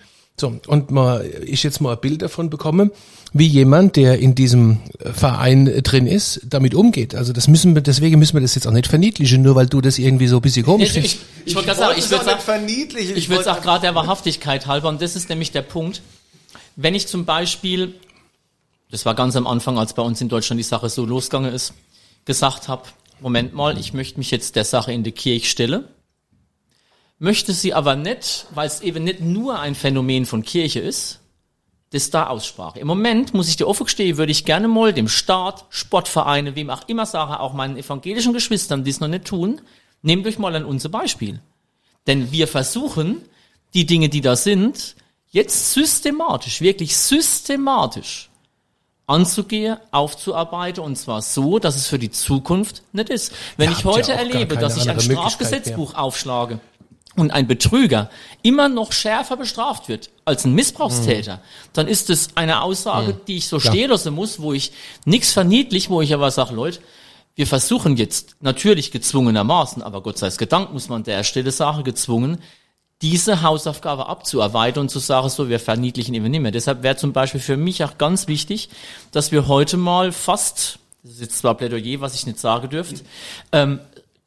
So, 0.40 0.58
und 0.66 0.90
mal, 0.90 1.28
ich 1.44 1.62
jetzt 1.64 1.80
mal 1.80 1.94
ein 1.94 2.00
Bild 2.00 2.22
davon 2.22 2.48
bekomme, 2.48 2.90
wie 3.32 3.46
jemand, 3.46 3.96
der 3.96 4.18
in 4.20 4.34
diesem 4.34 4.78
Verein 5.00 5.66
drin 5.82 6.06
ist, 6.06 6.40
damit 6.48 6.74
umgeht. 6.74 7.14
Also 7.14 7.32
das 7.32 7.48
müssen 7.48 7.74
wir, 7.74 7.82
deswegen 7.82 8.18
müssen 8.18 8.34
wir 8.34 8.40
das 8.40 8.54
jetzt 8.54 8.66
auch 8.66 8.72
nicht 8.72 8.86
verniedlichen, 8.86 9.42
nur 9.42 9.54
weil 9.54 9.66
du 9.66 9.80
das 9.80 9.98
irgendwie 9.98 10.28
so 10.28 10.36
ein 10.36 10.42
bisschen 10.42 10.64
komisch 10.64 10.86
Ich, 10.88 10.92
findest. 10.92 11.14
ich, 11.16 11.46
ich 11.46 11.54
wollte 11.56 11.66
gerade 11.68 11.80
sagen, 11.80 11.94
ich 11.98 12.10
würde 12.10 12.24
sagen, 12.24 12.40
verniedlichen. 12.40 13.16
Ich 13.16 13.28
würde 13.28 13.40
es 13.40 13.46
wollte- 13.46 13.58
auch 13.58 13.62
gerade 13.62 13.80
der 13.82 13.94
Wahrhaftigkeit 13.94 14.66
halber, 14.66 14.88
und 14.88 15.02
das 15.02 15.16
ist 15.16 15.28
nämlich 15.28 15.50
der 15.50 15.62
Punkt, 15.62 16.00
wenn 16.76 16.94
ich 16.94 17.08
zum 17.08 17.24
Beispiel, 17.24 17.94
das 18.90 19.04
war 19.04 19.14
ganz 19.14 19.34
am 19.36 19.46
Anfang, 19.46 19.76
als 19.78 19.92
bei 19.92 20.02
uns 20.02 20.20
in 20.20 20.28
Deutschland 20.28 20.58
die 20.60 20.64
Sache 20.64 20.88
so 20.88 21.04
losgegangen 21.04 21.52
ist, 21.52 21.74
gesagt 22.24 22.68
habe, 22.68 22.82
Moment 23.20 23.52
mal, 23.52 23.76
ich 23.78 23.92
möchte 23.92 24.18
mich 24.18 24.30
jetzt 24.30 24.54
der 24.54 24.64
Sache 24.64 24.92
in 24.92 25.02
die 25.02 25.10
Kirche 25.12 25.46
stellen, 25.46 25.84
möchte 27.18 27.52
sie 27.52 27.74
aber 27.74 27.96
nicht, 27.96 28.46
weil 28.54 28.66
es 28.66 28.80
eben 28.80 29.04
nicht 29.04 29.20
nur 29.20 29.58
ein 29.58 29.74
Phänomen 29.74 30.26
von 30.26 30.42
Kirche 30.42 30.80
ist, 30.80 31.20
das 31.90 32.10
da 32.10 32.26
aussprach. 32.26 32.76
Im 32.76 32.86
Moment, 32.86 33.34
muss 33.34 33.48
ich 33.48 33.56
dir 33.56 33.66
offen 33.66 33.84
gestehen, 33.84 34.18
würde 34.18 34.32
ich 34.32 34.44
gerne 34.44 34.68
mal 34.68 34.92
dem 34.92 35.08
Staat, 35.08 35.64
Sportvereine, 35.70 36.54
wem 36.54 36.70
auch 36.70 36.86
immer 36.86 37.06
sagen, 37.06 37.34
auch 37.34 37.54
meinen 37.54 37.76
evangelischen 37.76 38.32
Geschwistern, 38.32 38.84
die 38.84 38.90
es 38.90 39.00
noch 39.00 39.08
nicht 39.08 39.24
tun, 39.24 39.60
nehmt 40.02 40.26
euch 40.26 40.38
mal 40.38 40.54
an 40.54 40.64
unser 40.64 40.90
Beispiel. 40.90 41.40
Denn 42.06 42.30
wir 42.30 42.46
versuchen, 42.46 43.22
die 43.74 43.86
Dinge, 43.86 44.08
die 44.08 44.20
da 44.20 44.36
sind, 44.36 44.96
jetzt 45.30 45.72
systematisch, 45.72 46.60
wirklich 46.60 46.96
systematisch 46.96 48.30
anzugehen, 49.06 49.78
aufzuarbeiten 49.90 50.84
und 50.84 50.96
zwar 50.96 51.22
so, 51.22 51.58
dass 51.58 51.76
es 51.76 51.86
für 51.86 51.98
die 51.98 52.10
Zukunft 52.10 52.82
nicht 52.92 53.08
ist. 53.08 53.32
Wenn 53.56 53.70
Ja, 53.70 53.78
ich 53.78 53.84
heute 53.86 54.12
gar 54.12 54.18
erlebe, 54.18 54.58
dass 54.58 54.76
ich 54.76 54.88
ein 54.88 55.00
Strafgesetzbuch 55.00 55.94
aufschlage 55.94 56.60
und 57.16 57.30
ein 57.32 57.46
Betrüger 57.46 58.10
immer 58.42 58.68
noch 58.68 58.92
schärfer 58.92 59.36
bestraft 59.36 59.88
wird 59.88 60.10
als 60.24 60.44
ein 60.44 60.54
Missbrauchstäter, 60.54 61.36
Mhm. 61.36 61.40
dann 61.72 61.88
ist 61.88 62.10
es 62.10 62.28
eine 62.36 62.62
Aussage, 62.62 63.18
die 63.26 63.38
ich 63.38 63.48
so 63.48 63.58
stehen 63.58 63.90
lassen 63.90 64.14
muss, 64.14 64.40
wo 64.40 64.52
ich 64.52 64.72
nichts 65.04 65.32
verniedlich, 65.32 65.90
wo 65.90 66.00
ich 66.00 66.14
aber 66.14 66.30
sage, 66.30 66.54
Leute, 66.54 66.80
wir 67.34 67.46
versuchen 67.46 67.96
jetzt 67.96 68.36
natürlich 68.40 68.90
gezwungenermaßen, 68.90 69.82
aber 69.82 70.02
Gott 70.02 70.18
sei 70.18 70.26
es 70.26 70.38
gedankt, 70.38 70.72
muss 70.72 70.88
man 70.88 70.96
an 70.98 71.04
der 71.04 71.24
Stelle 71.24 71.50
sagen, 71.50 71.84
gezwungen, 71.84 72.38
diese 73.00 73.42
Hausaufgabe 73.42 74.06
abzuarbeiten 74.06 74.80
und 74.80 74.88
zu 74.88 74.98
sagen, 74.98 75.28
so, 75.28 75.48
wir 75.48 75.60
verniedlichen 75.60 76.14
eben 76.14 76.28
nicht 76.30 76.40
mehr. 76.40 76.50
Deshalb 76.50 76.82
wäre 76.82 76.96
zum 76.96 77.12
Beispiel 77.12 77.40
für 77.40 77.56
mich 77.56 77.84
auch 77.84 77.96
ganz 77.96 78.26
wichtig, 78.26 78.70
dass 79.12 79.30
wir 79.30 79.46
heute 79.46 79.76
mal 79.76 80.10
fast, 80.10 80.80
das 81.04 81.12
ist 81.12 81.20
jetzt 81.20 81.38
zwar 81.38 81.54
Plädoyer, 81.54 82.00
was 82.00 82.14
ich 82.16 82.26
nicht 82.26 82.40
sagen 82.40 82.68
dürfte, 82.70 83.02
ähm, 83.52 83.78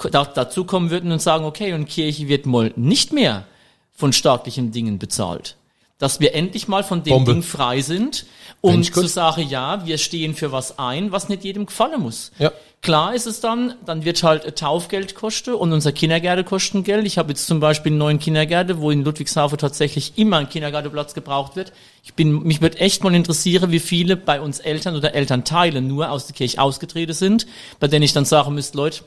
dazu 0.09 0.65
kommen 0.65 0.89
würden 0.89 1.11
und 1.11 1.21
sagen, 1.21 1.45
okay, 1.45 1.73
und 1.73 1.85
Kirche 1.85 2.27
wird 2.27 2.45
mal 2.45 2.73
nicht 2.75 3.13
mehr 3.13 3.45
von 3.93 4.13
staatlichen 4.13 4.71
Dingen 4.71 4.99
bezahlt. 4.99 5.55
Dass 5.97 6.19
wir 6.19 6.33
endlich 6.33 6.67
mal 6.67 6.83
von 6.83 7.03
dem 7.03 7.11
Bombe. 7.11 7.33
Ding 7.33 7.43
frei 7.43 7.81
sind, 7.81 8.25
um 8.59 8.77
gut. 8.77 8.93
zu 8.93 9.07
sagen, 9.07 9.47
ja, 9.47 9.85
wir 9.85 9.99
stehen 9.99 10.33
für 10.33 10.51
was 10.51 10.79
ein, 10.79 11.11
was 11.11 11.29
nicht 11.29 11.43
jedem 11.43 11.67
gefallen 11.67 12.01
muss. 12.01 12.31
Ja. 12.39 12.51
Klar 12.81 13.13
ist 13.13 13.27
es 13.27 13.41
dann, 13.41 13.75
dann 13.85 14.05
wird 14.05 14.23
halt 14.23 14.55
Taufgeld 14.57 15.13
kosten 15.13 15.53
und 15.53 15.71
unser 15.71 15.91
Kindergärte 15.91 16.43
kosten 16.43 16.83
Geld. 16.83 17.05
Ich 17.05 17.19
habe 17.19 17.29
jetzt 17.29 17.45
zum 17.45 17.59
Beispiel 17.59 17.91
einen 17.91 17.99
neuen 17.99 18.17
Kindergärte, 18.17 18.81
wo 18.81 18.89
in 18.89 19.03
Ludwigshafen 19.03 19.59
tatsächlich 19.59 20.13
immer 20.15 20.37
ein 20.37 20.49
Kindergartenplatz 20.49 21.13
gebraucht 21.13 21.55
wird. 21.55 21.73
Ich 22.03 22.15
bin, 22.15 22.41
mich 22.41 22.59
würde 22.59 22.79
echt 22.79 23.03
mal 23.03 23.13
interessieren, 23.13 23.69
wie 23.69 23.79
viele 23.79 24.17
bei 24.17 24.41
uns 24.41 24.59
Eltern 24.59 24.95
oder 24.95 25.13
Elternteile 25.13 25.79
nur 25.83 26.09
aus 26.09 26.25
der 26.25 26.35
Kirche 26.35 26.59
ausgetreten 26.59 27.13
sind, 27.13 27.45
bei 27.79 27.87
denen 27.87 28.01
ich 28.01 28.13
dann 28.13 28.25
sagen 28.25 28.55
müsste, 28.55 28.77
Leute, 28.77 29.03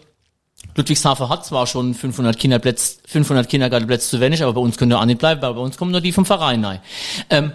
Ludwigshafen 0.77 1.29
hat 1.29 1.47
zwar 1.47 1.67
schon 1.67 1.95
500 1.95 2.39
Kinderplätze, 2.39 2.99
500 3.07 3.49
Kindergartenplätze 3.49 4.11
zu 4.11 4.21
wenig, 4.21 4.43
aber 4.43 4.55
bei 4.55 4.61
uns 4.61 4.77
können 4.77 4.91
wir 4.91 5.01
auch 5.01 5.05
nicht 5.05 5.19
bleiben, 5.19 5.41
weil 5.43 5.55
bei 5.55 5.61
uns 5.61 5.77
kommen 5.77 5.93
nur 5.93 6.01
die 6.01 6.13
vom 6.13 6.27
Verein 6.27 6.65
rein. 6.65 6.81
Ähm, 7.31 7.53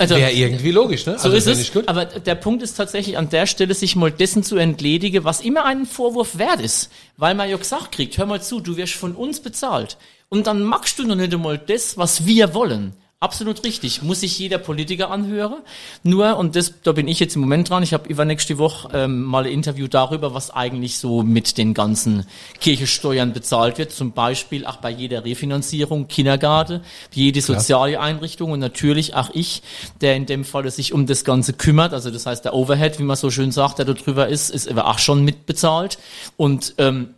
also, 0.00 0.16
Wäre 0.16 0.32
irgendwie 0.32 0.70
logisch, 0.70 1.04
ne? 1.04 1.18
so 1.18 1.28
ist 1.28 1.44
finde 1.44 1.60
es. 1.60 1.72
Gut. 1.74 1.86
Aber 1.86 2.06
der 2.06 2.34
Punkt 2.34 2.62
ist 2.62 2.74
tatsächlich 2.74 3.18
an 3.18 3.28
der 3.28 3.46
Stelle, 3.46 3.74
sich 3.74 3.96
mal 3.96 4.10
dessen 4.10 4.42
zu 4.42 4.56
entledigen, 4.56 5.24
was 5.24 5.42
immer 5.42 5.66
einen 5.66 5.84
Vorwurf 5.84 6.38
wert 6.38 6.62
ist. 6.62 6.90
Weil 7.18 7.34
man 7.34 7.50
ja 7.50 7.58
gesagt 7.58 7.92
kriegt, 7.92 8.16
hör 8.16 8.24
mal 8.24 8.40
zu, 8.40 8.60
du 8.60 8.78
wirst 8.78 8.94
von 8.94 9.14
uns 9.14 9.40
bezahlt. 9.40 9.98
Und 10.30 10.46
dann 10.46 10.62
magst 10.62 10.98
du 10.98 11.04
noch 11.04 11.16
nicht 11.16 11.34
einmal 11.34 11.58
das, 11.58 11.98
was 11.98 12.24
wir 12.24 12.54
wollen. 12.54 12.94
Absolut 13.22 13.62
richtig. 13.64 14.00
Muss 14.00 14.20
sich 14.20 14.38
jeder 14.38 14.56
Politiker 14.56 15.10
anhören. 15.10 15.58
Nur, 16.02 16.38
und 16.38 16.56
das, 16.56 16.72
da 16.82 16.92
bin 16.92 17.06
ich 17.06 17.20
jetzt 17.20 17.34
im 17.34 17.42
Moment 17.42 17.68
dran, 17.68 17.82
ich 17.82 17.92
habe 17.92 18.08
übernächste 18.08 18.56
Woche 18.56 18.88
ähm, 18.94 19.24
mal 19.24 19.44
ein 19.44 19.52
Interview 19.52 19.88
darüber, 19.88 20.32
was 20.32 20.50
eigentlich 20.50 20.96
so 20.96 21.22
mit 21.22 21.58
den 21.58 21.74
ganzen 21.74 22.24
Kirchensteuern 22.60 23.34
bezahlt 23.34 23.76
wird. 23.76 23.92
Zum 23.92 24.12
Beispiel 24.12 24.64
auch 24.64 24.76
bei 24.76 24.88
jeder 24.88 25.22
Refinanzierung, 25.26 26.08
Kindergarten, 26.08 26.80
jede 27.12 27.42
soziale 27.42 28.00
Einrichtung 28.00 28.52
und 28.52 28.60
natürlich 28.60 29.14
auch 29.14 29.28
ich, 29.34 29.62
der 30.00 30.16
in 30.16 30.24
dem 30.24 30.46
Falle 30.46 30.70
sich 30.70 30.94
um 30.94 31.04
das 31.04 31.22
Ganze 31.22 31.52
kümmert. 31.52 31.92
Also 31.92 32.10
das 32.10 32.24
heißt, 32.24 32.46
der 32.46 32.54
Overhead, 32.54 32.98
wie 32.98 33.02
man 33.02 33.16
so 33.16 33.30
schön 33.30 33.52
sagt, 33.52 33.80
der 33.80 33.84
da 33.84 33.92
drüber 33.92 34.28
ist, 34.28 34.48
ist 34.48 34.66
aber 34.66 34.86
auch 34.86 34.98
schon 34.98 35.26
mitbezahlt. 35.26 35.98
Und 36.38 36.74
ähm, 36.78 37.10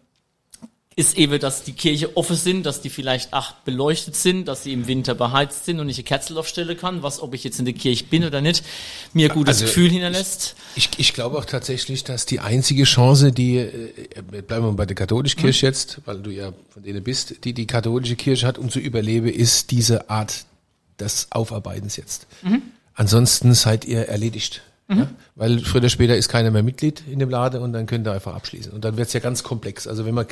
ist 0.95 1.17
eben, 1.17 1.39
dass 1.41 1.65
die 1.65 1.73
Kirche 1.73 2.17
offen 2.17 2.37
sind, 2.37 2.65
dass 2.65 2.81
die 2.81 2.91
vielleicht 2.91 3.33
acht 3.33 3.65
beleuchtet 3.65 4.15
sind, 4.15 4.47
dass 4.47 4.65
sie 4.65 4.73
im 4.73 4.87
Winter 4.87 5.15
beheizt 5.15 5.65
sind 5.65 5.81
und 5.81 5.89
ich 5.89 5.97
eine 5.97 6.05
Kerzel 6.05 6.37
aufstellen 6.39 6.77
kann, 6.77 7.03
was, 7.03 7.21
ob 7.21 7.35
ich 7.35 7.45
jetzt 7.45 7.59
in 7.59 7.65
der 7.65 7.75
Kirche 7.75 8.05
bin 8.05 8.25
oder 8.25 8.41
nicht, 8.41 8.65
mir 9.13 9.31
ein 9.31 9.35
gutes 9.35 9.57
Also, 9.57 9.67
Gefühl 9.67 9.91
hinterlässt. 9.91 10.55
Ich, 10.77 10.91
ich 10.99 11.15
glaube 11.15 11.39
auch 11.39 11.45
tatsächlich, 11.45 12.05
dass 12.05 12.27
die 12.27 12.41
einzige 12.41 12.85
Chance, 12.85 13.33
die, 13.33 13.57
äh, 13.57 14.23
bleiben 14.47 14.67
wir 14.67 14.73
bei 14.73 14.87
der 14.87 14.97
katholischen 14.97 15.41
Kirche 15.41 15.67
jetzt, 15.67 16.01
weil 16.05 16.19
du 16.19 16.31
ja 16.31 16.53
von 16.71 16.83
denen 16.83 17.03
bist, 17.03 17.45
die 17.45 17.53
die 17.55 17.67
katholische 17.67 18.17
Kirche 18.17 18.47
hat, 18.47 18.59
um 18.59 18.71
zu 18.71 18.79
überleben, 18.79 19.29
ist 19.29 19.71
diese 19.71 20.11
Art 20.11 20.45
des 21.01 21.29
Aufarbeitens 21.31 21.97
jetzt. 21.97 22.27
Ansonsten 22.95 23.55
seid 23.55 23.85
ihr 23.85 24.09
erledigt. 24.09 24.63
Ja? 24.91 25.09
Weil 25.37 25.61
früher 25.61 25.81
oder 25.81 25.89
später 25.89 26.17
ist 26.17 26.29
keiner 26.29 26.51
mehr 26.51 26.63
Mitglied 26.63 27.03
in 27.11 27.19
dem 27.19 27.31
Laden 27.31 27.63
und 27.63 27.73
dann 27.73 27.87
könnt 27.87 28.07
ihr 28.07 28.13
einfach 28.13 28.35
abschließen. 28.35 28.73
Und 28.73 28.85
dann 28.85 28.97
wird's 28.97 29.13
ja 29.15 29.21
ganz 29.21 29.43
komplex. 29.43 29.87
Also 29.87 30.05
wenn 30.05 30.15
man, 30.15 30.27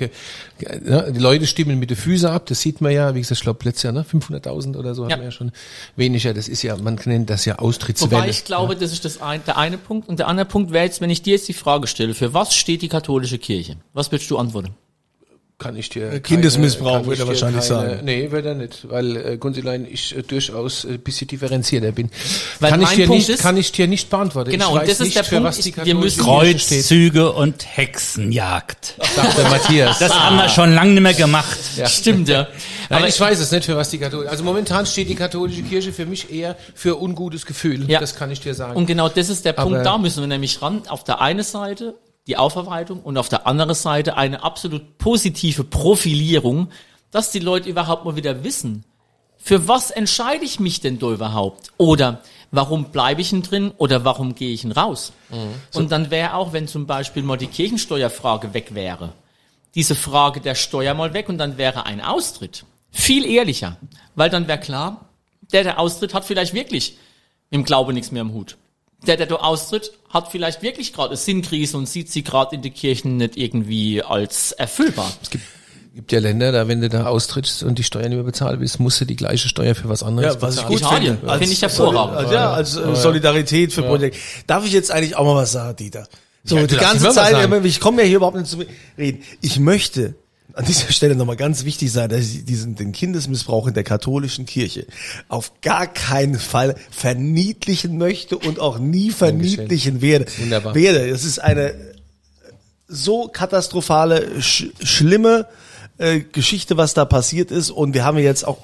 ja, 0.87 1.11
die 1.11 1.19
Leute 1.21 1.47
stimmen 1.47 1.79
mit 1.79 1.89
den 1.91 1.97
Füßen 1.97 2.29
ab, 2.29 2.47
das 2.47 2.61
sieht 2.61 2.81
man 2.81 2.93
ja, 2.93 3.15
wie 3.15 3.21
gesagt, 3.21 3.39
ich 3.39 3.43
glaube 3.43 3.65
letztes 3.65 3.85
Jahr, 3.85 3.93
ne, 3.93 4.05
500.000 4.05 4.77
oder 4.77 4.95
so 4.95 5.05
Ja. 5.05 5.11
hat 5.13 5.19
man 5.19 5.27
ja 5.27 5.31
schon 5.31 5.53
weniger. 5.97 6.35
Das 6.35 6.49
ist 6.49 6.63
ja, 6.63 6.77
man 6.77 6.99
nennt 7.07 7.31
das 7.31 7.45
ja 7.47 7.59
Austrittswelle. 7.59 8.13
Wobei 8.13 8.29
ich 8.29 8.45
glaube, 8.45 8.77
das 8.77 8.93
ist 8.93 9.05
das 9.05 9.23
ein, 9.23 9.41
der 9.47 9.57
eine 9.57 9.79
Punkt. 9.79 10.09
Und 10.09 10.19
der 10.19 10.29
andere 10.29 10.47
Punkt 10.47 10.73
wäre 10.73 10.85
jetzt, 10.85 11.01
wenn 11.01 11.11
ich 11.11 11.23
dir 11.23 11.35
jetzt 11.35 11.49
die 11.49 11.55
Frage 11.55 11.87
stelle, 11.87 12.13
für 12.15 12.35
was 12.35 12.55
steht 12.55 12.83
die 12.83 12.89
katholische 12.89 13.39
Kirche? 13.39 13.77
Was 13.95 14.13
würdest 14.13 14.31
du 14.31 14.37
antworten? 14.37 14.75
Kann 15.61 15.77
ich 15.77 15.89
dir 15.91 16.09
keine- 16.09 16.21
Kindesmissbrauch 16.21 17.03
ich 17.03 17.07
wird 17.07 17.19
er 17.21 17.29
wahrscheinlich 17.29 17.69
keine, 17.69 17.81
sagen. 17.91 18.01
Nee, 18.05 18.31
wird 18.33 18.47
er 18.47 18.55
nicht, 18.57 18.89
weil 18.91 19.17
äh, 19.17 19.37
Gunzilein 19.37 19.87
ich 19.89 20.17
äh, 20.17 20.23
durchaus 20.23 20.85
äh, 20.85 20.95
ein 20.95 21.01
bisschen 21.01 21.29
differenzierter 21.29 21.93
bin. 21.93 22.11
Weil 22.59 22.71
kann 22.71 22.83
ich 22.83 22.89
dir 22.89 23.07
Punkt 23.07 23.19
nicht, 23.21 23.29
ist- 23.29 23.43
kann 23.43 23.57
ich 23.57 23.71
dir 23.71 23.87
nicht 23.87 24.11
beantworten. 24.11 24.51
Genau, 24.51 24.67
ich 24.69 24.73
und 24.73 24.79
weiß 24.81 24.89
das 24.89 24.95
ist 25.01 25.05
nicht, 25.05 25.17
der 25.17 25.25
für 25.25 25.37
Punkt, 25.37 25.49
was 25.49 25.59
die 25.59 25.69
ich- 25.69 25.77
wir 25.77 25.85
katholische 25.85 26.21
müssen- 26.23 26.25
Kirche 26.41 26.59
steht, 26.59 26.79
Kreuzzüge 26.81 27.33
und 27.33 27.65
Hexenjagd. 27.77 28.95
sagt 29.15 29.39
der 29.39 29.49
Matthias. 29.51 29.99
Das 29.99 30.13
haben 30.19 30.37
wir 30.37 30.49
schon 30.49 30.75
lange 30.75 30.93
nicht 30.93 31.03
mehr 31.03 31.15
gemacht. 31.15 31.59
Stimmt, 31.87 32.29
ja. 32.29 32.49
Nein, 32.89 32.99
Aber 33.03 33.09
ich 33.09 33.21
weiß 33.21 33.39
es 33.39 33.53
nicht, 33.53 33.65
für 33.67 33.77
was 33.77 33.91
die 33.91 33.99
katholische. 33.99 34.31
Also 34.31 34.43
momentan 34.43 34.85
steht 34.87 35.09
die 35.09 35.15
katholische 35.15 35.63
Kirche 35.63 35.93
für 35.93 36.07
mich 36.07 36.33
eher 36.33 36.57
für 36.75 37.01
ungutes 37.01 37.47
Gefühl. 37.47 37.89
Ja. 37.89 38.01
Das 38.01 38.17
kann 38.17 38.31
ich 38.33 38.41
dir 38.41 38.55
sagen. 38.55 38.75
Und 38.77 38.87
genau 38.87 39.09
das 39.09 39.29
ist 39.29 39.45
der 39.45 39.57
Aber- 39.59 39.69
Punkt, 39.71 39.87
da 39.87 39.97
müssen 39.99 40.21
wir 40.23 40.27
nämlich 40.27 40.61
ran. 40.61 40.83
Auf 40.89 41.05
der 41.05 41.21
einen 41.21 41.45
Seite 41.45 41.95
die 42.31 42.37
Aufarbeitung 42.37 43.01
und 43.01 43.19
auf 43.19 43.29
der 43.29 43.47
anderen 43.47 43.75
Seite 43.75 44.17
eine 44.17 44.43
absolut 44.45 44.99
positive 44.99 45.65
Profilierung, 45.65 46.69
dass 47.11 47.33
die 47.33 47.41
Leute 47.41 47.69
überhaupt 47.69 48.05
mal 48.05 48.15
wieder 48.15 48.45
wissen, 48.45 48.85
für 49.37 49.67
was 49.67 49.91
entscheide 49.91 50.45
ich 50.45 50.61
mich 50.61 50.81
denn 50.81 50.99
da 50.99 51.11
überhaupt? 51.11 51.73
Oder 51.77 52.23
warum 52.53 52.93
bleibe 52.93 53.21
ich 53.21 53.31
denn 53.31 53.43
drin 53.43 53.73
oder 53.79 54.05
warum 54.05 54.35
gehe 54.35 54.53
ich 54.53 54.63
denn 54.63 54.71
raus? 54.73 55.13
Und 55.75 55.91
dann 55.91 56.11
wäre 56.11 56.35
auch, 56.35 56.53
wenn 56.53 56.69
zum 56.69 56.87
Beispiel 56.87 57.23
mal 57.23 57.37
die 57.37 57.47
Kirchensteuerfrage 57.49 58.55
weg 58.55 58.75
wäre, 58.75 59.13
diese 59.75 59.95
Frage 59.97 60.41
der 60.41 60.55
Steuer 60.55 60.95
mal 60.95 61.13
weg 61.15 61.29
und 61.29 61.39
dann 61.39 61.59
wäre 61.59 61.85
ein 61.87 62.01
Austritt 62.01 62.65
viel 62.93 63.25
ehrlicher, 63.25 63.77
weil 64.15 64.31
dann 64.31 64.47
wäre 64.47 64.59
klar, 64.61 65.09
der, 65.53 65.65
der 65.65 65.79
austritt, 65.81 66.15
hat 66.15 66.25
vielleicht 66.25 66.55
wirklich 66.55 66.97
im 67.51 67.65
Glaube 67.65 67.93
nichts 67.93 68.13
mehr 68.13 68.23
im 68.23 68.33
Hut. 68.33 68.57
Der, 69.07 69.17
der 69.17 69.27
da 69.27 69.37
austritt, 69.37 69.93
hat 70.11 70.31
vielleicht 70.31 70.63
wirklich 70.63 70.93
gerade 70.93 71.11
eine 71.11 71.17
Sinnkrise 71.17 71.77
und 71.79 71.89
sieht 71.89 72.11
sie 72.11 72.23
gerade 72.23 72.55
in 72.57 72.63
den 72.63 72.75
Kirchen 72.75 73.17
nicht 73.17 73.37
irgendwie 73.37 74.03
als 74.03 74.53
erfüllbar. 74.53 75.11
gibt 75.95 76.13
ja 76.13 76.19
Länder, 76.21 76.53
da 76.53 76.69
wenn 76.69 76.81
du 76.81 76.89
da 76.89 77.07
austrittst 77.07 77.63
und 77.63 77.79
die 77.79 77.83
Steuern 77.83 78.09
nicht 78.11 78.17
mehr 78.17 78.25
bezahlen 78.25 78.61
willst, 78.61 78.79
musst 78.79 79.01
du 79.01 79.05
die 79.07 79.17
gleiche 79.17 79.49
Steuer 79.49 79.75
für 79.75 79.89
was 79.89 80.03
anderes 80.03 80.35
Ja, 80.35 80.43
was 80.43 80.57
ich 80.57 80.63
bezahlen. 80.63 80.79
gut 80.79 80.81
Italien, 80.83 81.19
finde. 81.19 81.39
finde 81.39 81.53
ich 81.53 81.63
hervorragend. 81.63 82.17
Als, 82.17 82.31
ja, 82.31 82.53
als 82.53 82.77
äh, 82.77 82.95
Solidarität 82.95 83.73
für 83.73 83.83
Projekt. 83.83 84.17
Darf 84.47 84.65
ich 84.67 84.73
jetzt 84.73 84.91
eigentlich 84.91 85.17
auch 85.17 85.25
mal 85.25 85.35
was 85.37 85.53
sagen, 85.53 85.77
Dieter? 85.77 86.07
So, 86.45 86.57
Ja, 86.57 86.67
die 86.67 86.77
ganze 86.77 87.11
Zeit, 87.11 87.65
ich 87.65 87.81
komme 87.81 88.03
ja 88.03 88.09
hier 88.09 88.17
überhaupt 88.17 88.37
nicht 88.37 88.49
zu 88.49 88.59
reden. 88.97 89.23
Ich 89.41 89.59
möchte 89.59 90.15
an 90.55 90.65
dieser 90.65 90.93
Stelle 90.93 91.15
nochmal 91.17 91.37
ganz 91.37 91.65
wichtig 91.65 91.93
sein, 91.93 92.09
dass 92.09 92.21
ich 92.21 92.45
diesen, 92.45 92.75
den 92.75 92.93
Kindesmissbrauch 92.93 93.67
in 93.67 93.75
der 93.75 93.85
katholischen 93.85 94.47
Kirche 94.47 94.87
auf 95.29 95.53
gar 95.61 95.87
keinen 95.87 96.39
Fall 96.39 96.77
verniedlichen 96.91 97.99
möchte 97.99 98.37
und 98.39 98.61
auch 98.61 98.79
nie 98.79 99.11
verniedlichen 99.11 100.01
werde. 100.01 100.27
Wunderbar. 100.39 100.75
Werde. 100.75 101.11
Das 101.11 101.25
ist 101.25 101.39
eine 101.39 101.75
so 102.89 103.29
katastrophale, 103.29 104.43
sch 104.43 104.67
schlimme 104.83 105.47
äh, 105.99 106.21
Geschichte, 106.21 106.77
was 106.77 106.95
da 106.95 107.05
passiert 107.05 107.51
ist. 107.51 107.71
Und 107.71 107.95
wir 107.95 108.05
haben 108.05 108.19
jetzt 108.19 108.47
auch 108.47 108.59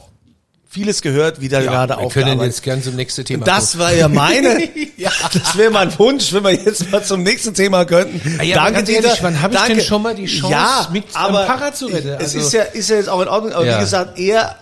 vieles 0.76 1.00
gehört, 1.00 1.40
wie 1.40 1.48
da 1.48 1.60
Ja, 1.60 1.70
gerade 1.70 1.96
wir 2.02 2.08
können 2.10 2.38
jetzt 2.42 2.62
gern 2.62 2.82
zum 2.82 2.96
nächsten 2.96 3.24
Thema 3.24 3.46
das 3.46 3.78
war 3.78 3.94
ja 3.94 4.08
meine, 4.08 4.62
ja, 4.98 5.10
das 5.32 5.56
wäre 5.56 5.70
mein 5.70 5.98
Wunsch, 5.98 6.34
wenn 6.34 6.44
wir 6.44 6.52
jetzt 6.52 6.90
mal 6.90 7.02
zum 7.02 7.22
nächsten 7.22 7.54
Thema 7.54 7.86
könnten. 7.86 8.20
Ah 8.38 8.42
ja, 8.42 8.56
Danke, 8.56 8.82
Dieter. 8.82 9.16
wann 9.22 9.40
hab 9.40 9.54
ich 9.54 9.60
denn 9.60 9.80
schon 9.80 10.02
mal 10.02 10.14
die 10.14 10.26
Chance, 10.26 10.52
ja, 10.52 10.88
mit 10.92 11.04
aber 11.14 11.38
einem 11.40 11.46
Pfarrer 11.48 11.72
zu? 11.72 11.88
Es 11.88 12.04
Also- 12.34 12.38
ist 12.40 12.52
ja, 12.52 12.62
ist 12.64 12.90
ja 12.90 12.96
jetzt 12.96 13.08
auch 13.08 13.22
in 13.22 13.28
Ordnung, 13.28 13.52
aber 13.54 13.64
Ja. 13.66 13.76
wie 13.78 13.80
gesagt, 13.80 14.18
er 14.18 14.56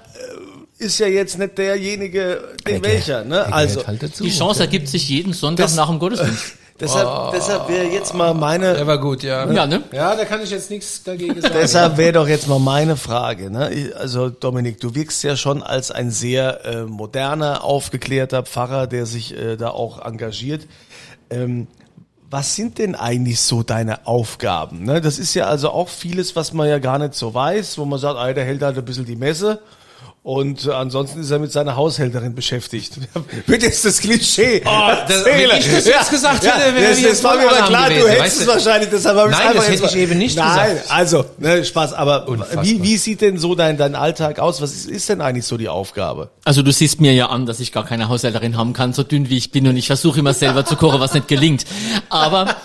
äh, 0.79 0.85
ist 0.85 0.99
ja 1.01 1.09
jetzt 1.09 1.37
nicht 1.37 1.59
derjenige, 1.59 2.43
den 2.65 2.81
welcher, 2.85 3.25
ne? 3.25 3.53
Also, 3.53 3.85
halt 3.85 4.01
dazu. 4.03 4.23
Die 4.23 4.31
Chance 4.31 4.61
ergibt 4.61 4.87
sich 4.89 5.09
jeden 5.09 5.33
Sonntag 5.33 5.65
Das- 5.67 5.75
nach 5.75 5.89
dem 5.89 5.99
Gottesdienst. 5.99 6.45
deshalb, 6.81 7.33
deshalb 7.33 7.69
wäre 7.69 7.85
jetzt 7.87 8.15
mal 8.15 8.35
meine, 8.35 8.75
Der 8.75 8.87
war 8.87 8.99
gut, 8.99 9.23
ja. 9.23 9.51
Ja, 9.51 9.67
ne? 9.67 9.83
Ja, 9.93 10.17
da 10.17 10.25
kann 10.25 10.43
ich 10.43 10.51
jetzt 10.51 10.71
nichts 10.71 11.03
dagegen 11.03 11.41
sagen. 11.41 11.55
Deshalb 11.55 11.97
wäre 11.97 12.13
doch 12.13 12.29
jetzt 12.29 12.49
mal 12.49 12.59
meine 12.59 12.97
Frage. 12.97 13.51
Ne? 13.51 13.73
Ich- 13.73 13.97
Also 13.97 14.29
Dominik, 14.31 14.81
du 14.81 14.95
wirkst 14.95 15.23
ja 15.25 15.37
schon 15.37 15.63
als 15.63 15.91
ein 15.91 16.11
sehr 16.11 16.65
äh, 16.65 16.83
moderner, 16.85 17.65
aufgeklärter 17.65 18.43
Pfarrer, 18.43 18.87
der 18.87 19.07
sich 19.07 19.37
äh, 19.37 19.57
da 19.57 19.71
auch 19.71 20.05
engagiert. 20.05 20.67
Ähm, 21.31 21.67
was 22.31 22.57
sind 22.57 22.79
denn 22.79 22.97
eigentlich 22.97 23.41
so 23.41 23.63
deine 23.63 24.07
Aufgaben? 24.09 24.85
Ne? 24.85 25.01
Das 25.01 25.19
ist 25.21 25.35
ja 25.35 25.47
also 25.47 25.71
auch 25.71 25.89
vieles, 25.89 26.35
was 26.35 26.53
man 26.53 26.69
ja 26.69 26.81
gar 26.81 26.99
nicht 26.99 27.15
so 27.15 27.33
weiß, 27.33 27.79
wo 27.79 27.85
man 27.85 27.99
sagt, 28.01 28.19
ah, 28.19 28.33
der 28.33 28.45
hält 28.45 28.63
halt 28.63 28.77
ein 28.77 28.85
bisschen 28.85 29.05
die 29.05 29.15
Messe. 29.15 29.61
Und 30.25 30.65
äh, 30.67 30.71
ansonsten 30.71 31.21
ist 31.21 31.31
er 31.31 31.39
mit 31.39 31.53
seiner 31.53 31.77
Haushälterin 31.77 32.35
beschäftigt. 32.35 32.93
Wird 33.47 33.63
jetzt 33.63 33.85
das 33.85 33.99
Klischee. 34.01 34.63
Oh, 34.65 34.71
das- 35.07 35.23
wenn 35.23 35.39
ich 35.59 35.71
das 35.71 35.85
jetzt 35.85 36.11
gesagt 36.11 36.43
hätte, 36.47 36.75
wäre 36.75 36.91
das, 36.93 37.03
das 37.03 37.23
war 37.23 37.37
mir 37.37 37.47
aber 37.47 37.67
klar, 37.67 37.91
du 37.91 37.97
gewesen, 37.97 38.09
hättest 38.09 38.25
weißt 38.25 38.37
es 38.41 38.47
du? 38.47 38.53
wahrscheinlich, 38.53 38.89
deshalb 38.89 39.19
habe 39.19 39.31
ich 39.31 39.37
Nein, 39.37 39.49
einfach 39.49 39.61
das 39.61 39.69
jetzt 39.73 39.83
hätte 39.83 39.91
ich 39.91 39.95
mal- 39.97 40.03
eben 40.03 40.19
nicht 40.19 40.37
Nein, 40.39 40.77
gesagt. 40.77 40.91
also, 40.91 41.25
ne, 41.37 41.63
Spaß, 41.63 41.93
aber 41.93 42.27
Unfassbar. 42.27 42.65
wie, 42.65 42.83
wie 42.83 42.97
sieht 42.97 43.21
denn 43.21 43.37
so 43.37 43.55
dein, 43.55 43.77
dein 43.77 43.95
Alltag 43.95 44.39
aus? 44.39 44.63
Was 44.63 44.73
ist, 44.73 44.87
ist 44.89 45.07
denn 45.11 45.21
eigentlich 45.21 45.45
so 45.45 45.59
die 45.59 45.69
Aufgabe? 45.69 46.31
Also 46.47 46.63
du 46.63 46.73
siehst 46.73 47.03
mir 47.03 47.13
ja 47.13 47.27
an, 47.29 47.45
dass 47.45 47.61
ich 47.61 47.71
gar 47.71 47.85
keine 47.85 48.09
Haushälterin 48.09 48.57
haben 48.57 48.73
kann, 48.73 48.95
so 48.95 49.03
dünn 49.03 49.29
wie 49.29 49.37
ich 49.37 49.51
bin 49.53 49.69
und 49.69 49.77
ich 49.77 49.89
versuche 49.89 50.21
immer 50.21 50.33
selber 50.33 50.65
zu 50.65 50.77
kochen, 50.77 51.01
was 51.01 51.13
nicht 51.13 51.29
gelingt. 51.29 51.67
Aber 52.09 52.57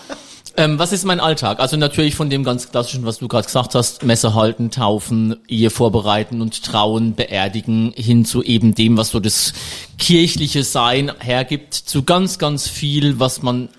ähm, 0.60 0.78
was 0.78 0.91
ist 0.91 1.05
mein 1.05 1.22
Alltag? 1.22 1.62
Also 1.62 1.78
natürlich 1.78 2.16
von 2.16 2.30
dem 2.30 2.43
ganz 2.43 2.70
klassischen, 2.70 3.05
was 3.05 3.20
du 3.20 3.30
gerade 3.30 3.45
gesagt 3.45 3.76
hast, 3.76 4.03
Messe 4.03 4.34
halten, 4.34 4.72
taufen, 4.72 5.38
Ehe 5.47 5.70
vorbereiten 5.70 6.41
und 6.41 6.66
trauen, 6.66 7.16
beerdigen, 7.16 7.93
hin 7.95 8.26
zu 8.26 8.43
eben 8.43 8.76
dem, 8.76 8.97
was 8.97 9.12
so 9.12 9.22
das 9.22 9.53
kirchliche 9.97 10.64
Sein 10.64 11.14
hergibt, 11.20 11.74
zu 11.74 12.03
ganz, 12.03 12.39
ganz 12.39 12.68
viel, 12.68 13.22
was 13.22 13.41
man 13.41 13.70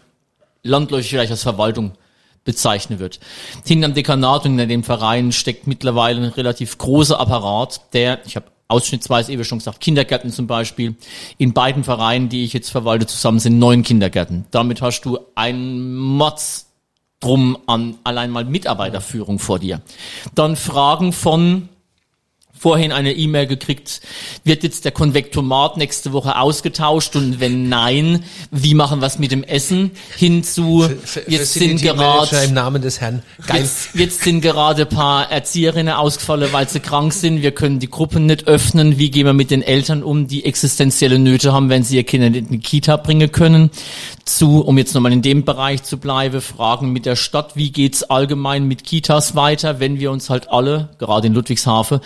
landläufig 0.63 1.11
vielleicht 1.11 1.31
als 1.31 1.43
Verwaltung 1.43 1.93
bezeichnen 2.45 2.99
wird. 2.99 3.21
Hinterm 3.67 3.93
Dekanat 3.93 4.47
und 4.47 4.53
hinter 4.53 4.67
dem 4.67 4.83
Verein 4.83 5.33
steckt 5.33 5.67
mittlerweile 5.67 6.23
ein 6.23 6.31
relativ 6.31 6.79
großer 6.79 7.21
Apparat, 7.21 7.93
der, 7.93 8.21
ich 8.25 8.37
habe 8.37 8.47
ausschnittsweise 8.69 9.33
eben 9.33 9.45
schon 9.45 9.59
gesagt, 9.59 9.81
Kindergärten 9.81 10.31
zum 10.31 10.47
Beispiel. 10.47 10.95
In 11.37 11.53
beiden 11.53 11.85
Vereinen, 11.85 12.31
die 12.31 12.45
ich 12.45 12.55
jetzt 12.55 12.71
verwalte, 12.71 13.07
zusammen 13.07 13.39
sind 13.39 13.59
neun 13.59 13.83
Kindergärten. 13.83 14.47
Damit 14.51 14.81
hast 14.81 15.03
du 15.03 15.19
einen 15.35 15.95
Motz 15.95 16.70
drum 17.21 17.59
an 17.67 17.97
allein 18.03 18.31
mal 18.31 18.45
Mitarbeiterführung 18.45 19.39
vor 19.39 19.59
dir. 19.59 19.81
Dann 20.35 20.57
Fragen 20.57 21.13
von 21.13 21.69
vorhin 22.61 22.93
eine 22.93 23.15
E-Mail 23.15 23.47
gekriegt, 23.47 24.03
wird 24.45 24.63
jetzt 24.65 24.85
der 24.85 24.93
Konvektomat 24.93 25.79
nächste 25.79 26.13
Woche 26.13 26.37
ausgetauscht 26.37 27.17
und 27.17 27.41
wenn 27.41 27.71
nein, 27.71 28.23
wie 28.51 28.75
machen 28.75 29.01
wir 29.01 29.07
es 29.07 29.19
mit 29.19 29.33
dem 29.33 29.43
Essen? 29.43 29.93
Hinzu, 30.19 30.87
jetzt 31.27 31.55
sind 31.55 31.81
gerade 31.81 32.37
im 32.45 32.53
Namen 32.53 32.83
des 32.83 33.01
Herrn. 33.01 33.23
Geil. 33.47 33.63
Jetzt, 33.63 33.95
jetzt 33.95 34.23
sind 34.25 34.43
gerade 34.43 34.83
ein 34.83 34.89
paar 34.91 35.33
Erzieherinnen 35.33 35.95
ausgefallen, 35.95 36.53
weil 36.53 36.69
sie 36.69 36.81
krank 36.81 37.15
sind. 37.15 37.41
Wir 37.41 37.53
können 37.53 37.79
die 37.79 37.89
Gruppen 37.89 38.27
nicht 38.27 38.47
öffnen. 38.47 38.99
Wie 38.99 39.11
gehen 39.11 39.25
wir 39.25 39.33
mit 39.33 39.51
den 39.51 39.63
Eltern 39.63 40.03
um, 40.03 40.27
die 40.27 40.45
existenzielle 40.45 41.19
Nöte 41.19 41.55
haben, 41.55 41.71
wenn 41.71 41.83
sie 41.83 41.97
ihr 41.97 42.05
Kind 42.05 42.37
in 42.37 42.49
die 42.51 42.59
Kita 42.59 42.99
bringen 42.99 43.33
können? 43.33 43.71
Zu, 44.27 44.61
um 44.61 44.77
jetzt 44.77 44.95
nochmal 44.95 45.13
in 45.13 45.23
dem 45.23 45.45
Bereich 45.45 45.83
zu 45.83 45.97
bleiben, 45.97 46.43
Fragen 46.43 46.93
mit 46.93 47.07
der 47.07 47.17
Stadt. 47.17 47.57
Wie 47.57 47.73
geht's 47.73 48.03
allgemein 48.03 48.69
mit 48.69 48.85
Kitas 48.85 49.35
weiter, 49.35 49.81
wenn 49.81 49.99
wir 49.99 50.11
uns 50.11 50.29
halt 50.29 50.51
alle, 50.51 50.91
gerade 50.99 51.27
in 51.27 51.35
Ludwigshafen, 51.35 52.01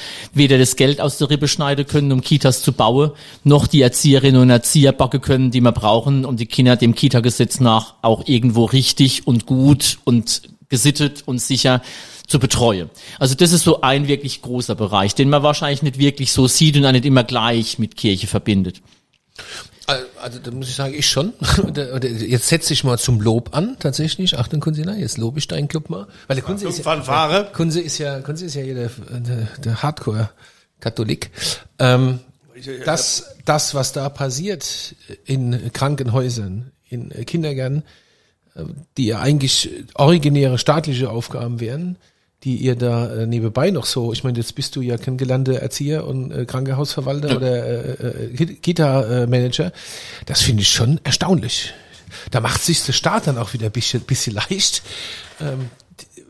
weder 0.44 0.58
das 0.58 0.76
Geld 0.76 1.00
aus 1.00 1.16
der 1.16 1.30
Rippe 1.30 1.48
schneiden 1.48 1.86
können, 1.86 2.12
um 2.12 2.20
Kitas 2.20 2.60
zu 2.60 2.72
bauen, 2.72 3.12
noch 3.44 3.66
die 3.66 3.80
Erzieherinnen 3.80 4.42
und 4.42 4.50
Erzieher 4.50 4.92
backen 4.92 5.22
können, 5.22 5.50
die 5.50 5.62
wir 5.62 5.72
brauchen, 5.72 6.26
um 6.26 6.36
die 6.36 6.44
Kinder 6.44 6.76
dem 6.76 6.94
Kita-Gesetz 6.94 7.60
nach 7.60 7.94
auch 8.02 8.24
irgendwo 8.26 8.66
richtig 8.66 9.26
und 9.26 9.46
gut 9.46 9.98
und 10.04 10.42
gesittet 10.68 11.22
und 11.24 11.38
sicher 11.38 11.80
zu 12.26 12.38
betreuen. 12.38 12.90
Also 13.18 13.34
das 13.34 13.52
ist 13.52 13.64
so 13.64 13.80
ein 13.80 14.06
wirklich 14.06 14.42
großer 14.42 14.74
Bereich, 14.74 15.14
den 15.14 15.30
man 15.30 15.42
wahrscheinlich 15.42 15.82
nicht 15.82 15.98
wirklich 15.98 16.30
so 16.30 16.46
sieht 16.46 16.76
und 16.76 16.84
auch 16.84 16.92
nicht 16.92 17.06
immer 17.06 17.24
gleich 17.24 17.78
mit 17.78 17.96
Kirche 17.96 18.26
verbindet. 18.26 18.82
Also 19.86 20.38
da 20.38 20.50
muss 20.50 20.68
ich 20.68 20.74
sagen, 20.74 20.94
ich 20.94 21.08
schon. 21.08 21.34
Jetzt 22.02 22.48
setze 22.48 22.72
ich 22.72 22.84
mal 22.84 22.98
zum 22.98 23.20
Lob 23.20 23.54
an, 23.54 23.76
tatsächlich. 23.78 24.38
Achtung, 24.38 24.60
Kunsina, 24.60 24.96
jetzt 24.96 25.18
lobe 25.18 25.38
ich 25.38 25.46
deinen 25.46 25.68
Club 25.68 25.90
mal. 25.90 26.06
Weil 26.26 26.36
der 26.36 26.44
Kunze 26.44 26.66
ist 26.66 26.84
ja. 26.84 27.42
Kunze 27.52 27.80
ist 27.80 27.98
ja, 27.98 28.20
Kunze 28.20 28.46
ist 28.46 28.54
ja 28.54 28.62
hier 28.62 28.74
der, 28.74 28.90
der, 29.10 29.48
der 29.62 29.82
Hardcore-Katholik. 29.82 31.30
Ähm, 31.78 32.20
das, 32.84 33.36
das, 33.44 33.74
was 33.74 33.92
da 33.92 34.08
passiert 34.08 34.94
in 35.24 35.72
Krankenhäusern, 35.72 36.70
in 36.88 37.10
Kindergärten, 37.26 37.82
äh, 38.54 38.64
die 38.96 39.06
ja 39.06 39.20
eigentlich 39.20 39.70
originäre 39.94 40.58
staatliche 40.58 41.10
Aufgaben 41.10 41.60
wären, 41.60 41.98
die 42.44 42.56
ihr 42.56 42.76
da 42.76 43.12
äh, 43.14 43.26
nebenbei 43.26 43.70
noch 43.70 43.86
so, 43.86 44.12
ich 44.12 44.22
meine, 44.22 44.38
jetzt 44.38 44.54
bist 44.54 44.76
du 44.76 44.82
ja 44.82 44.98
kein 44.98 45.16
gelernter 45.16 45.54
Erzieher 45.54 46.06
und 46.06 46.30
äh, 46.30 46.44
Krankenhausverwalter 46.44 47.36
oder 47.36 47.64
äh, 47.64 48.32
äh, 48.42 48.54
Kita-Manager. 48.56 49.72
Das 50.26 50.42
finde 50.42 50.62
ich 50.62 50.68
schon 50.68 51.00
erstaunlich. 51.04 51.72
Da 52.30 52.40
macht 52.40 52.62
sich 52.62 52.84
der 52.84 52.92
Staat 52.92 53.26
dann 53.26 53.38
auch 53.38 53.54
wieder 53.54 53.66
ein 53.66 53.72
bisschen, 53.72 54.02
bisschen 54.02 54.34
leicht, 54.34 54.82
ähm, 55.40 55.70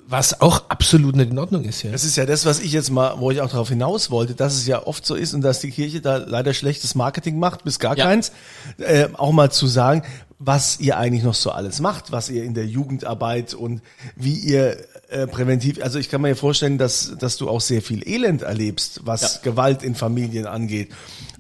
was 0.07 0.41
auch 0.41 0.65
absolut 0.69 1.17
nicht 1.17 1.31
in 1.31 1.39
Ordnung 1.39 1.65
ist. 1.65 1.83
Ja. 1.83 1.91
Das 1.91 2.05
ist 2.05 2.17
ja 2.17 2.27
das, 2.27 2.45
was 2.45 2.61
ich 2.61 2.73
jetzt 2.73 2.91
mal, 2.91 3.15
wo 3.19 3.31
ich 3.31 3.41
auch 3.41 3.51
darauf 3.51 3.71
hinaus 3.71 4.11
wollte, 4.11 4.35
dass 4.35 4.55
es 4.55 4.67
ja 4.67 4.87
oft 4.87 5.05
so 5.05 5.15
ist 5.15 5.35
und 5.35 5.41
dass 5.41 5.61
die 5.61 5.71
Kirche 5.71 6.01
da 6.01 6.19
leider 6.19 6.55
schlechtes 6.55 6.95
Marketing 6.95 7.39
macht, 7.39 7.65
bis 7.65 7.79
gar 7.79 7.97
Ja. 7.97 8.05
keins, 8.05 8.31
äh, 8.79 9.09
auch 9.15 9.33
mal 9.33 9.51
zu 9.51 9.67
sagen, 9.67 10.03
was 10.39 10.79
ihr 10.79 10.99
eigentlich 10.99 11.25
noch 11.25 11.35
so 11.35 11.51
alles 11.51 11.81
macht, 11.81 12.13
was 12.13 12.29
ihr 12.29 12.45
in 12.45 12.53
der 12.55 12.67
Jugendarbeit 12.67 13.55
und 13.55 13.81
wie 14.15 14.35
ihr 14.35 14.77
äh, 15.09 15.27
präventiv, 15.27 15.83
also 15.83 15.99
ich 15.99 16.09
kann 16.11 16.21
mir 16.21 16.37
vorstellen, 16.37 16.79
dass, 16.79 17.15
dass 17.19 17.37
du 17.37 17.49
auch 17.49 17.61
sehr 17.61 17.83
viel 17.83 18.07
Elend 18.09 18.43
erlebst, 18.43 19.01
was 19.05 19.21
Ja. 19.23 19.41
Gewalt 19.43 19.83
in 19.83 19.95
Familien 19.95 20.47
angeht, 20.47 20.91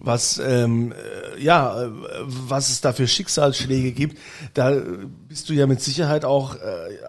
was, 0.04 0.38
ähm, 0.38 0.92
äh, 0.92 1.42
ja, 1.42 1.82
äh, 1.84 1.88
was 2.26 2.70
es 2.70 2.80
da 2.80 2.92
für 2.92 3.08
Schicksalsschläge 3.08 3.92
gibt. 3.92 4.18
Da 4.54 4.76
bist 5.28 5.48
du 5.48 5.52
ja 5.52 5.66
mit 5.66 5.80
Sicherheit 5.80 6.24
auch 6.24 6.56
äh, 6.56 6.58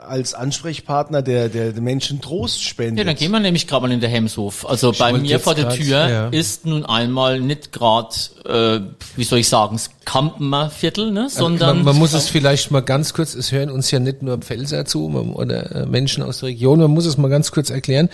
als 0.08 0.34
Ansprechpartner 0.34 1.22
der, 1.22 1.50
der, 1.50 1.72
der 1.74 1.82
Menschen 1.82 2.22
Trost 2.22 2.64
spendet. 2.64 3.00
Ja, 3.00 3.04
dann 3.04 3.16
gehen 3.16 3.32
wir 3.32 3.40
nämlich 3.40 3.68
gerade 3.68 3.88
mal 3.88 3.94
in 3.94 4.00
der 4.00 4.10
Hemshof. 4.10 4.68
Also 4.68 4.92
bei 4.92 5.12
wollte 5.12 5.26
mir 5.26 5.40
vor 5.40 5.56
der 5.56 5.66
grad, 5.66 5.76
Tür 5.76 6.10
ja. 6.10 6.28
ist 6.30 6.66
nun 6.66 6.86
einmal 6.86 7.40
nicht 7.40 7.72
gerade, 7.72 8.16
äh, 8.46 8.80
wie 9.16 9.24
soll 9.24 9.40
ich 9.40 9.50
sagen, 9.50 9.76
das 9.76 9.92
Kampener 10.06 10.70
Viertel, 10.70 11.12
ne? 11.12 11.30
sondern 11.30 11.78
man, 11.78 11.86
man 11.86 11.96
muss 11.98 12.14
es 12.14 12.30
vielleicht 12.30 12.72
mal 12.72 12.82
ganz 12.82 13.14
kurz, 13.14 13.34
es 13.34 13.52
hören 13.52 13.70
uns 13.70 13.92
ja 13.92 14.00
nicht 14.00 14.22
nur 14.22 14.38
Pfälzer 14.38 14.86
zu 14.86 15.10
man, 15.10 15.34
oder 15.34 15.76
äh, 15.76 15.86
Menschen 15.86 16.24
aus 16.24 16.40
der 16.40 16.50
Region, 16.50 16.80
man 16.80 16.92
muss 16.92 17.06
es 17.06 17.18
mal 17.18 17.30
ganz 17.30 17.52
kurz 17.52 17.70
erklären. 17.70 18.10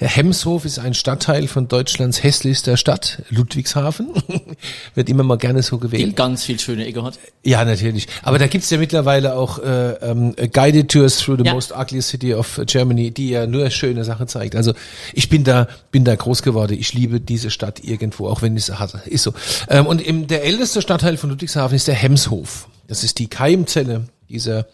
Der 0.00 0.08
Hemshof 0.08 0.64
ist 0.64 0.78
ein 0.78 0.94
Stadtteil 0.94 1.46
von 1.46 1.68
Deutschlands 1.68 2.22
hässlichster 2.22 2.76
Stadt, 2.76 3.22
Ludwigshafen. 3.30 4.08
Wird 4.94 5.08
immer 5.08 5.22
mal 5.22 5.36
gerne 5.38 5.62
so 5.62 5.78
gewählt. 5.78 6.16
ganz 6.16 6.44
viel 6.44 6.58
schöne 6.58 6.86
Ecke 6.86 7.02
hat. 7.02 7.18
Ja, 7.44 7.64
natürlich. 7.64 8.06
Aber 8.22 8.38
da 8.38 8.46
gibt's 8.46 8.70
ja 8.70 8.78
mittlerweile 8.78 9.34
auch 9.36 9.58
äh, 9.58 9.92
ähm, 10.02 10.34
Guided 10.52 10.90
Tours 10.90 11.18
through 11.18 11.38
the 11.38 11.44
Ja. 11.46 11.54
most 11.54 11.72
ugly 11.76 12.02
city 12.02 12.34
of 12.34 12.60
Germany, 12.66 13.10
die 13.10 13.30
ja 13.30 13.46
nur 13.46 13.68
schöne 13.70 14.04
Sachen 14.04 14.28
zeigt. 14.28 14.56
Also 14.56 14.72
ich 15.12 15.28
bin 15.28 15.44
da, 15.44 15.68
bin 15.90 16.04
da 16.04 16.14
groß 16.14 16.42
geworden. 16.42 16.76
Ich 16.78 16.92
liebe 16.92 17.20
diese 17.20 17.50
Stadt 17.50 17.82
irgendwo, 17.82 18.28
auch 18.28 18.42
wenn 18.42 18.56
ich 18.56 18.64
sie 18.66 18.78
hasse. 18.78 19.00
Ist 19.06 19.22
so. 19.22 19.34
Ähm, 19.68 19.86
und 19.86 20.00
im, 20.00 20.26
der 20.26 20.44
älteste 20.44 20.82
Stadtteil 20.82 21.16
von 21.16 21.30
Ludwigshafen 21.30 21.76
ist 21.76 21.88
der 21.88 21.94
Hemshof. 21.94 22.68
Das 22.88 23.04
ist 23.04 23.18
die 23.18 23.28
Keimzelle 23.28 24.04
dieser 24.28 24.66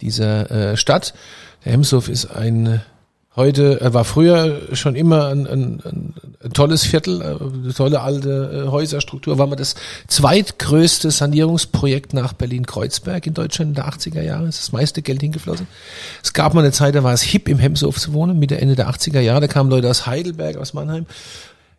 dieser 0.00 0.50
äh, 0.50 0.76
Stadt. 0.76 1.14
Der 1.64 1.72
Hemshof 1.72 2.08
ist 2.08 2.26
ein 2.26 2.82
heute, 3.36 3.80
er 3.80 3.94
war 3.94 4.04
früher 4.04 4.60
schon 4.74 4.94
immer 4.94 5.26
ein, 5.28 5.46
ein, 5.46 6.14
ein, 6.42 6.52
tolles 6.52 6.84
Viertel, 6.84 7.20
äh, 7.20 7.24
eine 7.24 7.74
tolle 7.74 8.00
alte 8.00 8.64
äh, 8.66 8.70
Häuserstruktur, 8.70 9.38
war 9.38 9.46
mal 9.46 9.56
das 9.56 9.74
zweitgrößte 10.08 11.10
Sanierungsprojekt 11.10 12.14
nach 12.14 12.32
Berlin-Kreuzberg 12.32 13.26
in 13.26 13.34
Deutschland 13.34 13.70
in 13.70 13.74
der 13.74 13.88
80er 13.88 14.22
Jahre, 14.22 14.46
ist 14.46 14.60
das 14.60 14.72
meiste 14.72 15.02
Geld 15.02 15.20
hingeflossen. 15.20 15.66
Es 16.22 16.32
gab 16.32 16.54
mal 16.54 16.60
eine 16.60 16.72
Zeit, 16.72 16.94
da 16.94 17.02
war 17.02 17.12
es 17.12 17.22
hip 17.22 17.48
im 17.48 17.58
Hemshof 17.58 17.98
zu 17.98 18.12
wohnen, 18.12 18.38
Mitte 18.38 18.60
Ende 18.60 18.76
der 18.76 18.88
80er 18.88 19.20
Jahre, 19.20 19.40
da 19.40 19.48
kamen 19.48 19.70
Leute 19.70 19.90
aus 19.90 20.06
Heidelberg, 20.06 20.56
aus 20.56 20.72
Mannheim. 20.72 21.06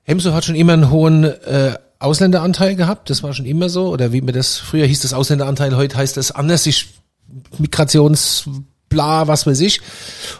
Hemshof 0.03 0.33
hat 0.33 0.45
schon 0.45 0.55
immer 0.55 0.73
einen 0.73 0.91
hohen 0.91 1.23
äh, 1.23 1.75
Ausländeranteil 1.99 2.75
gehabt, 2.75 3.09
das 3.09 3.23
war 3.23 3.33
schon 3.33 3.45
immer 3.45 3.69
so, 3.69 3.87
oder 3.87 4.11
wie 4.11 4.21
mir 4.21 4.33
das, 4.33 4.57
früher 4.57 4.85
hieß 4.85 5.01
das 5.01 5.13
Ausländeranteil, 5.13 5.75
heute 5.77 5.95
heißt 5.95 6.17
das 6.17 6.31
anders, 6.31 6.65
ich, 6.65 6.87
Migrations, 7.57 8.49
bla, 8.95 9.27
was 9.27 9.45
weiß 9.45 9.59
ich. 9.59 9.81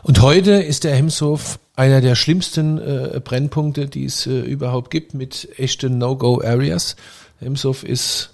Und 0.01 0.22
heute 0.22 0.51
ist 0.53 0.86
der 0.86 0.95
Hemshof 0.95 1.60
einer 1.76 1.99
der 1.99 2.16
schlimmsten 2.16 2.78
äh, 2.78 3.20
Brennpunkte, 3.22 3.88
die 3.88 4.06
es 4.06 4.26
äh, 4.28 4.39
überhaupt 4.39 4.91
gibt, 4.91 5.14
mit 5.14 5.49
echten 5.60 5.97
No-Go-Areas. 5.97 6.95
Hemshof 7.39 7.84
ist 7.84 8.30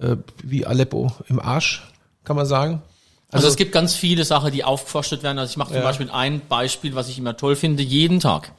äh, 0.00 0.16
wie 0.42 0.64
Aleppo 0.64 1.12
im 1.28 1.38
Arsch, 1.38 1.82
kann 2.24 2.36
man 2.36 2.46
sagen. 2.46 2.80
Also, 3.30 3.46
es 3.46 3.56
gibt 3.56 3.72
ganz 3.72 3.94
viele 3.94 4.24
Sachen, 4.24 4.52
die 4.52 4.64
aufgeforstet 4.64 5.22
werden. 5.22 5.38
Also 5.38 5.50
ich 5.50 5.56
mache 5.58 5.68
zum 5.72 5.78
Ja. 5.78 5.84
Beispiel 5.84 6.10
ein 6.10 6.40
Beispiel, 6.48 6.94
was 6.94 7.10
ich 7.10 7.18
immer 7.18 7.36
toll 7.36 7.56
finde. 7.56 7.82
Jeden 7.82 8.20
Tag 8.20 8.52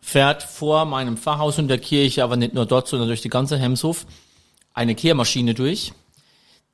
fährt 0.00 0.42
vor 0.42 0.84
meinem 0.86 1.16
Pfarrhaus 1.16 1.58
und 1.58 1.68
der 1.68 1.78
Kirche, 1.78 2.24
aber 2.24 2.36
nicht 2.36 2.54
nur 2.54 2.66
dort, 2.66 2.88
sondern 2.88 3.06
durch 3.08 3.20
die 3.20 3.28
ganze 3.28 3.58
Hemshof, 3.58 4.06
eine 4.74 4.96
Kehrmaschine 4.96 5.54
durch, 5.54 5.92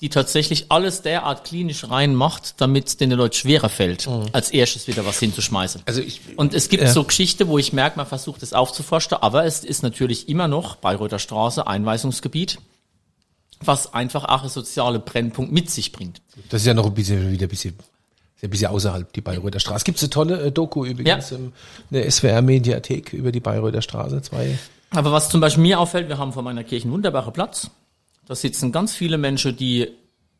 die 0.01 0.09
tatsächlich 0.11 0.67
alles 0.71 1.03
derart 1.03 1.45
klinisch 1.45 1.91
reinmacht, 1.91 2.61
damit 2.61 2.87
es 2.87 2.97
den 2.97 3.11
Leuten 3.11 3.35
schwerer 3.35 3.69
fällt, 3.69 4.07
als 4.33 4.51
erstes 4.51 4.87
wieder 4.87 5.05
was 5.05 5.19
hinzuschmeißen. 5.19 5.83
Also 5.87 6.01
ich, 6.03 6.21
Und 6.37 6.55
es 6.55 6.69
gibt 6.69 6.85
Ja. 6.85 6.93
so 6.93 7.03
Geschichte, 7.03 7.49
wo 7.49 7.59
ich 7.59 7.73
merke, 7.73 7.97
man 7.97 8.07
versucht 8.07 8.43
es 8.45 8.53
aufzuforschen, 8.53 9.15
aber 9.21 9.45
es 9.45 9.65
ist 9.65 9.83
natürlich 9.83 10.29
immer 10.29 10.47
noch 10.47 10.77
Bayreuther 10.77 11.19
Straße 11.19 11.67
Einweisungsgebiet, 11.67 12.59
was 13.61 13.93
einfach 13.93 14.25
auch 14.25 14.45
ein 14.45 14.49
soziale 14.49 15.01
Brennpunkt 15.01 15.51
mit 15.51 15.69
sich 15.69 15.91
bringt. 15.91 16.21
Das 16.49 16.61
ist 16.63 16.67
ja 16.69 16.75
noch 16.75 16.87
ein 16.87 16.95
bisschen 16.95 17.33
wieder 17.33 17.47
ein 17.47 17.49
bisschen, 17.49 17.75
ist 18.37 18.45
ein 18.45 18.51
bisschen 18.51 18.69
außerhalb 18.71 19.13
die 19.13 19.21
Bayreuther 19.21 19.59
Straße. 19.59 19.85
Gibt 19.85 19.97
es 19.99 20.05
eine 20.05 20.11
tolle 20.11 20.41
äh, 20.43 20.53
Doku 20.53 20.85
übrigens 20.85 21.31
Ja. 21.31 21.37
in 21.39 21.53
der 21.91 22.09
SWR 22.09 22.41
Mediathek 22.41 23.13
über 23.13 23.33
die 23.33 23.41
Bayreuther 23.41 23.83
Straße. 23.83 24.23
Zwei. 24.23 24.57
Aber 24.91 25.11
was 25.11 25.29
zum 25.29 25.41
Beispiel 25.41 25.63
mir 25.65 25.81
auffällt, 25.81 26.09
wir 26.09 26.19
haben 26.19 26.33
vor 26.33 26.43
meiner 26.45 26.63
Kirche 26.63 26.85
einen 26.85 26.93
wunderbaren 26.93 27.33
Platz. 27.33 27.69
Da 28.29 28.35
sitzen 28.35 28.73
ganz 28.73 28.95
viele 28.95 29.17
Menschen, 29.17 29.57
die 29.57 29.89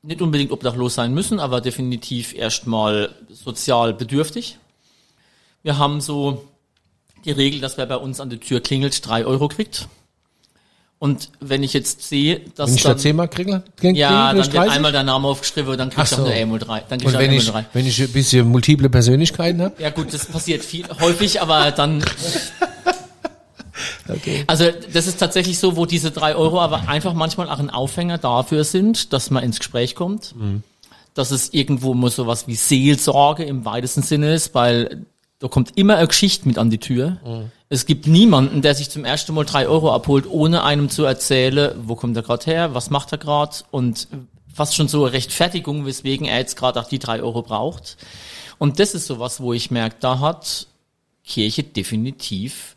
nicht 0.03 0.21
unbedingt 0.21 0.53
obdachlos 0.53 0.95
sein 0.95 1.15
müssen, 1.15 1.41
aber 1.41 1.63
definitiv 1.63 2.35
erstmal 2.35 3.15
sozial 3.31 3.95
bedürftig. 3.95 4.59
Wir 5.63 5.79
haben 5.79 6.03
so 6.03 6.45
die 7.25 7.31
Regel, 7.31 7.61
dass 7.61 7.79
wer 7.79 7.87
bei 7.87 7.97
uns 7.97 8.21
an 8.21 8.29
der 8.29 8.41
Tür 8.41 8.61
klingelt, 8.61 9.07
drei 9.07 9.25
Euro 9.25 9.49
kriegt. 9.49 9.89
Und 11.01 11.31
wenn 11.41 11.63
ich 11.63 11.73
jetzt 11.73 12.03
sehe, 12.03 12.41
dass 12.57 12.71
Wenn 12.71 12.77
ich 12.77 12.83
dann, 12.83 12.93
da 12.93 12.99
zehnmal 12.99 13.29
kriege, 13.29 13.63
kriege 13.77 13.99
ja, 13.99 14.09
kriege 14.09 14.19
dann 14.19 14.37
ich 14.41 14.47
wird 14.47 14.57
30? 14.57 14.73
einmal 14.73 14.93
der 14.93 15.05
Name 15.05 15.29
aufgeschrieben 15.29 15.71
und 15.71 15.79
dann 15.79 15.91
kriegst 15.91 16.13
Ach 16.13 16.17
du 16.19 16.23
auch 16.25 16.27
so. 16.27 16.33
eine 16.33 16.45
MO3. 16.45 16.83
Dann 16.89 16.99
kriegst 16.99 17.07
Und 17.07 17.17
auch 17.17 17.21
wenn 17.21 17.33
ich, 17.33 17.49
MO3. 17.49 17.65
wenn 17.73 17.87
ich 17.87 18.03
ein 18.03 18.13
bisschen 18.13 18.49
multiple 18.49 18.91
Persönlichkeiten 18.91 19.63
habe? 19.63 19.81
Ja 19.81 19.91
gut, 19.91 20.13
das 20.13 20.27
passiert 20.27 20.63
viel 20.65 20.85
häufig, 21.01 21.41
aber 21.41 21.71
dann. 21.71 22.05
Okay. 24.09 24.45
Also 24.47 24.65
das 24.93 25.07
ist 25.07 25.19
tatsächlich 25.19 25.59
so, 25.59 25.77
wo 25.77 25.87
diese 25.87 26.11
drei 26.11 26.35
Euro 26.35 26.61
aber 26.61 26.89
einfach 26.89 27.15
manchmal 27.15 27.49
auch 27.49 27.59
ein 27.59 27.71
Aufhänger 27.71 28.19
dafür 28.19 28.65
sind, 28.65 29.13
dass 29.13 29.31
man 29.31 29.45
ins 29.45 29.59
Gespräch 29.59 29.95
kommt. 29.95 30.35
Dass 31.15 31.31
es 31.31 31.53
irgendwo 31.53 31.93
immer 31.93 32.11
sowas 32.11 32.47
wie 32.47 32.55
Seelsorge 32.55 33.45
im 33.45 33.65
weitesten 33.65 34.03
Sinne 34.03 34.35
ist, 34.35 34.55
weil 34.55 35.05
da 35.41 35.49
kommt 35.49 35.77
immer 35.77 35.97
eine 35.97 36.09
Geschichte 36.09 36.47
mit 36.47 36.59
an 36.59 36.71
die 36.71 36.79
Tür. 36.79 37.19
Es 37.69 37.87
gibt 37.87 38.07
niemanden, 38.07 38.63
der 38.63 38.75
sich 38.75 38.89
zum 38.91 39.05
ersten 39.05 39.35
Mal 39.35 39.45
drei 39.45 39.69
Euro 39.69 39.93
abholt, 39.93 40.27
ohne 40.29 40.63
einem 40.63 40.89
zu 40.89 41.05
erzählen, 41.05 41.73
wo 41.83 41.97
kommt 41.97 42.17
er 42.17 42.23
gerade 42.23 42.47
her, 42.47 42.75
was 42.75 42.91
macht 42.91 43.13
er 43.13 43.19
gerade 43.19 43.57
und 43.71 44.09
fast 44.53 44.75
schon 44.75 44.89
so 44.89 45.05
eine 45.05 45.13
Rechtfertigung, 45.13 45.87
weswegen 45.87 46.27
er 46.27 46.39
jetzt 46.39 46.57
gerade 46.57 46.81
auch 46.81 46.89
die 46.89 46.99
drei 46.99 47.23
Euro 47.23 47.43
braucht. 47.43 47.97
Und 48.59 48.81
das 48.81 48.95
ist 48.95 49.07
sowas, 49.07 49.41
wo 49.41 49.53
ich 49.53 49.71
merke, 49.71 49.97
da 50.01 50.19
hat 50.19 50.67
Kirche 51.25 51.63
definitiv 51.63 52.75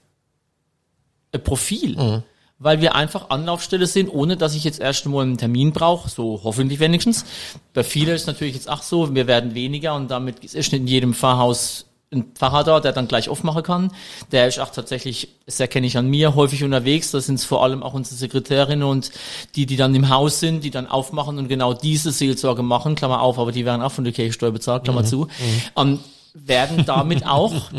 ein 1.31 1.43
Profil. 1.43 2.23
Weil 2.59 2.79
wir 2.79 2.93
einfach 2.93 3.31
Anlaufstelle 3.31 3.87
sind, 3.87 4.07
ohne 4.09 4.37
dass 4.37 4.53
ich 4.53 4.63
jetzt 4.63 4.79
erst 4.79 5.05
einmal 5.05 5.23
einen 5.23 5.39
Termin 5.39 5.71
brauche, 5.71 6.09
so 6.09 6.41
hoffentlich 6.43 6.79
wenigstens. 6.79 7.25
Bei 7.73 7.83
vielen 7.83 8.13
ist 8.15 8.27
natürlich 8.27 8.53
jetzt 8.53 8.69
auch 8.69 8.83
so, 8.83 9.15
wir 9.15 9.25
werden 9.25 9.55
weniger 9.55 9.95
und 9.95 10.11
damit 10.11 10.43
ist 10.43 10.53
nicht 10.53 10.73
in 10.73 10.85
jedem 10.85 11.15
Pfarrhaus 11.15 11.85
ein 12.13 12.25
Pfarrer 12.35 12.63
da, 12.63 12.79
der 12.79 12.91
dann 12.91 13.07
gleich 13.07 13.29
aufmachen 13.29 13.63
kann. 13.63 13.91
Der 14.31 14.47
ist 14.47 14.59
auch 14.59 14.69
tatsächlich, 14.69 15.29
das 15.45 15.59
erkenne 15.59 15.87
ich 15.87 15.97
an 15.97 16.07
mir, 16.07 16.35
häufig 16.35 16.63
unterwegs. 16.63 17.11
Das 17.11 17.25
sind 17.25 17.35
es 17.35 17.45
vor 17.45 17.63
allem 17.63 17.83
auch 17.83 17.93
unsere 17.93 18.15
Sekretärinnen 18.15 18.83
und 18.83 19.11
die, 19.55 19.65
die 19.65 19.77
dann 19.77 19.95
im 19.95 20.09
Haus 20.09 20.39
sind, 20.39 20.63
die 20.63 20.71
dann 20.71 20.87
aufmachen 20.87 21.37
und 21.37 21.47
genau 21.47 21.73
diese 21.73 22.11
Seelsorge 22.11 22.63
machen, 22.63 22.95
Klammer 22.95 23.21
auf, 23.21 23.39
aber 23.39 23.51
die 23.51 23.65
werden 23.65 23.81
auch 23.81 23.93
von 23.93 24.03
der 24.03 24.13
Kirchensteuer 24.13 24.51
bezahlt, 24.51 24.83
Klammer 24.83 25.05
zu, 25.05 25.29
ähm, 25.77 25.99
werden 26.33 26.85
damit 26.85 27.25
auch 27.25 27.53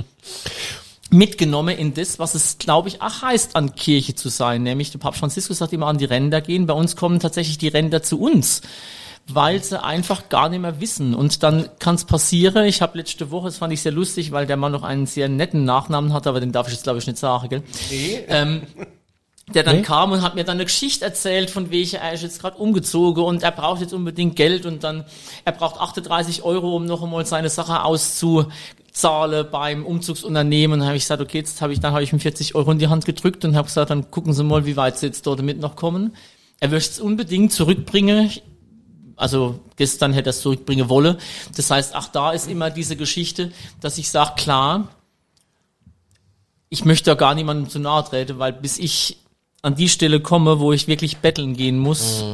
mitgenommen 1.12 1.76
in 1.76 1.94
das, 1.94 2.18
was 2.18 2.34
es, 2.34 2.58
glaube 2.58 2.88
ich, 2.88 3.02
auch 3.02 3.22
heißt, 3.22 3.54
an 3.54 3.74
Kirche 3.74 4.14
zu 4.14 4.28
sein. 4.28 4.62
Nämlich, 4.62 4.90
der 4.90 4.98
Papst 4.98 5.20
Franziskus 5.20 5.58
sagt 5.58 5.72
immer, 5.72 5.86
an 5.86 5.98
die 5.98 6.06
Ränder 6.06 6.40
gehen. 6.40 6.66
Bei 6.66 6.74
uns 6.74 6.96
kommen 6.96 7.20
tatsächlich 7.20 7.58
die 7.58 7.68
Ränder 7.68 8.02
zu 8.02 8.18
uns, 8.20 8.62
weil 9.28 9.62
sie 9.62 9.82
einfach 9.82 10.28
gar 10.28 10.48
nicht 10.48 10.60
mehr 10.60 10.80
wissen. 10.80 11.14
Und 11.14 11.42
dann 11.42 11.68
kann 11.78 11.94
es 11.96 12.04
passieren, 12.04 12.64
ich 12.64 12.82
habe 12.82 12.98
letzte 12.98 13.30
Woche, 13.30 13.46
das 13.46 13.58
fand 13.58 13.72
ich 13.72 13.82
sehr 13.82 13.92
lustig, 13.92 14.32
weil 14.32 14.46
der 14.46 14.56
Mann 14.56 14.72
noch 14.72 14.82
einen 14.82 15.06
sehr 15.06 15.28
netten 15.28 15.64
Nachnamen 15.64 16.12
hat, 16.12 16.26
aber 16.26 16.40
den 16.40 16.50
darf 16.52 16.66
ich 16.66 16.74
jetzt, 16.74 16.84
glaube 16.84 16.98
ich, 16.98 17.06
nicht 17.06 17.18
sagen, 17.18 17.48
gell? 17.48 17.62
Ähm, 18.28 18.62
der 19.52 19.64
dann 19.64 19.76
Nee. 19.76 19.82
kam 19.82 20.12
und 20.12 20.22
hat 20.22 20.34
mir 20.34 20.44
dann 20.44 20.56
eine 20.56 20.64
Geschichte 20.64 21.04
erzählt, 21.04 21.50
von 21.50 21.70
welcher 21.70 21.98
er 21.98 22.12
ist 22.12 22.22
jetzt 22.22 22.40
gerade 22.40 22.56
umgezogen 22.56 23.24
und 23.24 23.42
er 23.42 23.50
braucht 23.50 23.80
jetzt 23.80 23.92
unbedingt 23.92 24.36
Geld 24.36 24.66
und 24.66 24.84
dann, 24.84 25.04
er 25.44 25.52
braucht 25.52 25.80
38 25.80 26.42
Euro, 26.42 26.76
um 26.76 26.86
noch 26.86 27.02
einmal 27.02 27.26
seine 27.26 27.50
Sache 27.50 27.82
auszuzahlen 28.92 29.46
beim 29.50 29.86
Umzugsunternehmen. 29.86 30.80
Dann 30.80 30.88
habe 30.88 30.96
ich 30.96 31.04
gesagt, 31.04 31.22
okay, 31.22 31.38
jetzt 31.38 31.60
habe 31.60 31.72
ich, 31.72 31.80
dann 31.80 31.92
habe 31.92 32.04
ich 32.04 32.12
ihm 32.12 32.20
40 32.20 32.54
Euro 32.54 32.70
in 32.72 32.78
die 32.78 32.88
Hand 32.88 33.04
gedrückt 33.04 33.44
und 33.44 33.56
habe 33.56 33.66
gesagt, 33.66 33.90
dann 33.90 34.10
gucken 34.10 34.32
Sie 34.32 34.44
mal, 34.44 34.66
wie 34.66 34.76
weit 34.76 34.98
Sie 34.98 35.06
jetzt 35.06 35.26
dort 35.26 35.38
damit 35.38 35.58
noch 35.58 35.76
kommen. 35.76 36.14
Er 36.60 36.68
möchte 36.68 36.92
es 36.92 37.00
unbedingt 37.00 37.52
zurückbringen. 37.52 38.30
Also 39.16 39.60
gestern 39.76 40.12
hätte 40.12 40.30
er 40.30 40.30
es 40.30 40.40
zurückbringen 40.40 40.88
wollen. 40.88 41.16
Das 41.56 41.70
heißt, 41.70 41.94
auch 41.94 42.08
da 42.08 42.32
ist 42.32 42.48
immer 42.48 42.70
diese 42.70 42.96
Geschichte, 42.96 43.52
dass 43.80 43.98
ich 43.98 44.10
sage, 44.10 44.32
klar, 44.36 44.88
ich 46.68 46.84
möchte 46.84 47.10
ja 47.10 47.14
gar 47.14 47.34
niemandem 47.34 47.68
zu 47.68 47.78
nahe 47.78 48.04
treten, 48.04 48.38
weil 48.38 48.52
bis 48.52 48.78
ich 48.78 49.18
an 49.60 49.74
die 49.74 49.88
Stelle 49.88 50.20
komme, 50.20 50.58
wo 50.58 50.72
ich 50.72 50.88
wirklich 50.88 51.18
betteln 51.18 51.54
gehen 51.54 51.78
muss, 51.78 52.24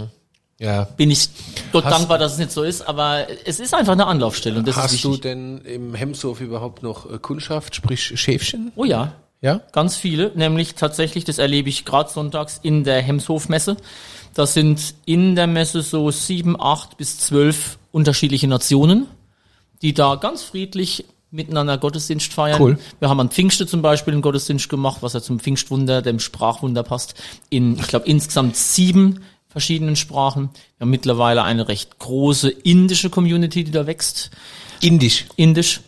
Ja. 0.61 0.85
bin 0.97 1.11
ich 1.11 1.29
dort 1.73 1.85
Hast- 1.85 1.93
dankbar, 1.99 2.19
dass 2.19 2.33
es 2.33 2.39
nicht 2.39 2.51
so 2.53 2.63
ist, 2.65 2.83
aber 2.83 3.27
es 3.45 3.61
ist 3.61 3.75
einfach 3.75 3.93
eine 3.93 4.07
Anlaufstelle 4.07 4.59
und 4.59 4.67
das 4.67 4.77
ist 4.77 4.83
Hast 4.83 5.05
du 5.05 5.09
wichtig. 5.11 5.23
denn 5.23 5.59
im 5.59 5.95
Hemshof 5.95 6.41
überhaupt 6.41 6.83
noch 6.83 7.09
äh, 7.13 7.19
Kundschaft, 7.19 7.75
sprich 7.77 8.13
Schäfchen? 8.21 8.73
oh 8.77 8.85
ja. 8.85 9.13
Ja? 9.41 9.61
Ganz 9.71 9.95
viele, 9.97 10.33
nämlich 10.35 10.75
tatsächlich, 10.75 11.25
das 11.25 11.39
erlebe 11.39 11.69
ich 11.69 11.85
gerade 11.85 12.11
sonntags 12.11 12.59
in 12.61 12.83
der 12.83 13.01
Hemshofmesse. 13.01 13.77
Da 14.35 14.47
sind 14.47 14.95
in 15.05 15.37
der 15.37 15.47
Messe 15.47 15.83
so 15.83 16.11
sieben, 16.11 16.61
acht 16.61 16.97
bis 16.97 17.19
zwölf 17.21 17.79
unterschiedliche 17.93 18.49
Nationen, 18.49 19.07
die 19.81 19.95
da 19.95 20.17
ganz 20.17 20.43
friedlich 20.43 21.05
miteinander 21.31 21.79
Gottesdienst 21.79 22.33
feiern. 22.33 22.61
Cool. 22.61 22.79
Wir 22.99 23.09
haben 23.09 23.21
an 23.21 23.31
Pfingste 23.31 23.65
zum 23.69 23.81
Beispiel 23.81 24.13
einen 24.13 24.23
Gottesdienst 24.23 24.69
gemacht, 24.69 24.99
was 25.03 25.13
ja 25.13 25.21
zum 25.21 25.39
Pfingstwunder, 25.39 26.03
dem 26.03 26.19
Sprachwunder 26.19 26.83
passt, 26.83 27.15
in, 27.49 27.79
ich 27.79 27.87
glaube, 27.87 28.07
insgesamt 28.09 28.57
sieben 28.57 29.23
verschiedenen 29.49 29.96
Sprachen. 29.96 30.51
Wir 30.76 30.84
haben 30.84 30.90
mittlerweile 30.90 31.42
eine 31.42 31.68
recht 31.68 31.99
große 31.99 32.51
indische 32.51 33.11
Community, 33.11 33.64
die 33.64 33.70
da 33.70 33.86
wächst. 33.86 34.30
Indisch. 34.80 35.24
Indisch. 35.36 35.80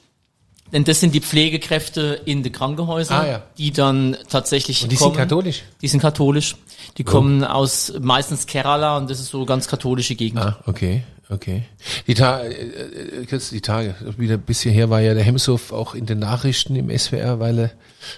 Denn 0.73 0.85
das 0.85 1.01
sind 1.01 1.15
die 1.15 1.21
Pflegekräfte 1.21 2.21
in 2.25 2.43
den 2.45 2.53
Krankenhäusern, 2.53 3.23
Ah, 3.23 3.27
ja. 3.27 3.43
die 3.59 3.73
dann 3.73 4.17
tatsächlich 4.29 4.83
Und 4.85 4.93
die 4.93 4.97
sind 4.97 5.05
kommen. 5.05 5.17
katholisch? 5.17 5.65
Die 5.83 5.89
sind 5.89 6.01
katholisch. 6.01 6.55
Die 6.97 7.03
kommen 7.05 7.43
aus 7.45 7.93
meistens 8.01 8.47
Kerala 8.47 8.97
und 8.97 9.11
das 9.11 9.19
ist 9.21 9.31
so 9.31 9.45
ganz 9.45 9.67
katholische 9.67 10.15
Gegend. 10.15 10.41
Ah, 10.41 10.59
okay, 10.67 11.03
okay. 11.29 11.65
Die, 12.07 12.15
Ta 12.15 12.41
äh, 12.43 12.53
äh, 12.53 13.39
die 13.51 13.61
Tage, 13.61 13.97
wieder 14.17 14.35
ein 14.35 14.43
bisschen 14.43 14.73
her 14.73 14.91
war 14.91 15.01
ja 15.01 15.15
der 15.15 15.25
Hemshof 15.25 15.73
auch 15.73 15.95
in 15.97 16.07
den 16.07 16.21
Nachrichten 16.21 16.77
im 16.77 16.97
SWR, 16.97 17.41
weil 17.41 17.59
er 17.59 17.71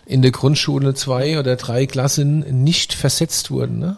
in 0.04 0.20
der 0.20 0.30
Grundschule 0.30 0.92
zwei 0.94 1.38
oder 1.38 1.56
drei 1.56 1.86
Klassen 1.86 2.62
nicht 2.62 2.92
versetzt 2.92 3.50
wurden, 3.50 3.78
ne? 3.78 3.96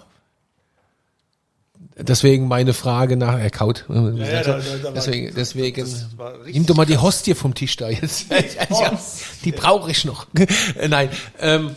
Deswegen 1.97 2.49
meine 2.49 2.73
Frage 2.75 3.17
nach, 3.17 3.39
er 3.39 3.51
kaut. 3.51 3.85
ja, 3.89 3.95
da- 4.43 4.59
da- 4.59 4.61
da 4.83 4.91
deswegen, 4.91 5.33
deswegen, 5.35 5.87
war 6.17 6.35
richtig 6.41 6.55
nimm 6.55 6.67
doch 6.67 6.75
mal 6.75 6.87
die 6.87 6.99
Hostie 6.99 7.35
vom 7.35 7.55
Tisch 7.55 7.77
da 7.77 7.89
jetzt. 7.89 8.27
ja, 8.71 8.99
die 9.45 9.53
brauche 9.53 9.91
ich 9.93 10.05
noch. 10.05 10.27
Äh, 10.35 10.89
Nein, 10.89 11.11
ähm, 11.39 11.71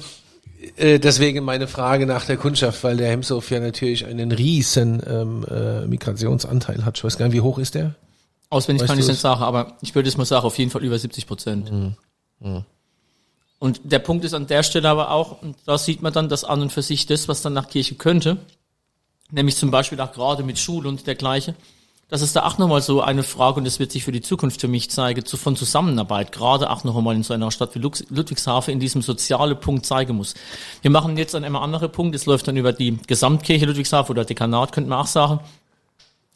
äh, 0.75 0.97
deswegen 0.99 1.43
meine 1.45 1.67
Frage 1.67 2.07
nach 2.07 2.25
der 2.25 2.37
Kundschaft, 2.37 2.83
weil 2.83 2.97
der 2.97 3.09
Hemshof 3.11 3.51
ja 3.51 3.59
natürlich 3.59 4.05
einen 4.07 4.31
riesen 4.31 5.03
ähm, 5.05 5.45
äh, 5.49 5.85
Migrationsanteil 5.85 6.83
hat. 6.83 6.97
Ich 6.97 7.03
weiß 7.03 7.17
gar 7.19 7.27
nicht, 7.27 7.35
wie 7.35 7.41
hoch 7.41 7.59
ist 7.59 7.75
der? 7.75 7.93
Auswendig 8.49 8.81
Weißt 8.83 8.89
kann 8.89 8.99
ich 8.99 9.05
du 9.05 9.11
nicht 9.11 9.21
sagen, 9.21 9.43
aber 9.43 9.77
ich 9.81 9.93
würde 9.93 10.09
jetzt 10.09 10.17
mal 10.17 10.25
sagen, 10.25 10.45
auf 10.47 10.57
jeden 10.57 10.71
Fall 10.71 10.83
über 10.83 10.97
70 10.97 11.27
Prozent. 11.27 11.69
Und 13.59 13.81
der 13.83 13.99
Punkt 13.99 14.23
ist 14.25 14.33
an 14.33 14.47
der 14.47 14.63
Stelle 14.63 14.89
aber 14.89 15.11
auch, 15.11 15.41
und 15.41 15.57
da 15.65 15.77
sieht 15.77 16.01
man 16.01 16.13
dann 16.13 16.29
das 16.29 16.43
an 16.43 16.61
und 16.61 16.71
für 16.71 16.81
sich 16.81 17.05
das, 17.07 17.27
was 17.27 17.41
dann 17.41 17.53
nach 17.53 17.67
Kirche 17.69 17.95
könnte, 17.95 18.37
nämlich 19.31 19.55
zum 19.55 19.71
Beispiel 19.71 19.99
auch 20.01 20.11
gerade 20.11 20.43
mit 20.43 20.59
Schule 20.59 20.89
und 20.89 21.05
dergleichen, 21.07 21.55
das 22.09 22.21
ist 22.21 22.37
da 22.37 22.45
auch 22.45 22.57
nochmal 22.57 22.81
so 22.81 23.01
eine 23.01 23.21
Frage, 23.21 23.57
und 23.57 23.65
das 23.65 23.79
wird 23.79 23.91
sich 23.91 24.05
für 24.05 24.13
die 24.13 24.21
Zukunft 24.21 24.61
für 24.61 24.69
mich 24.69 24.89
zeigen, 24.89 25.25
zu, 25.25 25.35
von 25.35 25.57
Zusammenarbeit, 25.57 26.31
gerade 26.31 26.69
auch 26.69 26.85
noch 26.85 26.95
einmal 26.95 27.15
in 27.15 27.23
so 27.23 27.33
einer 27.33 27.51
Stadt 27.51 27.75
wie 27.75 27.79
Ludwigshafen 27.79 28.71
in 28.73 28.79
diesem 28.79 29.01
soziale 29.01 29.55
Punkt 29.55 29.85
zeigen 29.85 30.15
muss. 30.15 30.33
Wir 30.81 30.89
machen 30.89 31.17
jetzt 31.17 31.35
einen 31.35 31.43
immer 31.43 31.61
anderen 31.61 31.91
Punkt, 31.91 32.15
das 32.15 32.25
läuft 32.25 32.47
dann 32.47 32.55
über 32.55 32.71
die 32.71 32.97
Gesamtkirche 33.07 33.65
Ludwigshafen 33.65 34.13
oder 34.13 34.23
Dekanat, 34.23 34.71
könnte 34.71 34.89
man 34.89 34.99
auch 34.99 35.07
sagen. 35.07 35.41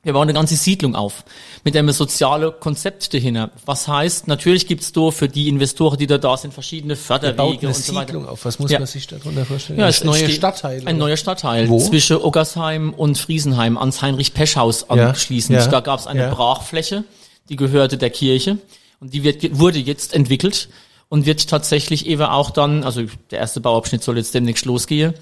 Wir 0.03 0.13
bauen 0.13 0.23
eine 0.23 0.33
ganze 0.33 0.55
Siedlung 0.55 0.95
auf 0.95 1.23
mit 1.63 1.77
einem 1.77 1.91
sozialen 1.91 2.53
Konzept 2.59 3.13
dahinter. 3.13 3.51
Was 3.65 3.87
heißt, 3.87 4.27
natürlich 4.27 4.65
gibt's 4.65 4.91
da 4.91 5.11
für 5.11 5.27
die 5.29 5.47
Investoren, 5.47 5.95
die 5.97 6.07
da 6.07 6.17
da 6.17 6.35
sind, 6.37 6.55
verschiedene 6.55 6.93
Er 6.93 6.97
baut 6.97 7.05
Förderwege 7.21 7.59
eine 7.59 7.67
und 7.67 7.75
so 7.75 7.93
weiter. 7.93 8.07
Siedlung 8.07 8.27
auf. 8.27 8.43
Was 8.45 8.57
muss 8.57 8.71
Ja. 8.71 8.79
man 8.79 8.87
sich 8.87 9.05
darunter 9.05 9.45
vorstellen? 9.45 9.79
Ja, 9.79 9.87
es 9.87 10.03
neue 10.03 10.17
entsteht 10.21 10.37
Stadtteil. 10.37 10.87
Ein 10.87 10.97
neuer 10.97 11.17
Stadtteil 11.17 11.69
Wo? 11.69 11.79
zwischen 11.79 12.17
Oggersheim 12.17 12.93
und 12.95 13.19
Friesenheim 13.19 13.77
ans 13.77 14.01
Heinrich-Pesch-Haus 14.01 14.89
anschließend. 14.89 15.59
ja, 15.59 15.67
Da 15.67 15.81
gab 15.81 15.99
es 15.99 16.07
eine 16.07 16.21
ja. 16.21 16.33
Brachfläche, 16.33 17.03
die 17.49 17.55
gehörte 17.55 17.97
der 17.99 18.09
Kirche 18.09 18.57
und 19.01 19.13
die 19.13 19.23
wird, 19.23 19.59
wurde 19.59 19.77
jetzt 19.77 20.15
entwickelt 20.15 20.69
und 21.09 21.27
wird 21.27 21.47
tatsächlich 21.47 22.07
eben 22.07 22.23
auch 22.23 22.49
dann, 22.49 22.83
also 22.83 23.03
der 23.29 23.37
erste 23.37 23.61
Bauabschnitt 23.61 24.01
soll 24.03 24.17
jetzt 24.17 24.33
demnächst 24.33 24.65
losgehen, 24.65 25.13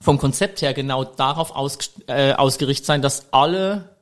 vom 0.00 0.18
Konzept 0.18 0.62
her 0.62 0.72
genau 0.72 1.02
darauf 1.02 1.50
aus, 1.56 1.78
äh, 2.06 2.32
ausgerichtet 2.34 2.86
sein, 2.86 3.02
dass 3.02 3.32
alle 3.32 3.93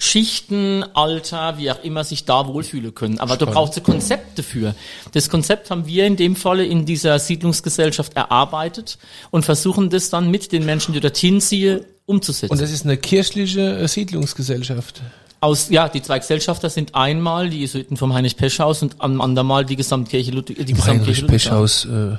Schichten, 0.00 0.84
Alter, 0.94 1.58
wie 1.58 1.72
auch 1.72 1.82
immer, 1.82 2.04
sich 2.04 2.24
da 2.24 2.46
wohlfühlen 2.46 2.94
können. 2.94 3.18
Aber 3.18 3.36
du 3.36 3.46
brauchst 3.46 3.76
ein 3.76 3.82
Konzept 3.82 4.38
dafür. 4.38 4.76
Das 5.12 5.28
Konzept 5.28 5.72
haben 5.72 5.86
wir 5.86 6.06
in 6.06 6.14
dem 6.14 6.36
Falle 6.36 6.64
in 6.64 6.86
dieser 6.86 7.18
Siedlungsgesellschaft 7.18 8.14
erarbeitet 8.14 8.96
und 9.30 9.44
versuchen 9.44 9.90
das 9.90 10.08
dann 10.08 10.30
mit 10.30 10.52
den 10.52 10.64
Menschen, 10.64 10.94
die 10.94 11.00
dorthin 11.00 11.40
ziehen, 11.40 11.80
umzusetzen. 12.06 12.52
Und 12.52 12.60
das 12.60 12.70
ist 12.70 12.84
eine 12.84 12.96
kirchliche 12.96 13.76
äh, 13.76 13.88
Siedlungsgesellschaft. 13.88 15.02
Aus, 15.40 15.68
ja, 15.68 15.88
die 15.88 16.00
zwei 16.00 16.20
Gesellschafter 16.20 16.70
sind 16.70 16.94
einmal 16.94 17.50
die 17.50 17.58
Jesuiten 17.58 17.96
vom 17.96 18.14
Heinrich-Pesch-Haus 18.14 18.82
und 18.82 19.00
am 19.00 19.20
andermal 19.20 19.64
die 19.64 19.76
Gesamtkirche 19.76 20.30
Ludwig, 20.30 20.64
die 20.64 20.74
Gesamtkirche 20.74 21.22
Heinrich. 21.22 21.26
Peschhaus. 21.26 21.84
Äh, 21.86 22.16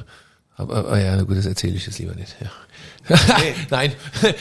aber, 0.58 0.92
ah, 0.92 1.00
ja, 1.00 1.22
gut, 1.22 1.38
das 1.38 1.46
erzähle 1.46 1.76
ich 1.76 1.86
jetzt 1.86 2.00
lieber 2.00 2.14
nicht. 2.16 2.36
Ja. 2.42 2.52
Nein. 3.70 3.91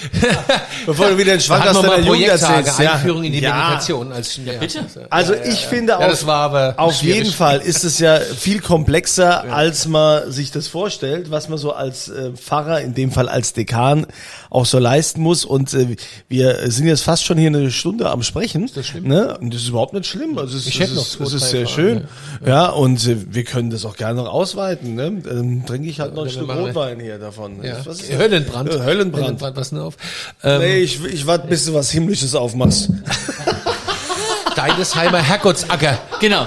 Bevor 0.86 1.08
du 1.10 1.18
wieder 1.18 1.32
den 1.32 1.40
Schwank 1.40 1.64
Hatten 1.64 1.76
aus 1.76 1.82
deiner 1.82 1.98
Jugend 2.06 2.28
erzählst. 2.28 2.78
ja. 2.78 2.92
Einführung 2.94 3.24
in 3.24 3.32
die 3.32 3.40
ja. 3.40 3.54
Meditation. 3.56 4.12
Als 4.12 4.36
ja, 4.44 4.52
bitte. 4.58 4.84
Also 5.10 5.34
ich 5.34 5.66
finde 5.66 5.92
Ja, 5.92 5.98
auch, 5.98 6.08
das 6.08 6.26
war 6.26 6.36
aber 6.42 6.74
auf 6.76 6.94
schwierig. 6.96 7.16
jeden 7.16 7.32
Fall 7.32 7.60
ist 7.60 7.84
es 7.84 7.98
ja 7.98 8.18
viel 8.18 8.60
komplexer, 8.60 9.52
als 9.52 9.86
man 9.86 10.30
sich 10.30 10.50
das 10.50 10.68
vorstellt, 10.68 11.30
was 11.30 11.48
man 11.48 11.58
so 11.58 11.72
als 11.72 12.08
äh, 12.08 12.32
Pfarrer, 12.32 12.80
in 12.80 12.94
dem 12.94 13.10
Fall 13.10 13.28
als 13.28 13.52
Dekan, 13.52 14.06
auch 14.50 14.66
so 14.66 14.78
leisten 14.78 15.20
muss. 15.20 15.44
Und 15.44 15.72
äh, 15.74 15.96
wir 16.28 16.70
sind 16.70 16.86
jetzt 16.86 17.02
fast 17.02 17.24
schon 17.24 17.38
hier 17.38 17.48
eine 17.48 17.70
Stunde 17.70 18.10
am 18.10 18.22
Sprechen. 18.22 18.64
Ist 18.64 18.76
das 18.76 18.86
schlimm? 18.86 19.08
Ne? 19.08 19.36
Und 19.38 19.52
das 19.54 19.62
ist 19.62 19.68
überhaupt 19.68 19.92
nicht 19.94 20.06
schlimm. 20.06 20.38
Also 20.38 20.56
es, 20.56 20.66
Ich 20.66 20.74
es 20.74 20.80
hätte 20.80 20.92
ist, 20.92 20.96
noch 20.98 21.06
zwei, 21.08 21.24
es 21.24 21.32
ist 21.42 21.50
sehr 21.50 21.66
schön. 21.66 22.04
Ja, 22.44 22.66
und 22.68 23.06
äh, 23.06 23.16
wir 23.30 23.44
können 23.44 23.70
das 23.70 23.84
auch 23.84 23.96
gerne 23.96 24.22
noch 24.22 24.32
ausweiten. 24.32 24.94
Ne? 24.94 25.22
Dann 25.24 25.64
trinke 25.66 25.88
ich 25.88 26.00
halt 26.00 26.14
noch 26.14 26.24
ein 26.24 26.30
Stück 26.30 26.48
Rotwein 26.54 27.00
hier 27.00 27.18
davon. 27.18 27.62
Ja. 27.62 27.76
Was 27.84 28.00
ist 28.00 28.10
das? 28.10 28.18
Höllenbrand. 28.66 28.82
Äh, 28.82 28.84
Höllenbrand. 28.86 29.56
was 29.56 29.72
nur 29.72 29.84
auf. 29.84 29.96
Ähm, 30.42 30.58
Nee, 30.60 30.78
ich, 30.78 31.04
ich 31.04 31.26
warte, 31.26 31.46
bis 31.46 31.66
du 31.66 31.74
was 31.74 31.90
Himmlisches 31.90 32.34
aufmachst. 32.34 32.90
Deidesheimer 34.56 35.18
Herrgottsacker. 35.18 35.98
Genau. 36.20 36.46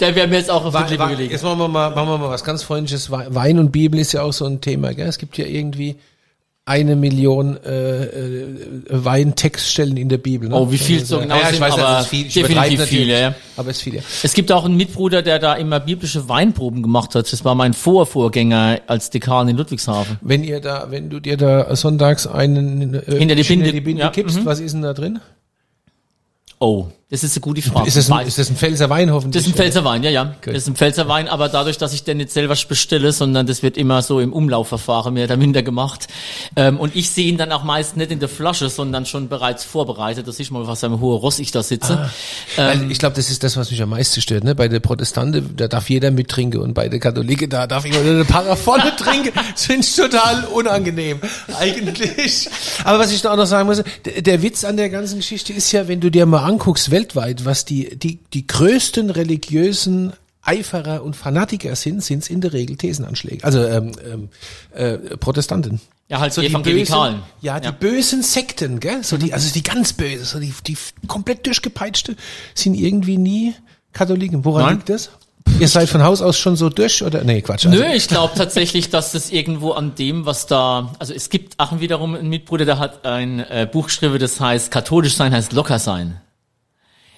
Der 0.00 0.14
wäre 0.14 0.26
mir 0.26 0.36
jetzt 0.36 0.50
auch 0.50 0.64
auf 0.64 0.74
Wa- 0.74 0.82
die 0.82 0.92
Lippe 0.94 1.08
gelegt. 1.08 1.32
Jetzt 1.32 1.42
machen 1.42 1.58
wir 1.58 1.68
mal, 1.68 1.90
machen 1.90 2.08
wir 2.08 2.18
mal 2.18 2.28
was 2.30 2.44
ganz 2.44 2.62
Freundliches. 2.62 3.10
Wei- 3.10 3.26
Wein 3.30 3.58
und 3.58 3.72
Bibel 3.72 3.98
ist 3.98 4.12
ja 4.12 4.22
auch 4.22 4.32
so 4.32 4.44
ein 4.44 4.60
Thema. 4.60 4.92
Gell? 4.92 5.06
Es 5.08 5.16
gibt 5.18 5.38
ja 5.38 5.46
irgendwie 5.46 5.96
eine 6.68 6.96
Million 6.96 7.56
äh, 7.64 8.04
äh, 8.04 8.46
Weintextstellen 8.90 9.96
in 9.96 10.08
der 10.08 10.18
Bibel. 10.18 10.48
Ne? 10.48 10.56
Oh, 10.56 10.72
wie 10.72 10.78
viel 10.78 11.04
so 11.04 11.20
genau 11.20 11.36
ja, 11.36 11.42
ich 11.42 11.48
sind, 11.50 11.60
weiß, 11.60 11.78
aber 11.78 12.00
ist 12.00 12.08
viel. 12.08 12.26
Ich 12.26 12.34
definitiv 12.34 12.82
viele, 12.82 13.20
ja. 13.20 13.34
Aber 13.56 13.70
es 13.70 13.76
ist 13.76 13.82
viel, 13.84 13.94
ja. 13.94 14.02
Es 14.24 14.34
gibt 14.34 14.50
auch 14.50 14.64
einen 14.64 14.76
Mitbruder, 14.76 15.22
der 15.22 15.38
da 15.38 15.54
immer 15.54 15.78
biblische 15.78 16.28
Weinproben 16.28 16.82
gemacht 16.82 17.14
hat. 17.14 17.32
Das 17.32 17.44
war 17.44 17.54
mein 17.54 17.72
Vorvorgänger 17.72 18.80
als 18.88 19.10
Dekan 19.10 19.48
in 19.48 19.56
Ludwigshafen. 19.56 20.18
Wenn 20.22 20.42
ihr 20.42 20.60
da, 20.60 20.90
wenn 20.90 21.08
du 21.08 21.20
dir 21.20 21.36
da 21.36 21.74
sonntags 21.76 22.26
einen 22.26 22.94
äh, 22.94 23.16
Hinter 23.16 23.36
die 23.36 23.44
Binde, 23.44 23.70
die 23.70 23.80
Binde 23.80 24.02
ja, 24.02 24.10
kippst, 24.10 24.40
mhm. 24.40 24.44
was 24.44 24.58
ist 24.58 24.72
denn 24.72 24.82
da 24.82 24.92
drin? 24.92 25.20
Oh, 26.58 26.88
das 27.08 27.22
ist 27.22 27.36
eine 27.36 27.40
gute 27.42 27.62
Frage. 27.62 27.86
Ist 27.86 27.96
das, 27.96 28.10
ein, 28.10 28.26
ist 28.26 28.36
das 28.36 28.50
ein 28.50 28.56
Pfälzer 28.56 28.90
Wein 28.90 29.12
hoffentlich? 29.12 29.40
Das 29.40 29.48
ist 29.48 29.54
ein 29.54 29.56
Pfälzer 29.56 29.84
Wein, 29.84 30.02
ja, 30.02 30.10
ja. 30.10 30.34
Das 30.44 30.56
ist 30.56 30.66
ein 30.66 30.74
Pfälzer 30.74 31.06
Wein, 31.06 31.28
aber 31.28 31.48
dadurch, 31.48 31.78
dass 31.78 31.92
ich 31.92 32.02
den 32.02 32.16
nicht 32.16 32.32
selber 32.32 32.56
bestelle, 32.68 33.12
sondern 33.12 33.46
das 33.46 33.62
wird 33.62 33.76
immer 33.76 34.02
so 34.02 34.18
im 34.18 34.32
Umlaufverfahren 34.32 35.14
mehr 35.14 35.26
oder 35.26 35.36
minder 35.36 35.62
gemacht. 35.62 36.08
Ähm, 36.56 36.80
und 36.80 36.96
ich 36.96 37.10
sehe 37.10 37.28
ihn 37.28 37.38
dann 37.38 37.52
auch 37.52 37.62
meist 37.62 37.96
nicht 37.96 38.10
in 38.10 38.18
der 38.18 38.28
Flasche, 38.28 38.68
sondern 38.70 39.06
schon 39.06 39.28
bereits 39.28 39.62
vorbereitet, 39.62 40.26
dass 40.26 40.40
ich 40.40 40.50
mal 40.50 40.66
was 40.66 40.82
einem 40.82 40.98
hohen 40.98 41.18
Ross 41.18 41.38
ich 41.38 41.52
da 41.52 41.62
sitze. 41.62 42.10
Weil 42.56 42.82
Ähm, 42.82 42.90
ich 42.90 42.98
glaube, 42.98 43.14
das 43.14 43.30
ist 43.30 43.44
das, 43.44 43.56
was 43.56 43.70
mich 43.70 43.80
am 43.80 43.90
meisten 43.90 44.20
stört. 44.20 44.42
Ne? 44.42 44.56
Bei 44.56 44.66
den 44.66 44.82
Protestanten, 44.82 45.56
da 45.56 45.68
darf 45.68 45.88
jeder 45.88 46.10
mittrinken 46.10 46.60
und 46.60 46.74
bei 46.74 46.88
den 46.88 46.98
Katholiken, 46.98 47.48
da 47.48 47.68
darf 47.68 47.84
nur 47.84 48.00
eine 48.00 48.24
Para 48.24 48.56
vorne 48.56 48.96
trinken. 48.98 49.30
Das 49.52 49.66
finde 49.66 49.86
ich 49.86 49.94
total 49.94 50.42
unangenehm, 50.46 51.20
eigentlich. 51.60 52.48
Aber 52.82 52.98
was 52.98 53.12
ich 53.12 53.22
da 53.22 53.30
auch 53.30 53.36
noch 53.36 53.46
sagen 53.46 53.68
muss, 53.68 53.84
der, 54.04 54.22
der 54.22 54.42
Witz 54.42 54.64
an 54.64 54.76
der 54.76 54.90
ganzen 54.90 55.18
Geschichte 55.18 55.52
ist 55.52 55.70
ja, 55.70 55.86
wenn 55.86 56.00
du 56.00 56.10
dir 56.10 56.26
mal 56.26 56.42
anguckst, 56.42 56.95
weltweit, 56.96 57.44
was 57.44 57.64
die, 57.64 57.96
die, 57.98 58.18
die 58.32 58.46
größten 58.46 59.10
religiösen 59.10 60.12
Eiferer 60.42 61.02
und 61.02 61.14
Fanatiker 61.16 61.74
sind, 61.76 62.02
sind 62.02 62.22
es 62.22 62.30
in 62.30 62.40
der 62.40 62.52
Regel 62.52 62.76
Thesenanschläge. 62.76 63.44
Also 63.44 63.64
ähm, 63.64 63.92
ähm, 64.10 64.28
äh, 64.72 64.96
Protestanten. 65.16 65.80
ja, 66.08 66.20
halt 66.20 66.32
So 66.32 66.40
die 66.40 66.46
Evangelikalen. 66.48 67.16
bösen, 67.16 67.26
ja, 67.42 67.60
die 67.60 67.72
bösen 67.72 68.22
Sekten, 68.22 68.78
gell? 68.80 69.02
So 69.02 69.16
die, 69.16 69.34
also 69.34 69.52
die 69.52 69.62
ganz 69.62 69.92
böse, 69.92 70.24
so 70.24 70.38
die, 70.38 70.54
die 70.66 70.76
komplett 71.08 71.44
durchgepeitschte, 71.46 72.16
sind 72.54 72.74
irgendwie 72.74 73.18
nie 73.18 73.54
Katholiken. 73.92 74.44
Woran 74.44 74.64
Nein. 74.64 74.74
liegt 74.76 74.88
das? 74.88 75.10
Ihr 75.60 75.68
seid 75.68 75.88
von 75.88 76.02
Haus 76.02 76.22
aus 76.22 76.38
schon 76.38 76.54
so 76.56 76.68
durch 76.68 77.02
oder? 77.02 77.24
Nee, 77.24 77.40
Quatsch. 77.40 77.66
Also, 77.66 77.78
Nö, 77.78 77.86
ich 77.92 78.08
glaube 78.08 78.34
tatsächlich, 78.36 78.90
dass 78.90 79.12
das 79.12 79.30
irgendwo 79.30 79.72
an 79.72 79.94
dem, 79.94 80.26
was 80.26 80.46
da, 80.46 80.94
also 80.98 81.14
es 81.14 81.30
gibt 81.30 81.58
auch 81.58 81.80
wiederum 81.80 82.14
einen 82.14 82.28
Mitbruder, 82.28 82.64
der 82.64 82.78
hat 82.78 83.04
ein 83.04 83.40
äh, 83.40 83.66
Buch 83.70 83.86
geschrieben, 83.86 84.18
das 84.18 84.38
heißt, 84.40 84.70
katholisch 84.70 85.14
sein 85.14 85.32
heißt 85.32 85.52
locker 85.52 85.78
sein. 85.78 86.20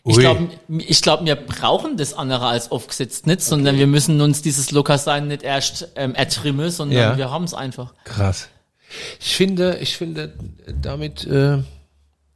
Ich 0.04 0.16
glaube, 0.18 0.48
ich 0.68 1.02
glaub, 1.02 1.24
wir 1.24 1.36
brauchen 1.36 1.96
das 1.96 2.14
andere 2.14 2.46
als 2.46 2.70
aufgesetzt 2.70 3.26
nicht, 3.26 3.42
sondern 3.42 3.76
wir 3.76 3.86
müssen 3.86 4.20
uns 4.20 4.42
dieses 4.42 4.70
Lockersein 4.70 5.28
nicht 5.28 5.42
erst 5.42 5.88
ähm, 5.96 6.14
ertrimmen, 6.14 6.70
sondern 6.70 6.98
Ja. 6.98 7.16
wir 7.16 7.30
haben 7.30 7.44
es 7.44 7.54
einfach. 7.54 7.94
Krass. 8.04 8.48
Ich 9.20 9.36
finde, 9.36 9.78
ich 9.80 9.96
finde, 9.96 10.32
damit 10.80 11.26
äh, 11.26 11.58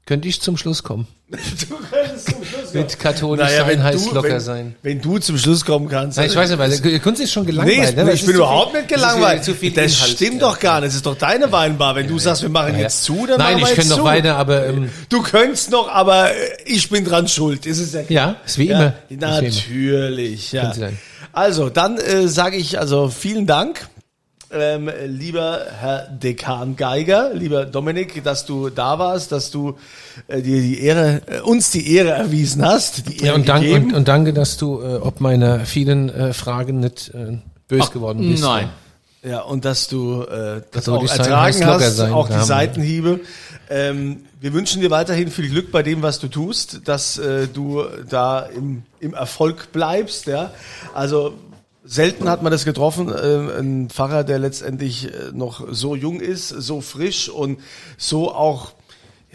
könnte 0.05 0.29
ich 0.29 0.41
zum 0.43 0.57
Schluss 0.57 0.83
kommen. 0.83 1.07
Du 1.69 1.77
könntest 1.91 2.32
Mit 2.75 2.99
katholisch 2.99 3.45
Naja, 3.45 3.67
sein 3.67 3.83
heißt 3.83 4.07
du, 4.07 4.15
locker 4.15 4.29
wenn, 4.29 4.41
sein. 4.41 4.75
wenn 4.83 5.01
du 5.01 5.19
zum 5.19 5.39
Schluss 5.39 5.65
kommen 5.65 5.89
kannst. 5.89 6.19
Nein, 6.19 6.29
ich 6.31 6.37
weiß 6.37 6.51
nicht, 6.51 6.59
weil 6.59 6.71
die 6.71 6.99
Kunst 6.99 7.21
ist 7.21 7.33
schon 7.33 7.47
gelangweilt. 7.47 7.97
Nee, 7.97 8.05
ne? 8.05 8.13
Ich 8.13 8.21
bin 8.25 8.31
zu 8.35 8.37
überhaupt 8.41 8.75
nicht 8.75 8.89
gelangweilt. 8.89 9.45
Zu 9.45 9.55
viel 9.55 9.73
das 9.73 9.93
Inhalt. 9.95 10.11
stimmt 10.13 10.43
doch 10.43 10.59
gar 10.59 10.81
nicht. 10.81 10.91
Es 10.91 10.95
ist 10.97 11.07
doch 11.07 11.17
deine 11.17 11.51
Weinbar. 11.53 11.95
Wenn 11.95 12.09
du 12.09 12.19
sagst, 12.19 12.43
wir 12.43 12.49
machen 12.49 12.79
jetzt 12.79 13.05
zu, 13.05 13.27
dann 13.27 13.39
Nein, 13.39 13.55
machen 13.55 13.57
wir 13.57 13.63
ich 13.63 13.69
jetzt 13.69 13.77
könnte 13.77 13.91
noch 13.91 13.99
zu. 13.99 14.05
weiter, 14.05 14.37
aber 14.37 14.67
ähm, 14.67 14.91
Du 15.09 15.23
könntest 15.23 15.71
noch, 15.71 15.89
aber 15.89 16.31
äh, 16.31 16.35
ich 16.67 16.89
bin 16.89 17.05
dran 17.05 17.29
schuld. 17.29 17.67
Ist 17.67 17.79
es 17.79 17.93
ja 17.93 18.01
ja, 18.09 18.37
ist 18.45 18.59
wie 18.59 18.69
immer. 18.69 18.95
Ja, 19.09 19.41
natürlich, 19.41 20.53
ja. 20.53 20.73
Also, 21.33 21.71
dann 21.71 21.97
äh, 21.99 22.29
sage 22.29 22.57
ich 22.57 22.79
also 22.79 23.09
vielen 23.09 23.47
Dank, 23.47 23.89
ähm, 24.53 24.91
lieber 25.07 25.67
Herr 25.81 26.09
Dekan 26.09 26.77
Geiger, 26.77 27.33
lieber 27.35 27.65
Dominik, 27.65 28.23
dass 28.25 28.47
du 28.47 28.71
da 28.71 28.99
warst, 28.99 29.33
dass 29.33 29.51
du 29.51 29.77
äh, 30.29 30.43
dir 30.43 30.61
die 30.61 30.81
Ehre, 30.81 31.23
äh, 31.27 31.41
uns 31.41 31.71
die 31.71 31.95
Ehre 31.95 32.11
erwiesen 32.11 32.65
hast. 32.65 33.09
Die 33.09 33.17
Ehre 33.19 33.27
Ja, 33.27 33.35
und, 33.35 33.49
dank, 33.49 33.67
und, 33.67 33.95
und 33.95 34.09
danke, 34.09 34.33
dass 34.33 34.57
du 34.57 34.81
äh, 34.81 34.97
ob 34.97 35.21
meiner 35.21 35.61
vielen 35.61 36.09
äh, 36.09 36.33
Fragen 36.33 36.81
nicht 36.81 37.13
äh, 37.15 37.39
böse 37.69 37.91
geworden 37.91 38.29
bist. 38.29 38.43
Nein. 38.43 38.69
Ja, 39.25 39.43
und 39.43 39.65
dass 39.65 39.87
du 39.87 40.23
äh, 40.23 40.63
das 40.73 40.89
auch 40.89 41.03
ertragen 41.03 41.65
hast, 41.65 41.97
sein. 41.97 42.13
auch 42.13 42.27
die 42.27 42.35
haben 42.35 42.41
wir. 42.41 42.45
Seitenhiebe. 42.47 43.21
Ähm, 43.71 44.25
wir 44.41 44.53
wünschen 44.53 44.83
dir 44.83 44.91
weiterhin 44.91 45.31
viel 45.31 45.49
Glück 45.49 45.71
bei 45.71 45.85
dem, 45.85 46.03
was 46.03 46.19
du 46.19 46.27
tust, 46.27 46.81
dass 46.89 47.19
äh, 47.19 47.47
du 47.47 47.85
da 48.09 48.41
im, 48.41 48.83
im 48.99 49.15
Erfolg 49.15 49.71
bleibst. 49.73 50.27
Ja, 50.27 50.51
also 50.93 51.35
selten 51.85 52.29
hat 52.29 52.43
man 52.43 52.53
das 52.53 52.65
getroffen, 52.65 53.09
äh, 53.09 53.59
ein 53.61 53.89
Pfarrer, 53.91 54.25
der 54.25 54.39
letztendlich 54.39 55.07
äh, 55.07 55.33
noch 55.33 55.67
so 55.71 55.97
jung 55.97 56.21
ist, 56.21 56.49
so 56.49 56.81
frisch 56.81 57.29
und 57.29 57.59
so 57.99 58.33
auch 58.35 58.73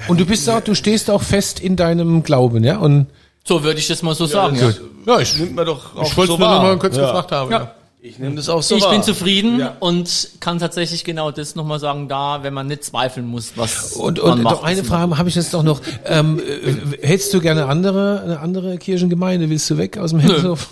Und 0.08 0.20
du 0.20 0.26
bist 0.26 0.50
auch, 0.50 0.62
du 0.62 0.76
stehst 0.76 1.10
auch 1.10 1.22
fest 1.24 1.60
in 1.60 1.76
deinem 1.76 2.24
Glauben, 2.24 2.64
ja? 2.64 2.78
Und 2.78 3.08
So 3.44 3.64
würde 3.64 3.80
ich 3.80 3.88
das 3.88 4.02
mal 4.04 4.16
so 4.16 4.26
sagen. 4.26 4.56
Ja, 4.58 4.72
ja, 5.16 5.20
ich, 5.22 5.38
nimmt 5.38 5.56
man 5.56 5.66
doch 5.66 5.96
auch 5.96 6.04
ich 6.04 6.16
wollte 6.18 6.28
so 6.30 6.34
es 6.36 6.40
nur 6.40 6.48
wahr. 6.48 6.56
noch 6.58 6.64
mal 6.64 6.78
kurz 6.80 6.96
ja. 6.98 7.04
gefragt 7.06 7.32
haben. 7.32 7.52
Ja. 7.52 7.74
Ich 8.00 8.20
nehme 8.20 8.36
das 8.36 8.48
auch 8.48 8.62
so 8.62 8.76
ich 8.78 8.84
wahr. 8.84 8.92
bin 8.92 9.04
zufrieden 9.04 9.60
Ja. 9.60 9.76
und 9.80 10.30
kann 10.40 10.60
tatsächlich 10.60 11.04
genau 11.04 11.32
das 11.32 11.56
nochmal 11.56 11.80
sagen, 11.80 12.08
da, 12.08 12.44
wenn 12.44 12.54
man 12.54 12.68
nicht 12.68 12.84
zweifeln 12.86 13.26
muss, 13.26 13.54
was 13.58 13.94
Und, 13.94 14.20
man 14.20 14.34
und 14.34 14.44
macht. 14.44 14.58
doch 14.58 14.64
eine 14.64 14.84
Frage 14.84 15.18
habe 15.18 15.28
ich 15.28 15.36
jetzt 15.36 15.54
doch 15.54 15.64
noch. 15.64 15.82
Ähm, 16.06 16.40
äh, 16.40 17.06
hättest 17.06 17.34
du 17.34 17.42
gerne 17.42 17.66
andere, 17.66 18.22
eine 18.24 18.40
andere 18.40 18.78
Kirchengemeinde? 18.78 19.50
Willst 19.50 19.70
du 19.70 19.78
weg 19.78 19.98
aus 19.98 20.12
dem 20.12 20.20
Henshof? 20.20 20.70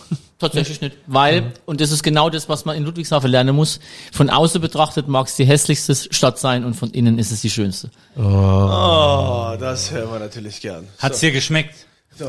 Tatsächlich 0.47 0.81
nicht. 0.81 0.97
Weil, 1.07 1.53
und 1.65 1.81
das 1.81 1.91
ist 1.91 2.03
genau 2.03 2.29
das, 2.29 2.49
was 2.49 2.65
man 2.65 2.75
in 2.75 2.83
Ludwigshafen 2.83 3.29
lernen 3.29 3.55
muss, 3.55 3.79
von 4.11 4.29
außen 4.29 4.61
betrachtet 4.61 5.07
mag 5.07 5.27
es 5.27 5.35
die 5.35 5.45
hässlichste 5.45 5.95
Stadt 5.95 6.39
sein 6.39 6.63
und 6.63 6.75
von 6.75 6.91
innen 6.91 7.19
ist 7.19 7.31
es 7.31 7.41
die 7.41 7.49
schönste. 7.49 7.89
Oh, 8.17 9.55
das 9.59 9.91
hören 9.91 10.11
wir 10.11 10.19
natürlich 10.19 10.61
gern. 10.61 10.87
Hat's 10.99 11.19
dir 11.19 11.31
geschmeckt? 11.31 11.75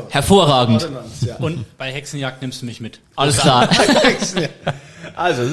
Hervorragend. 0.09 0.87
Ja. 1.21 1.37
Und 1.37 1.65
bei 1.77 1.91
Hexenjagd 1.91 2.41
nimmst 2.41 2.61
du 2.61 2.65
mich 2.65 2.81
mit. 2.81 2.99
Alles 3.15 3.37
klar. 3.37 3.69
Also, 5.15 5.43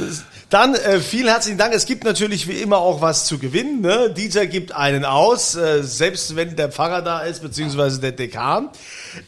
dann 0.50 0.74
äh, 0.74 1.00
vielen 1.00 1.28
herzlichen 1.28 1.58
Dank. 1.58 1.74
Es 1.74 1.86
gibt 1.86 2.04
natürlich 2.04 2.46
wie 2.48 2.60
immer 2.60 2.78
auch 2.78 3.00
was 3.00 3.24
zu 3.26 3.38
gewinnen. 3.38 3.80
Ne? 3.80 4.10
Dieter 4.16 4.46
gibt 4.46 4.72
einen 4.72 5.04
aus, 5.04 5.54
äh, 5.54 5.82
selbst 5.82 6.36
wenn 6.36 6.54
der 6.56 6.70
Pfarrer 6.70 7.02
da 7.02 7.20
ist, 7.20 7.42
beziehungsweise 7.42 8.00
der 8.00 8.12
Dekan. 8.12 8.68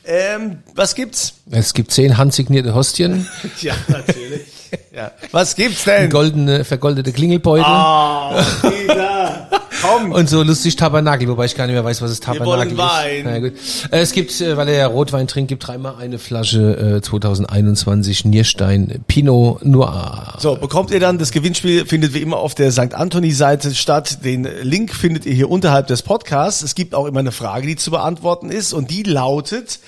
Ähm, 0.05 0.59
was 0.75 0.95
gibt's? 0.95 1.35
Es 1.51 1.75
gibt 1.75 1.91
zehn 1.93 2.17
handsignierte 2.19 2.75
Hostien, 2.75 3.27
Ja, 3.61 3.75
natürlich. 3.89 4.43
ja. 4.95 5.11
Was 5.33 5.57
gibt's 5.57 5.85
denn? 5.85 6.11
goldene, 6.11 6.65
vergoldete 6.65 7.13
Klingelbeutel 7.13 7.65
Oh, 7.67 8.35
Dieter, 8.69 9.49
komm. 9.87 10.13
und 10.13 10.29
so 10.29 10.43
lustig 10.43 10.77
Tabernakel, 10.77 11.29
wobei 11.29 11.47
ich 11.47 11.55
gar 11.55 11.67
nicht 11.67 11.75
mehr 11.75 11.85
weiß, 11.85 12.03
was 12.03 12.11
es 12.11 12.21
Tabernakel 12.21 12.73
ist. 12.73 12.79
Wein. 12.79 13.23
Na 13.25 13.39
gut. 13.39 13.53
Äh, 13.91 14.01
Es 14.01 14.13
gibt, 14.13 14.41
äh, 14.41 14.57
weil 14.57 14.69
er 14.69 14.77
ja 14.77 14.87
Rotwein 14.87 15.27
trinkt, 15.27 15.49
gibt 15.49 15.67
dreimal 15.67 15.97
eine 15.99 16.19
Flasche 16.19 16.97
äh, 16.97 17.03
2021 17.03 18.25
Nierstein 18.25 19.05
Pinot 19.09 19.65
Noir. 19.65 20.35
So, 20.39 20.57
bekommt 20.57 20.91
ihr 20.91 21.01
dann, 21.01 21.19
das 21.19 21.31
Gewinnspiel 21.33 21.87
findet 21.87 22.15
wie 22.15 22.21
immer 22.21 22.39
auf 22.39 22.55
der 22.55 22.71
St. 22.73 22.95
Anthony-Seite 22.95 23.75
statt. 23.75 24.25
Den 24.25 24.47
Link 24.63 24.95
findet 24.95 25.27
ihr 25.27 25.35
hier 25.35 25.51
unterhalb 25.51 25.87
des 25.87 26.03
Podcasts. 26.03 26.63
Es 26.63 26.75
gibt 26.75 26.95
auch 26.95 27.07
immer 27.07 27.21
eine 27.21 27.33
Frage, 27.33 27.67
die 27.67 27.77
zu 27.77 27.91
beantworten 27.91 28.51
ist 28.51 28.73
und 28.73 28.91
die 28.91 29.03
lautet, 29.03 29.81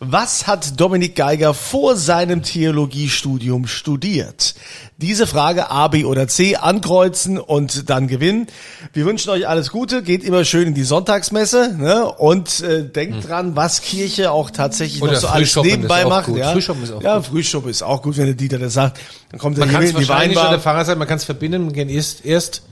was 0.00 0.46
hat 0.46 0.80
Dominik 0.80 1.14
Geiger 1.14 1.52
vor 1.52 1.94
seinem 1.94 2.42
Theologiestudium 2.42 3.66
studiert? 3.66 4.54
Diese 4.96 5.26
Frage 5.26 5.70
A, 5.70 5.88
B 5.88 6.06
oder 6.06 6.26
C 6.26 6.56
ankreuzen 6.56 7.38
und 7.38 7.90
dann 7.90 8.08
gewinnen. 8.08 8.46
Wir 8.94 9.04
wünschen 9.04 9.28
euch 9.28 9.46
alles 9.46 9.70
Gute, 9.70 10.02
geht 10.02 10.24
immer 10.24 10.46
schön 10.46 10.68
in 10.68 10.74
die 10.74 10.84
Sonntagsmesse 10.84 11.76
ne? 11.78 12.06
und 12.06 12.62
äh, 12.62 12.82
denkt 12.82 13.28
dran, 13.28 13.56
was 13.56 13.82
Kirche 13.82 14.32
auch 14.32 14.50
tatsächlich 14.50 15.02
Oder 15.02 15.12
noch 15.12 15.20
so 15.20 15.28
alles 15.28 15.54
nebenbei 15.56 16.06
macht. 16.06 16.26
gut. 16.26 16.38
Ja? 16.38 16.52
Frühschoppen 16.52 16.82
ist 16.82 16.92
auch 16.92 17.02
ja, 17.02 17.16
gut. 17.18 17.26
Frühschoppen 17.26 17.70
ist 17.70 17.82
auch 17.82 18.00
gut, 18.00 18.16
wenn 18.16 18.24
der 18.24 18.34
Dieter 18.34 18.58
das 18.58 18.72
sagt. 18.72 18.98
Dann 19.30 19.38
kommt 19.38 19.58
er 19.58 19.66
Man 19.66 19.68
hier 19.68 19.78
kann 19.78 19.84
es 19.84 19.90
in 19.90 19.96
die 19.98 20.08
wahrscheinlich, 20.08 20.38
der 20.38 20.60
Pfarrer 20.60 20.84
sagt, 20.86 20.98
man 20.98 21.08
kann 21.08 21.18
es 21.18 21.24
verbinden, 21.24 21.66
man 21.66 21.74
kann 21.74 21.90
erst, 21.90 22.24
erst 22.24 22.62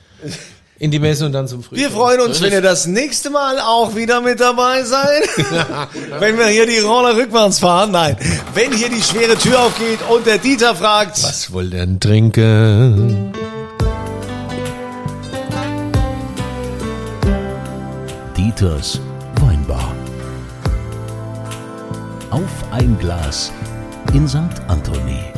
in 0.79 0.91
die 0.91 0.99
Messe 0.99 1.27
und 1.27 1.33
dann 1.33 1.49
zum 1.49 1.63
Frühstück. 1.63 1.79
Wir 1.79 1.91
freuen 1.91 2.21
uns, 2.21 2.41
wenn 2.41 2.53
ihr 2.53 2.63
das 2.63 2.87
nächste 2.87 3.31
Mal 3.31 3.59
auch 3.59 3.97
wieder 3.97 4.21
mit 4.21 4.41
dabei 4.41 4.85
seid. 4.85 5.29
wenn 6.19 6.39
wir 6.39 6.47
hier 6.47 6.67
die 6.67 6.79
Roller 6.79 7.17
rückwärts 7.17 7.59
fahren. 7.59 7.91
Nein, 7.91 8.17
wenn 8.55 8.73
hier 8.73 8.89
die 8.89 9.03
schwere 9.03 9.37
Tür 9.37 9.61
aufgeht 9.61 9.99
und 10.09 10.27
der 10.27 10.39
Dieter 10.39 10.75
fragt. 10.75 11.23
Was 11.23 11.53
wollt 11.53 11.73
ihr 11.73 11.81
denn 11.81 12.01
trinken? 12.01 13.33
Dieters 18.37 19.01
Weinbar. 19.41 19.95
Auf 22.31 22.73
ein 22.73 22.99
Glas 22.99 23.53
in 24.13 24.27
St. 24.29 24.39
Anthony. 24.67 25.38